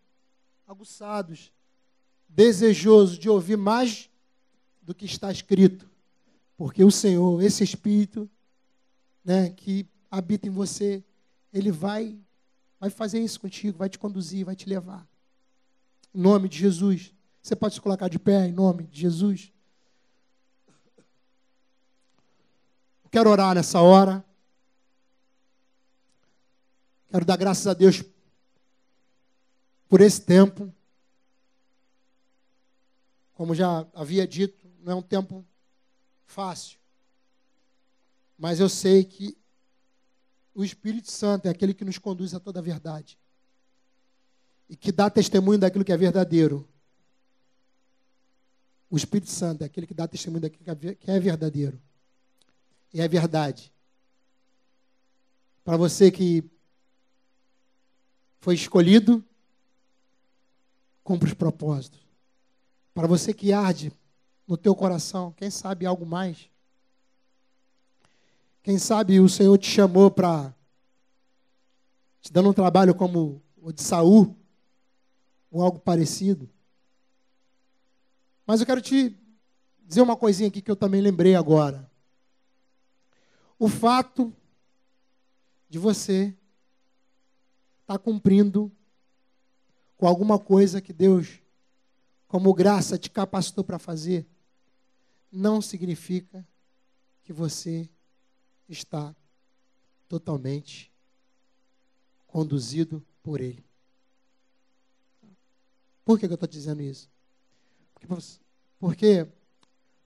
aguçados, 0.67 1.53
desejoso 2.29 3.19
de 3.19 3.29
ouvir 3.29 3.57
mais 3.57 4.09
do 4.81 4.95
que 4.95 5.05
está 5.05 5.31
escrito. 5.33 5.91
Porque 6.57 6.85
o 6.85 6.91
Senhor, 6.91 7.43
esse 7.43 7.65
Espírito, 7.65 8.31
né, 9.25 9.51
que 9.51 9.87
habita 10.11 10.47
em 10.47 10.51
você, 10.51 11.03
ele 11.53 11.71
vai 11.71 12.19
vai 12.81 12.91
fazer 12.91 13.19
isso 13.19 13.41
contigo, 13.41 13.79
vai 13.79 13.89
te 13.89 13.99
conduzir, 13.99 14.45
vai 14.45 14.55
te 14.55 14.69
levar. 14.69 15.07
Em 16.15 16.21
nome 16.21 16.49
de 16.49 16.59
Jesus. 16.59 17.13
Você 17.43 17.57
pode 17.57 17.75
se 17.75 17.81
colocar 17.81 18.09
de 18.09 18.19
pé 18.19 18.47
em 18.47 18.53
nome 18.53 18.85
de 18.85 19.01
Jesus. 19.01 19.53
Quero 23.11 23.31
orar 23.31 23.55
nessa 23.55 23.81
hora. 23.81 24.25
Quero 27.11 27.25
dar 27.25 27.37
graças 27.37 27.67
a 27.67 27.75
Deus 27.75 28.05
por 29.89 30.01
esse 30.01 30.21
tempo. 30.21 30.73
Como 33.33 33.55
já 33.55 33.87
havia 33.95 34.27
dito, 34.27 34.69
não 34.81 34.93
é 34.93 34.95
um 34.97 35.03
tempo 35.03 35.45
fácil. 36.27 36.79
Mas 38.37 38.61
eu 38.61 38.69
sei 38.69 39.05
que 39.05 39.37
o 40.55 40.65
Espírito 40.65 41.11
Santo 41.11 41.47
é 41.47 41.51
aquele 41.51 41.75
que 41.75 41.85
nos 41.85 41.99
conduz 41.99 42.35
a 42.35 42.41
toda 42.41 42.59
a 42.59 42.63
verdade. 42.63 43.19
E 44.69 44.77
que 44.77 44.93
dá 44.93 45.09
testemunho 45.09 45.59
daquilo 45.59 45.85
que 45.85 45.93
é 45.93 45.97
verdadeiro. 45.97 46.69
O 48.91 48.97
Espírito 48.97 49.31
Santo 49.31 49.63
é 49.63 49.67
aquele 49.67 49.87
que 49.87 49.95
dá 49.95 50.09
testemunho 50.09 50.43
daquilo 50.43 50.95
que 50.97 51.11
é 51.11 51.21
verdadeiro. 51.21 51.81
E 52.93 53.01
é 53.01 53.09
verdade. 53.09 53.73
Para 55.65 55.77
você 55.77 56.11
que 56.11 56.43
foi 58.41 58.55
escolhido, 58.55 59.25
cumpre 61.05 61.29
os 61.29 61.35
propósitos. 61.35 62.01
Para 62.95 63.07
você 63.07 63.33
que 63.33 63.53
arde 63.53 63.93
no 64.47 64.57
teu 64.57 64.75
coração, 64.75 65.33
quem 65.33 65.51
sabe 65.51 65.85
algo 65.87 66.07
mais? 66.07 66.49
Quem 68.63 68.79
sabe 68.79 69.21
o 69.21 69.29
Senhor 69.29 69.57
te 69.59 69.71
chamou 69.71 70.11
para 70.11 70.55
te 72.21 72.33
dando 72.33 72.51
um 72.51 72.53
trabalho 72.53 72.95
como 72.95 73.43
o 73.57 73.73
de 73.73 73.83
Saul 73.83 74.37
ou 75.51 75.63
algo 75.63 75.79
parecido. 75.79 76.49
Mas 78.47 78.61
eu 78.61 78.67
quero 78.67 78.81
te 78.81 79.17
dizer 79.87 80.03
uma 80.03 80.17
coisinha 80.17 80.49
aqui 80.49 80.61
que 80.61 80.71
eu 80.71 80.77
também 80.77 81.01
lembrei 81.01 81.35
agora. 81.35 81.91
O 83.59 83.69
fato 83.69 84.33
de 85.69 85.79
você 85.79 86.35
estar 87.81 87.95
tá 87.95 87.99
cumprindo 87.99 88.71
com 89.97 90.07
alguma 90.07 90.39
coisa 90.39 90.81
que 90.81 90.93
Deus, 90.93 91.41
como 92.27 92.55
graça, 92.55 92.99
te 92.99 93.11
capacitou 93.11 93.65
para 93.65 93.79
fazer, 93.79 94.27
não 95.31 95.61
significa 95.61 96.47
que 97.23 97.33
você 97.33 97.89
está 98.69 99.15
totalmente 100.09 100.93
conduzido 102.27 103.05
por 103.23 103.41
Ele. 103.41 103.65
Por 106.05 106.19
que, 106.19 106.27
eu 106.27 106.35
estou 106.35 106.49
dizendo 106.49 106.83
isso? 106.83 107.11
Porque, 108.79 109.29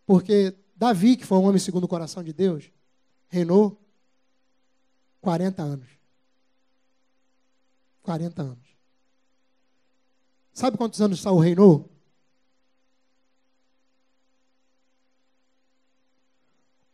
porque 0.06 0.54
Davi, 0.74 1.16
que 1.16 1.24
foi 1.24 1.38
um 1.38 1.44
homem 1.44 1.60
segundo 1.60 1.84
o 1.84 1.88
coração 1.88 2.22
de 2.24 2.32
Deus, 2.32 2.70
reinou 3.28 3.80
40 5.20 5.62
anos. 5.62 5.88
40 8.02 8.42
anos. 8.42 8.72
Sabe 10.52 10.76
quantos 10.76 11.00
anos 11.00 11.20
Saul 11.20 11.38
reinou? 11.38 11.88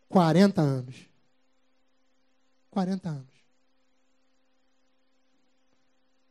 Quarenta 0.09 0.63
anos. 0.63 1.08
40 2.79 3.09
anos. 3.09 3.35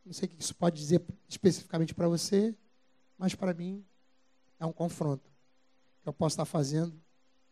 Não 0.02 0.14
sei 0.14 0.26
o 0.26 0.30
que 0.30 0.40
isso 0.40 0.54
pode 0.54 0.80
dizer 0.80 1.04
especificamente 1.28 1.92
para 1.92 2.08
você, 2.08 2.56
mas 3.18 3.34
para 3.34 3.52
mim 3.52 3.84
é 4.58 4.64
um 4.64 4.72
confronto. 4.72 5.30
Eu 6.06 6.12
posso 6.14 6.32
estar 6.32 6.46
fazendo 6.46 6.98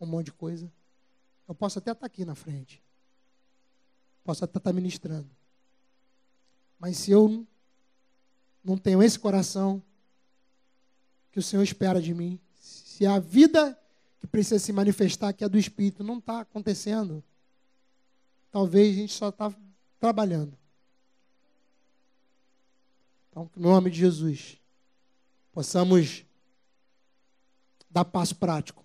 um 0.00 0.06
monte 0.06 0.26
de 0.26 0.32
coisa. 0.32 0.72
Eu 1.46 1.54
posso 1.54 1.78
até 1.78 1.92
estar 1.92 2.06
aqui 2.06 2.24
na 2.24 2.34
frente. 2.34 2.82
Posso 4.24 4.42
até 4.42 4.56
estar 4.56 4.72
ministrando. 4.72 5.28
Mas 6.78 6.96
se 6.96 7.10
eu 7.10 7.46
não 8.64 8.78
tenho 8.78 9.02
esse 9.02 9.18
coração 9.18 9.82
que 11.30 11.38
o 11.38 11.42
Senhor 11.42 11.62
espera 11.62 12.00
de 12.00 12.14
mim, 12.14 12.40
se 12.54 13.04
a 13.04 13.18
vida 13.18 13.78
que 14.18 14.26
precisa 14.26 14.58
se 14.58 14.72
manifestar, 14.72 15.34
que 15.34 15.44
é 15.44 15.48
do 15.50 15.58
Espírito, 15.58 16.02
não 16.02 16.16
está 16.16 16.40
acontecendo, 16.40 17.22
talvez 18.56 18.96
a 18.96 19.00
gente 19.00 19.12
só 19.12 19.28
está 19.28 19.54
trabalhando. 20.00 20.56
Então, 23.28 23.50
em 23.54 23.60
nome 23.60 23.90
de 23.90 23.98
Jesus, 23.98 24.58
possamos 25.52 26.24
dar 27.90 28.06
passo 28.06 28.34
prático. 28.34 28.82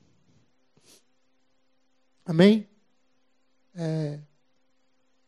Amém? 2.26 2.68
É, 3.74 4.20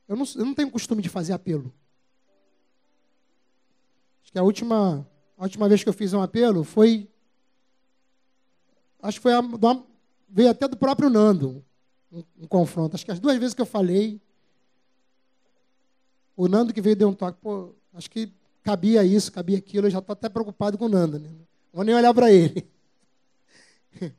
eu, 0.09 0.17
não, 0.17 0.25
eu 0.35 0.45
não 0.45 0.53
tenho 0.53 0.69
costume 0.69 1.01
de 1.01 1.07
fazer 1.07 1.31
apelo. 1.31 1.73
Acho 4.23 4.33
que 4.33 4.39
a 4.39 4.43
última, 4.43 5.09
a 5.37 5.43
última 5.43 5.69
vez 5.69 5.81
que 5.83 5.87
eu 5.87 5.93
fiz 5.93 6.11
um 6.11 6.21
apelo 6.21 6.65
foi. 6.65 7.09
Acho 9.01 9.19
que 9.19 9.23
foi 9.23 9.33
a, 9.35 9.41
veio 10.27 10.49
até 10.49 10.67
do 10.67 10.75
próprio 10.75 11.09
Nando 11.09 11.63
um, 12.11 12.23
um 12.41 12.45
confronto. 12.45 12.93
Acho 12.97 13.05
que 13.05 13.11
as 13.11 13.21
duas 13.21 13.37
vezes 13.37 13.53
que 13.53 13.61
eu 13.61 13.65
falei, 13.65 14.21
o 16.36 16.47
Nando 16.47 16.73
que 16.73 16.81
veio 16.81 16.95
deu 16.95 17.09
um 17.09 17.13
toque, 17.13 17.39
pô, 17.41 17.73
acho 17.93 18.09
que 18.09 18.31
cabia 18.63 19.03
isso, 19.03 19.31
cabia 19.31 19.57
aquilo, 19.57 19.88
eu 19.88 19.91
já 19.91 19.99
estou 19.99 20.13
até 20.13 20.29
preocupado 20.29 20.77
com 20.77 20.86
o 20.86 20.89
Nando. 20.89 21.19
Né? 21.19 21.29
Não 21.29 21.45
vou 21.73 21.84
nem 21.84 21.93
olhar 21.93 22.13
para 22.13 22.31
ele. 22.31 22.67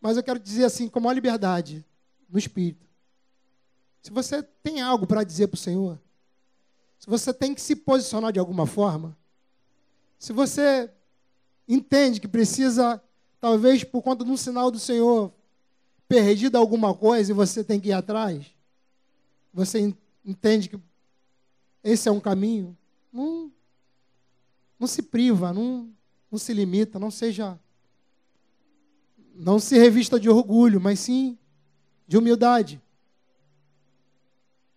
Mas 0.00 0.16
eu 0.16 0.22
quero 0.22 0.38
dizer 0.38 0.64
assim, 0.64 0.88
com 0.88 1.00
maior 1.00 1.14
liberdade, 1.14 1.84
no 2.28 2.38
Espírito. 2.38 2.86
Se 4.02 4.10
você 4.10 4.42
tem 4.62 4.80
algo 4.80 5.06
para 5.06 5.24
dizer 5.24 5.48
para 5.48 5.56
o 5.56 5.60
Senhor, 5.60 5.98
se 6.98 7.06
você 7.08 7.32
tem 7.32 7.54
que 7.54 7.60
se 7.60 7.74
posicionar 7.74 8.32
de 8.32 8.38
alguma 8.38 8.66
forma, 8.66 9.16
se 10.18 10.32
você 10.32 10.90
entende 11.68 12.20
que 12.20 12.28
precisa, 12.28 13.02
talvez 13.40 13.82
por 13.84 14.02
conta 14.02 14.24
de 14.24 14.30
um 14.30 14.36
sinal 14.36 14.70
do 14.70 14.78
Senhor, 14.78 15.32
perdido 16.08 16.56
alguma 16.56 16.94
coisa 16.94 17.30
e 17.30 17.34
você 17.34 17.64
tem 17.64 17.80
que 17.80 17.88
ir 17.88 17.92
atrás, 17.92 18.46
você 19.52 19.94
entende 20.24 20.68
que 20.68 20.78
esse 21.84 22.08
é 22.08 22.12
um 22.12 22.18
caminho, 22.18 22.74
não, 23.12 23.52
não 24.80 24.86
se 24.86 25.02
priva, 25.02 25.52
não, 25.52 25.92
não 26.30 26.38
se 26.38 26.54
limita, 26.54 26.98
não 26.98 27.10
seja. 27.10 27.60
Não 29.34 29.58
se 29.58 29.76
revista 29.76 30.18
de 30.18 30.30
orgulho, 30.30 30.80
mas 30.80 31.00
sim 31.00 31.38
de 32.08 32.16
humildade. 32.16 32.80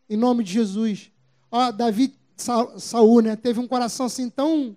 Em 0.10 0.18
nome 0.18 0.43
de 0.43 0.51
Jesus. 0.51 1.10
Ó, 1.49 1.72
Davi 1.72 2.14
Saul, 2.36 3.22
né, 3.22 3.36
teve 3.38 3.60
um 3.60 3.68
coração 3.68 4.05
assim 4.05 4.30
tão 4.30 4.76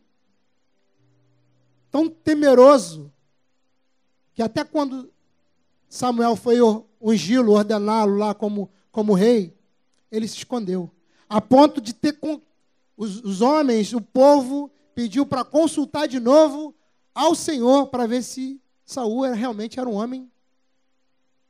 tão 1.90 2.08
temeroso 2.08 3.12
que 4.32 4.42
até 4.42 4.62
quando 4.62 5.12
Samuel 5.88 6.36
foi 6.36 6.58
ungí-lo, 7.00 7.52
ordená-lo 7.52 8.16
lá 8.16 8.32
como, 8.32 8.70
como 8.92 9.12
rei, 9.12 9.52
ele 10.12 10.28
se 10.28 10.36
escondeu 10.36 10.88
a 11.30 11.40
ponto 11.40 11.80
de 11.80 11.94
ter 11.94 12.18
os, 12.96 13.22
os 13.22 13.40
homens, 13.40 13.92
o 13.92 14.00
povo 14.00 14.68
pediu 14.96 15.24
para 15.24 15.44
consultar 15.44 16.08
de 16.08 16.18
novo 16.18 16.74
ao 17.14 17.36
Senhor 17.36 17.86
para 17.86 18.04
ver 18.04 18.24
se 18.24 18.60
Saul 18.84 19.24
era, 19.24 19.36
realmente 19.36 19.78
era 19.78 19.88
um 19.88 19.94
homem 19.94 20.28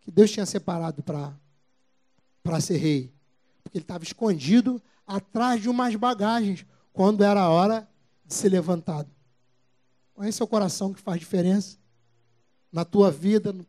que 0.03 0.11
Deus 0.11 0.31
tinha 0.31 0.45
separado 0.45 1.03
para 1.03 2.61
ser 2.61 2.77
rei, 2.77 3.11
porque 3.63 3.79
ele 3.79 3.85
estava 3.85 4.05
escondido 4.05 4.83
atrás 5.07 5.63
de 5.63 5.69
umas 5.71 5.97
bagagens 5.97 6.67
quando 6.93 7.25
era 7.25 7.41
a 7.41 7.49
hora 7.49 7.89
de 8.23 8.35
ser 8.35 8.51
levantado. 8.51 9.11
Esse 10.21 10.43
é 10.43 10.45
o 10.45 10.49
coração 10.49 10.93
que 10.93 11.01
faz 11.01 11.19
diferença 11.19 11.79
na 12.71 12.85
tua 12.85 13.11
vida, 13.11 13.51
no 13.51 13.67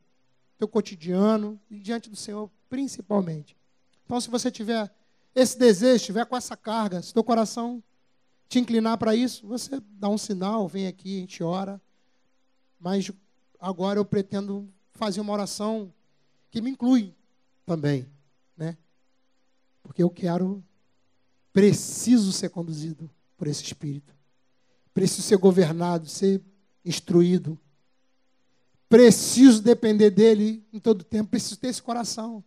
teu 0.57 0.68
cotidiano 0.68 1.57
e 1.70 1.80
diante 1.80 2.09
do 2.09 2.18
Senhor, 2.18 2.51
principalmente. 2.68 3.55
Então, 4.05 4.20
se 4.20 4.30
você 4.30 4.51
tiver 4.51 4.93
esse 5.34 5.57
desejo, 5.57 5.95
estiver 5.95 6.25
com 6.25 6.36
essa 6.36 6.57
carga, 6.57 7.01
se 7.01 7.13
teu 7.13 7.23
coração 7.23 7.82
te 8.49 8.59
inclinar 8.59 8.97
para 8.97 9.15
isso, 9.15 9.47
você 9.47 9.82
dá 9.91 10.09
um 10.09 10.17
sinal, 10.17 10.67
vem 10.67 10.88
aqui, 10.88 11.17
a 11.17 11.19
gente 11.21 11.41
ora. 11.41 11.82
Mas 12.77 13.09
agora 13.59 13.97
eu 13.97 14.03
pretendo 14.03 14.67
fazer 14.91 15.21
uma 15.21 15.32
oração 15.32 15.93
que 16.49 16.61
me 16.61 16.71
inclui 16.71 17.15
também, 17.65 18.05
né? 18.57 18.77
Porque 19.82 20.03
eu 20.03 20.09
quero, 20.09 20.61
preciso 21.53 22.34
ser 22.34 22.49
conduzido 22.49 23.09
por 23.38 23.47
esse 23.47 23.63
Espírito. 23.63 24.13
Preciso 24.93 25.21
ser 25.21 25.38
governado, 25.38 26.07
ser 26.07 26.41
instruído. 26.84 27.57
Preciso 28.89 29.61
depender 29.61 30.09
dele 30.09 30.61
em 30.73 30.79
todo 30.79 31.05
tempo. 31.05 31.29
Preciso 31.29 31.57
ter 31.57 31.69
esse 31.69 31.82
coração 31.82 32.43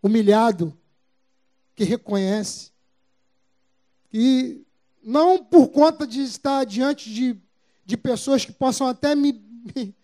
humilhado, 0.00 0.72
que 1.78 1.84
reconhece, 1.84 2.72
que 4.10 4.66
não 5.00 5.44
por 5.44 5.68
conta 5.68 6.04
de 6.04 6.20
estar 6.22 6.64
diante 6.64 7.08
de, 7.08 7.40
de 7.86 7.96
pessoas 7.96 8.44
que 8.44 8.50
possam 8.50 8.88
até 8.88 9.14
me, 9.14 9.32
me, 9.32 9.94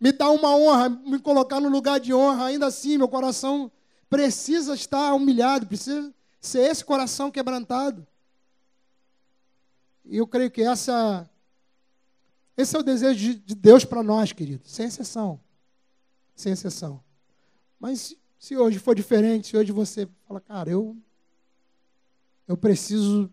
me 0.00 0.10
dar 0.10 0.30
uma 0.30 0.56
honra, 0.56 0.88
me 0.88 1.18
colocar 1.18 1.60
no 1.60 1.68
lugar 1.68 2.00
de 2.00 2.14
honra, 2.14 2.46
ainda 2.46 2.64
assim 2.64 2.96
meu 2.96 3.08
coração 3.08 3.70
precisa 4.08 4.74
estar 4.74 5.12
humilhado, 5.12 5.66
precisa 5.66 6.14
ser 6.40 6.60
esse 6.60 6.82
coração 6.82 7.30
quebrantado. 7.30 8.06
E 10.06 10.16
eu 10.16 10.26
creio 10.26 10.50
que 10.50 10.62
essa, 10.62 11.28
esse 12.56 12.74
é 12.74 12.78
o 12.78 12.82
desejo 12.82 13.18
de, 13.18 13.34
de 13.34 13.54
Deus 13.54 13.84
para 13.84 14.02
nós, 14.02 14.32
querido, 14.32 14.66
sem 14.66 14.86
exceção. 14.86 15.38
Sem 16.34 16.54
exceção. 16.54 17.04
Mas 17.78 18.16
se 18.38 18.56
hoje 18.56 18.78
for 18.78 18.94
diferente, 18.94 19.48
se 19.48 19.58
hoje 19.58 19.72
você 19.72 20.08
fala, 20.26 20.40
cara, 20.40 20.70
eu, 20.70 20.96
eu 22.48 22.56
preciso 22.56 23.30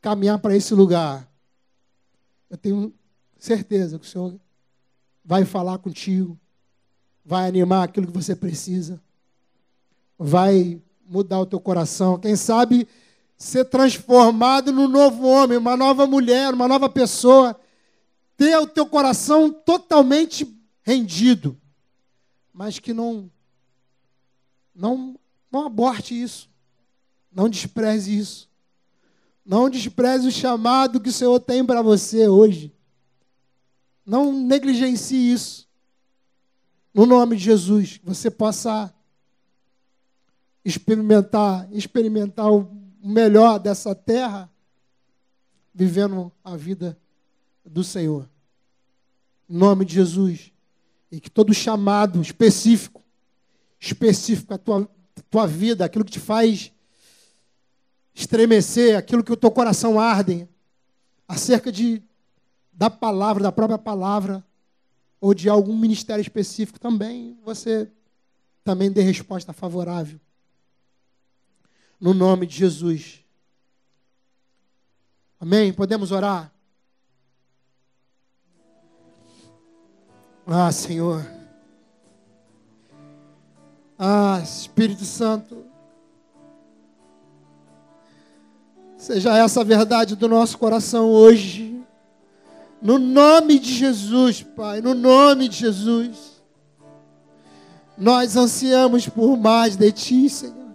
caminhar 0.00 0.38
para 0.38 0.56
esse 0.56 0.74
lugar, 0.74 1.30
eu 2.50 2.56
tenho 2.56 2.92
certeza 3.38 3.98
que 3.98 4.06
o 4.06 4.08
Senhor 4.08 4.34
vai 5.24 5.44
falar 5.44 5.78
contigo, 5.78 6.38
vai 7.24 7.46
animar 7.46 7.84
aquilo 7.84 8.06
que 8.06 8.12
você 8.12 8.34
precisa, 8.34 9.00
vai 10.18 10.82
mudar 11.06 11.40
o 11.40 11.46
teu 11.46 11.60
coração. 11.60 12.18
Quem 12.18 12.34
sabe 12.34 12.88
ser 13.36 13.66
transformado 13.66 14.72
num 14.72 14.88
novo 14.88 15.26
homem, 15.26 15.58
uma 15.58 15.76
nova 15.76 16.06
mulher, 16.06 16.52
uma 16.52 16.66
nova 16.66 16.88
pessoa, 16.88 17.58
ter 18.36 18.56
o 18.56 18.66
teu 18.66 18.86
coração 18.86 19.52
totalmente 19.52 20.52
rendido, 20.82 21.56
mas 22.52 22.78
que 22.78 22.92
não 22.92 23.30
não, 24.74 25.18
não 25.52 25.66
aborte 25.66 26.20
isso. 26.20 26.50
Não 27.30 27.48
despreze 27.48 28.16
isso. 28.16 28.48
Não 29.44 29.68
despreze 29.68 30.28
o 30.28 30.32
chamado 30.32 31.00
que 31.00 31.10
o 31.10 31.12
Senhor 31.12 31.38
tem 31.40 31.64
para 31.64 31.82
você 31.82 32.26
hoje. 32.28 32.72
Não 34.04 34.32
negligencie 34.32 35.32
isso. 35.32 35.68
No 36.92 37.06
nome 37.06 37.36
de 37.36 37.44
Jesus, 37.44 38.00
você 38.02 38.30
possa 38.30 38.94
experimentar, 40.64 41.68
experimentar 41.72 42.50
o 42.50 42.70
melhor 43.02 43.58
dessa 43.58 43.94
terra, 43.94 44.50
vivendo 45.74 46.32
a 46.42 46.56
vida 46.56 46.96
do 47.64 47.84
Senhor. 47.84 48.28
Em 49.48 49.56
nome 49.56 49.84
de 49.84 49.94
Jesus. 49.94 50.52
E 51.10 51.20
que 51.20 51.30
todo 51.30 51.52
chamado 51.52 52.20
específico 52.22 53.04
específico 53.84 54.54
à 54.54 54.58
tua, 54.58 54.88
tua 55.30 55.46
vida, 55.46 55.84
aquilo 55.84 56.04
que 56.04 56.12
te 56.12 56.20
faz 56.20 56.72
estremecer, 58.14 58.96
aquilo 58.96 59.24
que 59.24 59.32
o 59.32 59.36
teu 59.36 59.50
coração 59.50 59.98
arde, 59.98 60.48
acerca 61.26 61.72
de 61.72 62.02
da 62.72 62.90
palavra, 62.90 63.42
da 63.42 63.52
própria 63.52 63.78
palavra, 63.78 64.44
ou 65.20 65.32
de 65.32 65.48
algum 65.48 65.76
ministério 65.76 66.22
específico, 66.22 66.78
também 66.78 67.38
você 67.44 67.90
também 68.62 68.90
dê 68.90 69.02
resposta 69.02 69.52
favorável. 69.52 70.18
No 72.00 72.14
nome 72.14 72.46
de 72.46 72.56
Jesus. 72.56 73.22
Amém? 75.38 75.72
Podemos 75.72 76.10
orar? 76.10 76.50
Ah, 80.46 80.72
Senhor. 80.72 81.24
Ah, 83.98 84.40
Espírito 84.42 85.04
Santo, 85.04 85.64
seja 89.04 89.36
essa 89.36 89.60
a 89.60 89.64
verdade 89.64 90.16
do 90.16 90.26
nosso 90.26 90.56
coração 90.56 91.10
hoje. 91.10 91.78
No 92.80 92.98
nome 92.98 93.58
de 93.58 93.70
Jesus, 93.70 94.42
Pai, 94.42 94.80
no 94.80 94.94
nome 94.94 95.46
de 95.46 95.58
Jesus. 95.58 96.42
Nós 97.98 98.34
ansiamos 98.34 99.06
por 99.06 99.36
mais 99.36 99.76
de 99.76 99.92
Ti, 99.92 100.28
Senhor. 100.30 100.74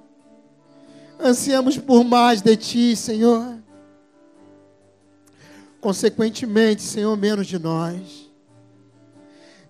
Ansiamos 1.19 1.77
por 1.77 2.03
mais 2.03 2.41
de 2.41 2.55
Ti, 2.55 2.95
Senhor. 2.95 3.57
Consequentemente, 5.82 6.84
Senhor, 6.84 7.17
menos 7.17 7.47
de 7.47 7.57
nós. 7.57 8.30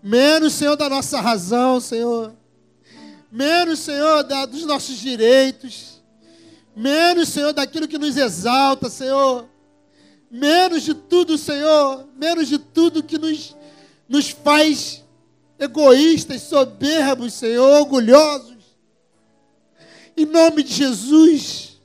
Menos, 0.04 0.54
Senhor, 0.54 0.76
da 0.76 0.90
nossa 0.90 1.22
razão, 1.22 1.80
Senhor 1.80 2.34
menos, 3.32 3.80
Senhor, 3.80 4.24
da, 4.24 4.46
dos 4.48 4.66
nossos 4.66 4.98
direitos, 4.98 5.99
menos, 6.76 7.30
Senhor, 7.30 7.54
daquilo 7.54 7.88
que 7.88 7.98
nos 7.98 8.16
exalta, 8.18 8.90
Senhor, 8.90 9.48
menos 10.30 10.84
de 10.84 10.94
tudo, 10.94 11.38
Senhor, 11.38 12.08
menos 12.16 12.48
de 12.48 12.58
tudo 12.58 13.04
que 13.04 13.18
nos, 13.18 13.56
nos 14.08 14.30
faz 14.30 15.04
egoístas, 15.58 16.44
soberbos, 16.44 17.34
Senhor, 17.34 17.82
orgulhosos. 17.82 18.58
Em 20.16 20.26
nome 20.26 20.64
de 20.64 20.74
Jesus, 20.74 21.80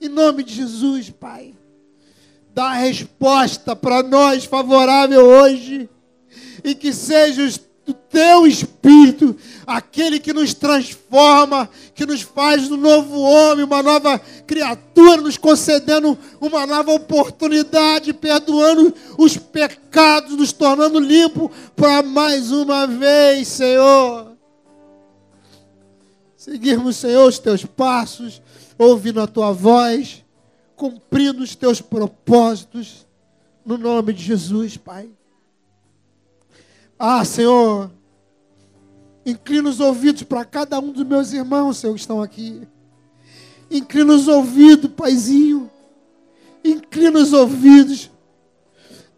em 0.00 0.08
nome 0.08 0.42
de 0.42 0.54
Jesus, 0.54 1.10
Pai, 1.10 1.54
dá 2.54 2.70
a 2.70 2.74
resposta 2.74 3.74
para 3.74 4.02
nós 4.02 4.44
favorável 4.44 5.24
hoje. 5.26 5.88
E 6.62 6.74
que 6.74 6.92
seja 6.92 7.42
os 7.42 7.58
do 7.90 7.94
teu 7.94 8.46
Espírito, 8.46 9.36
aquele 9.66 10.20
que 10.20 10.32
nos 10.32 10.54
transforma, 10.54 11.68
que 11.94 12.06
nos 12.06 12.22
faz 12.22 12.70
um 12.70 12.76
novo 12.76 13.20
homem, 13.20 13.64
uma 13.64 13.82
nova 13.82 14.18
criatura, 14.46 15.20
nos 15.20 15.36
concedendo 15.36 16.16
uma 16.40 16.66
nova 16.66 16.92
oportunidade, 16.92 18.12
perdoando 18.12 18.94
os 19.18 19.36
pecados, 19.36 20.36
nos 20.36 20.52
tornando 20.52 21.00
limpo 21.00 21.50
para 21.74 22.02
mais 22.02 22.52
uma 22.52 22.86
vez, 22.86 23.48
Senhor. 23.48 24.36
Seguirmos, 26.36 26.96
Senhor, 26.96 27.28
os 27.28 27.38
teus 27.38 27.64
passos, 27.64 28.40
ouvindo 28.78 29.20
a 29.20 29.26
tua 29.26 29.52
voz, 29.52 30.24
cumprindo 30.76 31.42
os 31.42 31.54
teus 31.54 31.80
propósitos, 31.80 33.06
no 33.66 33.76
nome 33.76 34.12
de 34.12 34.22
Jesus, 34.22 34.76
Pai. 34.76 35.10
Ah, 37.02 37.24
Senhor, 37.24 37.90
inclina 39.24 39.70
os 39.70 39.80
ouvidos 39.80 40.22
para 40.22 40.44
cada 40.44 40.78
um 40.78 40.92
dos 40.92 41.06
meus 41.06 41.32
irmãos, 41.32 41.78
Senhor, 41.78 41.94
que 41.94 42.00
estão 42.00 42.20
aqui. 42.20 42.68
Inclina 43.70 44.12
os 44.12 44.28
ouvidos, 44.28 44.90
Paizinho. 44.90 45.70
Inclina 46.62 47.18
os 47.18 47.32
ouvidos. 47.32 48.10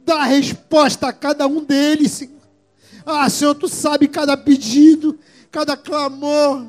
Dá 0.04 0.22
resposta 0.22 1.08
a 1.08 1.12
cada 1.12 1.44
um 1.48 1.60
deles, 1.60 2.12
Senhor. 2.12 2.40
Ah, 3.04 3.28
Senhor, 3.28 3.56
tu 3.56 3.66
sabe 3.66 4.06
cada 4.06 4.36
pedido, 4.36 5.18
cada 5.50 5.76
clamor. 5.76 6.64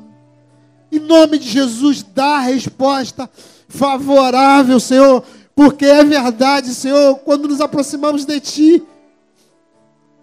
Em 0.90 0.98
nome 0.98 1.38
de 1.38 1.48
Jesus, 1.48 2.02
dá 2.02 2.40
resposta 2.40 3.30
favorável, 3.68 4.80
Senhor, 4.80 5.22
porque 5.54 5.84
é 5.84 6.02
verdade, 6.02 6.74
Senhor, 6.74 7.20
quando 7.20 7.46
nos 7.46 7.60
aproximamos 7.60 8.24
de 8.24 8.40
Ti, 8.40 8.82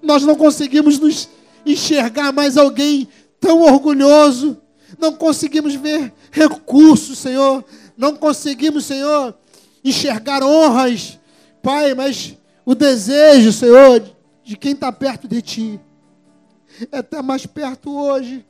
nós 0.02 0.24
não 0.24 0.36
conseguimos 0.36 1.00
nos 1.00 1.30
enxergar 1.66 2.32
mais 2.32 2.58
alguém 2.58 3.08
tão 3.40 3.62
orgulhoso. 3.62 4.58
Não 5.00 5.14
conseguimos 5.14 5.76
ver 5.76 6.14
recursos, 6.32 7.18
Senhor. 7.18 7.64
Não 7.98 8.16
conseguimos, 8.16 8.86
Senhor, 8.86 9.36
enxergar 9.84 10.44
honras, 10.44 11.20
Pai, 11.62 11.94
mas 11.94 12.36
o 12.66 12.74
desejo, 12.74 13.52
Senhor, 13.52 14.04
de 14.44 14.58
quem 14.58 14.72
está 14.74 14.92
perto 14.92 15.28
de 15.28 15.42
Ti 15.42 15.80
é 16.92 16.98
até 16.98 17.22
mais 17.22 17.46
perto 17.46 17.96
hoje, 17.96 18.46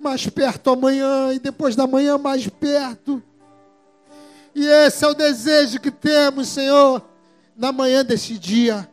mais 0.00 0.26
perto 0.28 0.70
amanhã 0.70 1.32
e 1.32 1.38
depois 1.38 1.76
da 1.76 1.86
manhã 1.86 2.18
mais 2.18 2.48
perto. 2.48 3.22
E 4.54 4.66
esse 4.66 5.04
é 5.04 5.08
o 5.08 5.14
desejo 5.14 5.80
que 5.80 5.90
temos, 5.90 6.48
Senhor, 6.48 7.02
na 7.56 7.70
manhã 7.70 8.04
desse 8.04 8.38
dia 8.38 8.88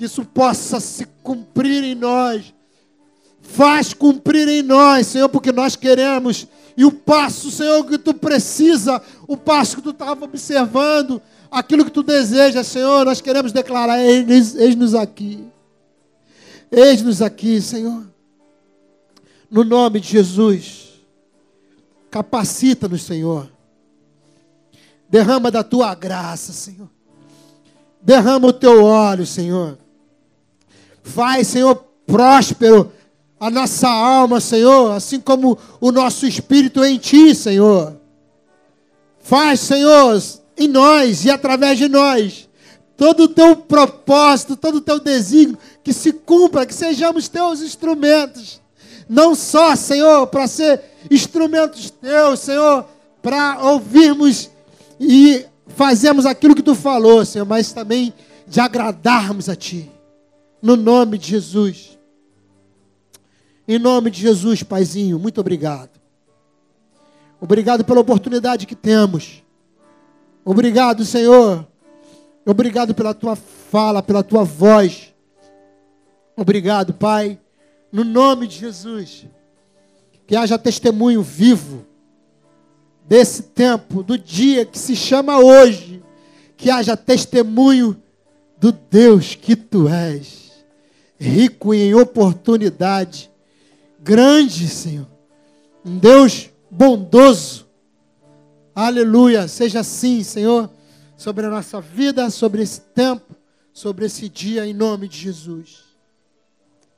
que 0.00 0.06
isso 0.06 0.24
possa 0.24 0.80
se 0.80 1.04
cumprir 1.22 1.84
em 1.84 1.94
nós. 1.94 2.54
Faz 3.42 3.92
cumprir 3.92 4.48
em 4.48 4.62
nós, 4.62 5.08
Senhor, 5.08 5.28
porque 5.28 5.52
nós 5.52 5.76
queremos. 5.76 6.46
E 6.74 6.86
o 6.86 6.90
passo, 6.90 7.50
Senhor, 7.50 7.84
que 7.84 7.98
tu 7.98 8.14
precisa, 8.14 9.02
o 9.28 9.36
passo 9.36 9.76
que 9.76 9.82
tu 9.82 9.90
estava 9.90 10.24
observando, 10.24 11.20
aquilo 11.50 11.84
que 11.84 11.90
tu 11.90 12.02
deseja, 12.02 12.64
Senhor, 12.64 13.04
nós 13.04 13.20
queremos 13.20 13.52
declarar: 13.52 13.98
eis-nos 14.00 14.94
aqui. 14.94 15.44
Eis-nos 16.72 17.20
aqui, 17.20 17.60
Senhor. 17.60 18.02
No 19.50 19.64
nome 19.64 20.00
de 20.00 20.08
Jesus. 20.08 20.94
Capacita-nos, 22.10 23.02
Senhor. 23.02 23.52
Derrama 25.10 25.50
da 25.50 25.62
tua 25.62 25.94
graça, 25.94 26.54
Senhor. 26.54 26.88
Derrama 28.00 28.48
o 28.48 28.52
teu 28.54 28.82
óleo, 28.82 29.26
Senhor. 29.26 29.76
Faz, 31.02 31.48
Senhor, 31.48 31.74
próspero 32.06 32.92
a 33.38 33.50
nossa 33.50 33.88
alma, 33.88 34.40
Senhor, 34.40 34.92
assim 34.92 35.18
como 35.18 35.58
o 35.80 35.90
nosso 35.90 36.26
espírito 36.26 36.84
em 36.84 36.98
ti, 36.98 37.34
Senhor. 37.34 37.96
Faz, 39.20 39.60
Senhor, 39.60 40.20
em 40.56 40.68
nós 40.68 41.24
e 41.24 41.30
através 41.30 41.78
de 41.78 41.88
nós 41.88 42.50
todo 43.00 43.22
o 43.22 43.28
teu 43.28 43.56
propósito, 43.56 44.54
todo 44.54 44.74
o 44.74 44.80
teu 44.82 45.00
desígnio, 45.00 45.56
que 45.82 45.90
se 45.90 46.12
cumpra, 46.12 46.66
que 46.66 46.74
sejamos 46.74 47.28
teus 47.28 47.62
instrumentos. 47.62 48.60
Não 49.08 49.34
só, 49.34 49.74
Senhor, 49.74 50.26
para 50.26 50.46
ser 50.46 50.82
instrumentos 51.10 51.88
teus, 51.90 52.40
Senhor, 52.40 52.84
para 53.22 53.58
ouvirmos 53.62 54.50
e 55.00 55.46
fazermos 55.68 56.26
aquilo 56.26 56.54
que 56.54 56.62
tu 56.62 56.74
falou, 56.74 57.24
Senhor, 57.24 57.46
mas 57.46 57.72
também 57.72 58.12
de 58.46 58.60
agradarmos 58.60 59.48
a 59.48 59.56
Ti. 59.56 59.90
No 60.62 60.76
nome 60.76 61.18
de 61.18 61.28
Jesus. 61.28 61.98
Em 63.66 63.78
nome 63.78 64.10
de 64.10 64.20
Jesus, 64.20 64.62
Paizinho, 64.62 65.18
muito 65.18 65.40
obrigado. 65.40 66.00
Obrigado 67.40 67.84
pela 67.84 68.00
oportunidade 68.00 68.66
que 68.66 68.74
temos. 68.74 69.42
Obrigado, 70.44 71.04
Senhor, 71.04 71.66
Obrigado 72.44 72.94
pela 72.94 73.12
tua 73.12 73.36
fala, 73.36 74.02
pela 74.02 74.22
tua 74.22 74.44
voz. 74.44 75.14
Obrigado, 76.36 76.94
Pai, 76.94 77.38
no 77.92 78.02
nome 78.02 78.46
de 78.46 78.58
Jesus. 78.58 79.26
Que 80.26 80.34
haja 80.34 80.58
testemunho 80.58 81.22
vivo 81.22 81.84
desse 83.06 83.42
tempo, 83.42 84.02
do 84.02 84.16
dia 84.16 84.64
que 84.64 84.78
se 84.78 84.96
chama 84.96 85.38
hoje. 85.38 86.02
Que 86.56 86.70
haja 86.70 86.96
testemunho 86.96 88.00
do 88.58 88.72
Deus 88.72 89.34
que 89.34 89.54
tu 89.54 89.88
és, 89.88 90.39
rico 91.20 91.74
em 91.74 91.94
oportunidade, 91.94 93.30
grande, 94.00 94.66
Senhor, 94.66 95.06
um 95.84 95.98
Deus 95.98 96.48
bondoso. 96.70 97.68
Aleluia, 98.74 99.46
seja 99.46 99.80
assim, 99.80 100.22
Senhor 100.22 100.70
sobre 101.20 101.44
a 101.44 101.50
nossa 101.50 101.82
vida, 101.82 102.30
sobre 102.30 102.62
esse 102.62 102.80
tempo, 102.80 103.36
sobre 103.74 104.06
esse 104.06 104.26
dia, 104.26 104.66
em 104.66 104.72
nome 104.72 105.06
de 105.06 105.18
Jesus. 105.18 105.84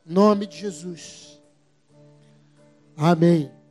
Em 0.06 0.12
nome 0.12 0.46
de 0.46 0.58
Jesus. 0.58 1.42
Amém. 2.96 3.61